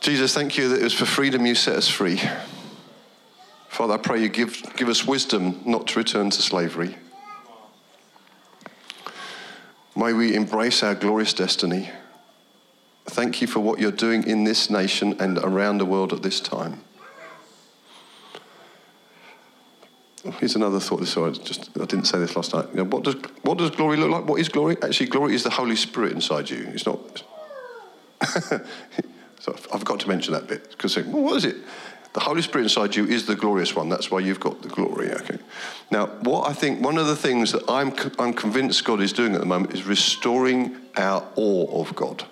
Jesus, 0.00 0.32
thank 0.32 0.56
you 0.56 0.70
that 0.70 0.80
it 0.80 0.84
was 0.84 0.94
for 0.94 1.04
freedom 1.04 1.44
you 1.44 1.54
set 1.54 1.76
us 1.76 1.86
free. 1.86 2.18
Father, 3.80 3.94
I 3.94 3.96
pray 3.96 4.20
you 4.20 4.28
give, 4.28 4.62
give 4.76 4.90
us 4.90 5.06
wisdom 5.06 5.62
not 5.64 5.86
to 5.86 5.98
return 6.00 6.28
to 6.28 6.42
slavery. 6.42 6.96
May 9.96 10.12
we 10.12 10.34
embrace 10.34 10.82
our 10.82 10.94
glorious 10.94 11.32
destiny. 11.32 11.88
Thank 13.06 13.40
you 13.40 13.46
for 13.46 13.60
what 13.60 13.78
you're 13.78 13.90
doing 13.90 14.24
in 14.28 14.44
this 14.44 14.68
nation 14.68 15.16
and 15.18 15.38
around 15.38 15.78
the 15.78 15.86
world 15.86 16.12
at 16.12 16.22
this 16.22 16.40
time. 16.40 16.82
Here's 20.40 20.56
another 20.56 20.78
thought. 20.78 21.06
Sorry, 21.06 21.32
just 21.32 21.70
I 21.80 21.86
didn't 21.86 22.04
say 22.04 22.18
this 22.18 22.36
last 22.36 22.52
night. 22.52 22.66
You 22.72 22.84
know, 22.84 22.84
what 22.84 23.04
does 23.04 23.14
what 23.44 23.56
does 23.56 23.70
glory 23.70 23.96
look 23.96 24.10
like? 24.10 24.26
What 24.26 24.38
is 24.38 24.50
glory? 24.50 24.76
Actually, 24.82 25.06
glory 25.06 25.34
is 25.34 25.42
the 25.42 25.48
Holy 25.48 25.76
Spirit 25.76 26.12
inside 26.12 26.50
you. 26.50 26.68
It's 26.74 26.84
not. 26.84 27.22
so 29.40 29.56
I've 29.72 29.86
got 29.86 30.00
to 30.00 30.08
mention 30.08 30.34
that 30.34 30.46
bit 30.48 30.68
because 30.68 30.98
well, 30.98 31.22
what 31.22 31.36
is 31.36 31.46
it? 31.46 31.56
The 32.12 32.20
Holy 32.20 32.42
Spirit 32.42 32.64
inside 32.64 32.96
you 32.96 33.06
is 33.06 33.26
the 33.26 33.36
glorious 33.36 33.76
one. 33.76 33.88
That's 33.88 34.10
why 34.10 34.18
you've 34.20 34.40
got 34.40 34.62
the 34.62 34.68
glory. 34.68 35.12
Okay. 35.12 35.38
Now, 35.90 36.06
what 36.06 36.48
I 36.48 36.52
think 36.52 36.84
one 36.84 36.98
of 36.98 37.06
the 37.06 37.14
things 37.16 37.52
that 37.52 37.62
I'm 37.68 37.94
I'm 38.18 38.32
convinced 38.32 38.84
God 38.84 39.00
is 39.00 39.12
doing 39.12 39.34
at 39.34 39.40
the 39.40 39.46
moment 39.46 39.74
is 39.74 39.84
restoring 39.84 40.76
our 40.96 41.24
awe 41.36 41.80
of 41.80 41.94
God. 41.94 42.24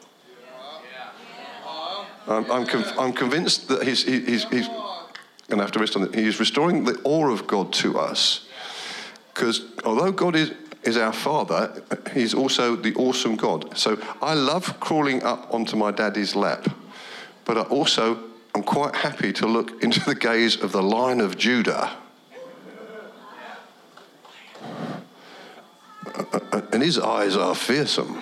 I'm, 2.28 2.50
I'm, 2.50 2.66
conv- 2.66 2.94
I'm 2.98 3.12
convinced 3.14 3.68
that 3.68 3.82
he's, 3.84 4.04
he- 4.04 4.20
he's, 4.20 4.44
he's 4.50 4.68
going 4.68 5.58
to 5.58 5.62
have 5.62 5.72
to 5.72 5.78
rest 5.78 5.96
on 5.96 6.02
it. 6.02 6.14
He's 6.14 6.38
restoring 6.38 6.84
the 6.84 7.00
awe 7.02 7.30
of 7.30 7.46
God 7.46 7.72
to 7.74 7.98
us. 7.98 8.46
Because 9.32 9.62
although 9.84 10.12
God 10.12 10.36
is, 10.36 10.52
is 10.82 10.98
our 10.98 11.12
Father, 11.12 11.82
He's 12.12 12.34
also 12.34 12.76
the 12.76 12.94
awesome 12.96 13.36
God. 13.36 13.78
So 13.78 13.98
I 14.20 14.34
love 14.34 14.78
crawling 14.78 15.22
up 15.22 15.52
onto 15.54 15.76
my 15.76 15.90
daddy's 15.90 16.34
lap, 16.36 16.68
but 17.46 17.56
I 17.56 17.62
also 17.62 18.22
am 18.58 18.64
quite 18.64 18.96
happy 18.96 19.32
to 19.32 19.46
look 19.46 19.82
into 19.84 20.00
the 20.00 20.14
gaze 20.14 20.60
of 20.60 20.72
the 20.72 20.82
Lion 20.82 21.20
of 21.20 21.36
Judah. 21.36 21.96
And 26.72 26.82
his 26.82 26.98
eyes 26.98 27.36
are 27.36 27.54
fearsome. 27.54 28.20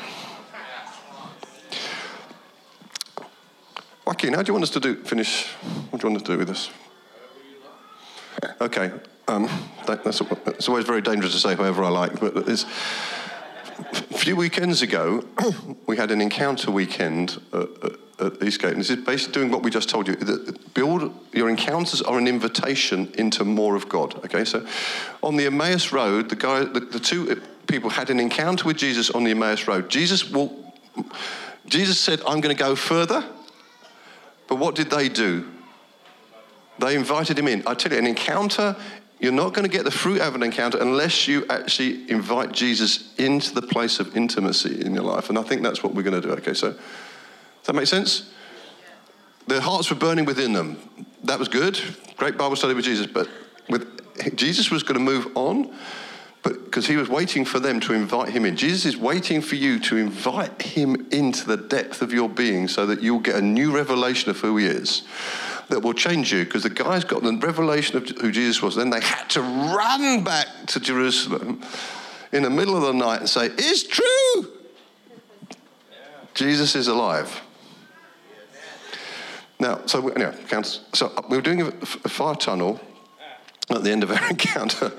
Joaquin, 4.07 4.35
how 4.35 4.43
do 4.43 4.51
you 4.51 4.53
want 4.53 4.65
us 4.65 4.71
to 4.71 4.81
do? 4.81 5.03
Finish. 5.05 5.47
What 5.91 6.01
do 6.01 6.07
you 6.07 6.13
want 6.13 6.23
us 6.23 6.27
to 6.29 6.33
do 6.35 6.39
with 6.39 6.49
this? 6.49 6.71
Okay. 8.61 8.93
Um, 9.29 9.49
that, 9.87 10.05
that's, 10.05 10.21
it's 10.47 10.69
always 10.69 10.85
very 10.85 11.01
dangerous 11.01 11.33
to 11.33 11.41
say 11.41 11.57
however 11.57 11.83
I 11.83 11.89
like, 11.89 12.21
but 12.21 12.37
it's, 12.49 12.65
few 14.27 14.35
weekends 14.35 14.83
ago, 14.83 15.23
we 15.87 15.97
had 15.97 16.11
an 16.11 16.21
encounter 16.21 16.73
weekend 16.73 17.41
at, 17.53 17.69
at, 17.85 17.93
at 18.19 18.43
Eastgate, 18.43 18.73
and 18.73 18.81
this 18.81 18.91
is 18.91 18.97
basically 18.97 19.33
doing 19.33 19.53
what 19.53 19.63
we 19.63 19.71
just 19.71 19.89
told 19.89 20.09
you. 20.09 20.17
That 20.17 20.75
build 20.75 21.15
your 21.33 21.49
encounters 21.49 22.03
are 22.03 22.19
an 22.19 22.27
invitation 22.27 23.13
into 23.17 23.45
more 23.45 23.77
of 23.77 23.89
God. 23.89 24.17
Okay, 24.25 24.45
so 24.45 24.67
on 25.23 25.37
the 25.37 25.47
Emmaus 25.47 25.93
Road, 25.93 26.29
the 26.29 26.35
guy, 26.35 26.65
the, 26.65 26.81
the 26.81 26.99
two 26.99 27.41
people 27.69 27.89
had 27.89 28.11
an 28.11 28.19
encounter 28.19 28.65
with 28.65 28.77
Jesus 28.77 29.11
on 29.11 29.23
the 29.23 29.31
Emmaus 29.31 29.69
Road. 29.69 29.89
Jesus 29.89 30.29
walked. 30.29 30.77
Jesus 31.67 32.01
said, 32.01 32.19
"I'm 32.27 32.41
going 32.41 32.57
to 32.57 32.61
go 32.61 32.75
further," 32.75 33.25
but 34.49 34.57
what 34.57 34.75
did 34.75 34.91
they 34.91 35.09
do? 35.09 35.47
They 36.81 36.97
invited 36.97 37.39
him 37.39 37.47
in. 37.47 37.63
I 37.65 37.75
tell 37.75 37.93
you, 37.93 37.99
an 37.99 38.09
encounter, 38.09 38.75
you're 39.19 39.33
not 39.33 39.55
going 39.55 39.69
to 39.69 39.75
get 39.75 39.85
the 39.85 39.91
fruit 39.91 40.21
out 40.21 40.29
of 40.29 40.35
an 40.35 40.43
encounter 40.43 40.79
unless 40.79 41.27
you 41.27 41.47
actually 41.49 42.11
invite 42.11 42.53
Jesus 42.53 43.15
into 43.17 43.55
the 43.55 43.63
place 43.63 43.99
of 43.99 44.17
intimacy 44.17 44.85
in 44.85 44.95
your 44.95 45.05
life. 45.05 45.31
And 45.31 45.39
I 45.39 45.43
think 45.43 45.63
that's 45.63 45.83
what 45.83 45.95
we're 45.95 46.03
going 46.03 46.21
to 46.21 46.27
do. 46.27 46.35
Okay, 46.35 46.55
so 46.55 46.73
does 46.73 46.79
that 47.65 47.75
make 47.75 47.87
sense? 47.87 48.31
Their 49.47 49.61
hearts 49.61 49.89
were 49.89 49.97
burning 49.97 50.27
within 50.27 50.53
them. 50.53 50.79
That 51.25 51.39
was 51.39 51.49
good. 51.49 51.81
Great 52.17 52.37
Bible 52.37 52.57
study 52.57 52.75
with 52.75 52.85
Jesus. 52.85 53.07
But 53.07 53.29
with 53.71 54.37
Jesus 54.37 54.71
was 54.71 54.83
going 54.83 54.99
to 54.99 55.05
move 55.05 55.29
on, 55.35 55.75
because 56.43 56.87
he 56.87 56.97
was 56.97 57.09
waiting 57.09 57.45
for 57.45 57.59
them 57.59 57.81
to 57.81 57.93
invite 57.93 58.29
him 58.29 58.45
in. 58.45 58.55
Jesus 58.55 58.85
is 58.85 58.97
waiting 58.97 59.41
for 59.41 59.57
you 59.57 59.81
to 59.81 59.97
invite 59.97 60.63
him 60.63 61.09
into 61.11 61.45
the 61.45 61.57
depth 61.57 62.03
of 62.03 62.13
your 62.13 62.29
being 62.29 62.69
so 62.69 62.87
that 62.87 63.03
you'll 63.03 63.19
get 63.19 63.35
a 63.35 63.43
new 63.43 63.75
revelation 63.75 64.31
of 64.31 64.39
who 64.39 64.57
he 64.57 64.67
is 64.67 65.03
that 65.69 65.81
will 65.81 65.95
change 65.95 66.33
you 66.33 66.45
because 66.45 66.63
the 66.63 66.71
guys 66.71 67.05
got 67.05 67.23
the 67.23 67.33
revelation 67.37 67.97
of 67.97 68.09
who 68.09 68.31
Jesus 68.31 68.63
was. 68.63 68.77
Then 68.77 68.91
they 68.91 69.01
had 69.01 69.29
to 69.31 69.41
run 69.41 70.23
back 70.23 70.47
to 70.69 70.81
Jerusalem 70.81 71.63
in 72.33 72.43
the 72.43 72.51
middle 72.51 72.77
of 72.77 72.83
the 72.83 72.93
night 72.93 73.21
and 73.21 73.29
say, 73.29 73.47
It's 73.47 73.83
true! 73.83 74.53
Jesus 76.35 76.77
is 76.77 76.87
alive. 76.87 77.41
Now, 79.59 79.81
so 79.87 80.01
we- 80.01 80.15
anyway, 80.15 80.37
so 80.93 81.11
we 81.31 81.37
were 81.37 81.43
doing 81.43 81.63
a, 81.63 81.71
fire 81.73 82.35
tunnel 82.35 82.79
at 83.71 83.83
the 83.83 83.91
end 83.91 84.03
of 84.03 84.11
our 84.11 84.29
encounter 84.31 84.93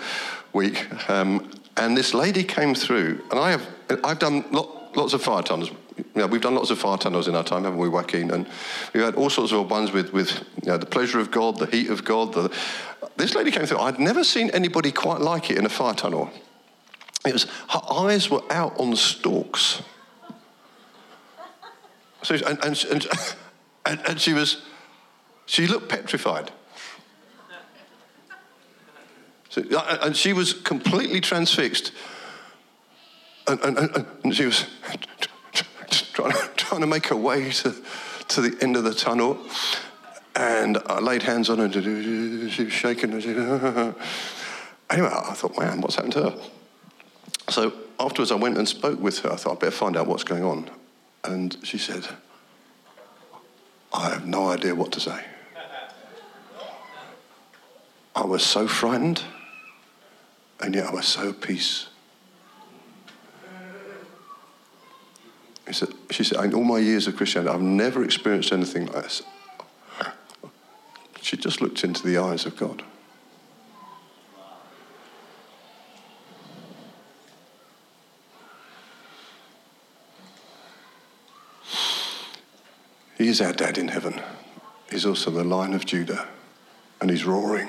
week, 0.52 0.88
um, 1.10 1.52
and 1.78 1.96
this 1.96 2.14
lady 2.16 2.44
came 2.44 2.74
through, 2.74 3.24
and 3.30 3.40
I 3.40 3.52
have 3.52 3.68
I've 4.04 4.18
done 4.18 4.44
lot, 4.52 4.98
lots 4.98 5.14
of 5.14 5.22
fire 5.22 5.44
tunnels. 5.44 5.70
You 5.98 6.06
know, 6.22 6.28
we've 6.28 6.42
done 6.42 6.56
lots 6.56 6.70
of 6.70 6.78
fire 6.78 6.98
tunnels 6.98 7.28
in 7.28 7.36
our 7.36 7.44
time, 7.44 7.64
haven't 7.64 7.80
we, 7.80 7.90
Joaquin? 7.90 8.32
And 8.32 8.48
we've 8.94 9.04
had 9.04 9.16
all 9.16 9.30
sorts 9.30 9.52
of 9.52 9.70
ones 9.70 9.92
with, 9.92 10.14
with 10.14 10.32
you 10.64 10.70
know, 10.72 10.78
the 10.78 10.86
pleasure 10.86 11.20
of 11.20 11.32
God, 11.32 11.58
the 11.58 11.66
heat 11.66 11.90
of 11.90 12.04
God. 12.06 12.34
The, 12.34 12.54
this 13.16 13.36
lady 13.36 13.52
came 13.52 13.66
through. 13.66 13.80
I'd 13.80 14.00
never 14.00 14.24
seen 14.24 14.50
anybody 14.52 14.92
quite 14.92 15.22
like 15.22 15.50
it 15.50 15.58
in 15.58 15.66
a 15.66 15.70
fire 15.70 15.94
tunnel. 15.94 16.30
It 17.26 17.34
was 17.34 17.46
her 17.70 17.82
eyes 17.92 18.30
were 18.30 18.44
out 18.52 18.80
on 18.80 18.96
stalks. 18.96 19.82
So, 22.24 22.36
and, 22.36 22.60
and, 22.64 23.08
and, 23.86 24.02
and, 24.08 24.20
she 24.20 24.34
was, 24.34 24.64
she 25.46 25.68
looked 25.68 25.90
petrified. 25.90 26.52
So, 29.50 29.64
uh, 29.76 29.98
and 30.02 30.16
she 30.16 30.34
was 30.34 30.54
completely 30.54 31.22
transfixed. 31.22 31.92
And, 33.48 33.60
and, 33.64 34.06
and 34.24 34.36
she 34.36 34.46
was 34.46 34.66
trying, 36.18 36.34
trying 36.56 36.82
to 36.82 36.88
make 36.88 37.08
her 37.08 37.16
way 37.16 37.52
to, 37.52 37.76
to 38.30 38.42
the 38.42 38.58
end 38.62 38.76
of 38.76 38.84
the 38.84 38.94
tunnel. 38.94 39.40
And 40.36 40.78
I 40.88 41.00
laid 41.00 41.24
hands 41.24 41.50
on 41.50 41.60
her. 41.60 41.72
She 41.72 42.64
was 42.64 42.74
shaking. 42.74 43.94
Anyway, 44.90 45.10
I 45.12 45.34
thought, 45.34 45.60
man, 45.60 45.82
what's 45.82 45.96
happened 45.96 46.14
to 46.14 46.30
her? 46.30 46.40
So 47.50 47.74
afterwards, 48.00 48.32
I 48.32 48.36
went 48.36 48.58
and 48.58 48.66
spoke 48.66 49.02
with 49.02 49.20
her. 49.20 49.34
I 49.34 49.36
thought, 49.36 49.52
I'd 49.52 49.60
better 49.60 49.72
find 49.72 49.98
out 49.98 50.08
what's 50.08 50.24
going 50.24 50.46
on. 50.46 50.70
And 51.26 51.58
she 51.62 51.78
said, 51.78 52.08
I 53.92 54.12
have 54.12 54.26
no 54.26 54.48
idea 54.48 54.74
what 54.76 54.94
to 54.94 55.02
say. 55.02 55.26
I 58.16 58.24
was 58.24 58.46
so 58.46 58.66
frightened, 58.66 59.24
and 60.62 60.74
yet 60.74 60.86
I 60.86 60.94
was 60.94 61.06
so 61.06 61.34
peace. 61.34 61.88
Said, 65.74 65.90
she 66.12 66.24
said, 66.24 66.44
in 66.46 66.54
all 66.54 66.64
my 66.64 66.80
years 66.80 67.08
of 67.08 67.16
Christianity, 67.16 67.54
I've 67.54 67.62
never 67.62 68.04
experienced 68.04 68.54
anything 68.54 68.86
like 68.88 69.04
this. 69.04 69.22
She 71.22 71.36
just 71.36 71.62
looked 71.62 71.84
into 71.84 72.08
the 72.08 72.18
eyes 72.18 72.46
of 72.46 72.56
God. 72.56 72.84
He 83.18 83.28
is 83.28 83.42
our 83.42 83.52
dad 83.52 83.78
in 83.78 83.88
heaven. 83.88 84.22
He's 84.90 85.06
also 85.06 85.32
the 85.32 85.44
lion 85.44 85.74
of 85.74 85.86
Judah, 85.86 86.28
and 87.02 87.10
he's 87.10 87.26
roaring. 87.26 87.68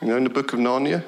You 0.00 0.08
know, 0.08 0.16
in 0.16 0.24
the 0.24 0.30
book 0.30 0.52
of 0.52 0.60
Narnia, 0.60 1.02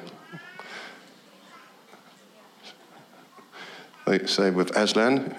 they 4.06 4.24
say 4.26 4.50
with 4.50 4.74
Aslan, 4.76 5.34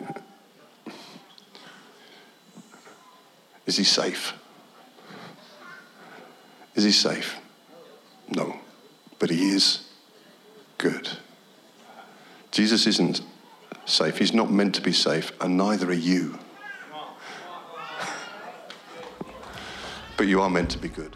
is 3.66 3.78
he 3.78 3.84
safe? 3.84 4.34
Is 6.76 6.84
he 6.84 6.92
safe? 6.92 7.38
No, 8.30 8.60
but 9.20 9.30
he 9.30 9.50
is 9.50 9.90
good. 10.78 11.10
Jesus 12.52 12.86
isn't 12.88 13.22
safe. 13.86 14.18
He's 14.18 14.34
not 14.34 14.52
meant 14.52 14.76
to 14.76 14.82
be 14.82 14.92
safe, 14.92 15.32
and 15.42 15.58
neither 15.58 15.90
are 15.90 15.94
you. 15.94 16.38
But 20.18 20.28
you 20.28 20.42
are 20.42 20.50
meant 20.50 20.72
to 20.72 20.78
be 20.78 20.90
good. 20.90 21.16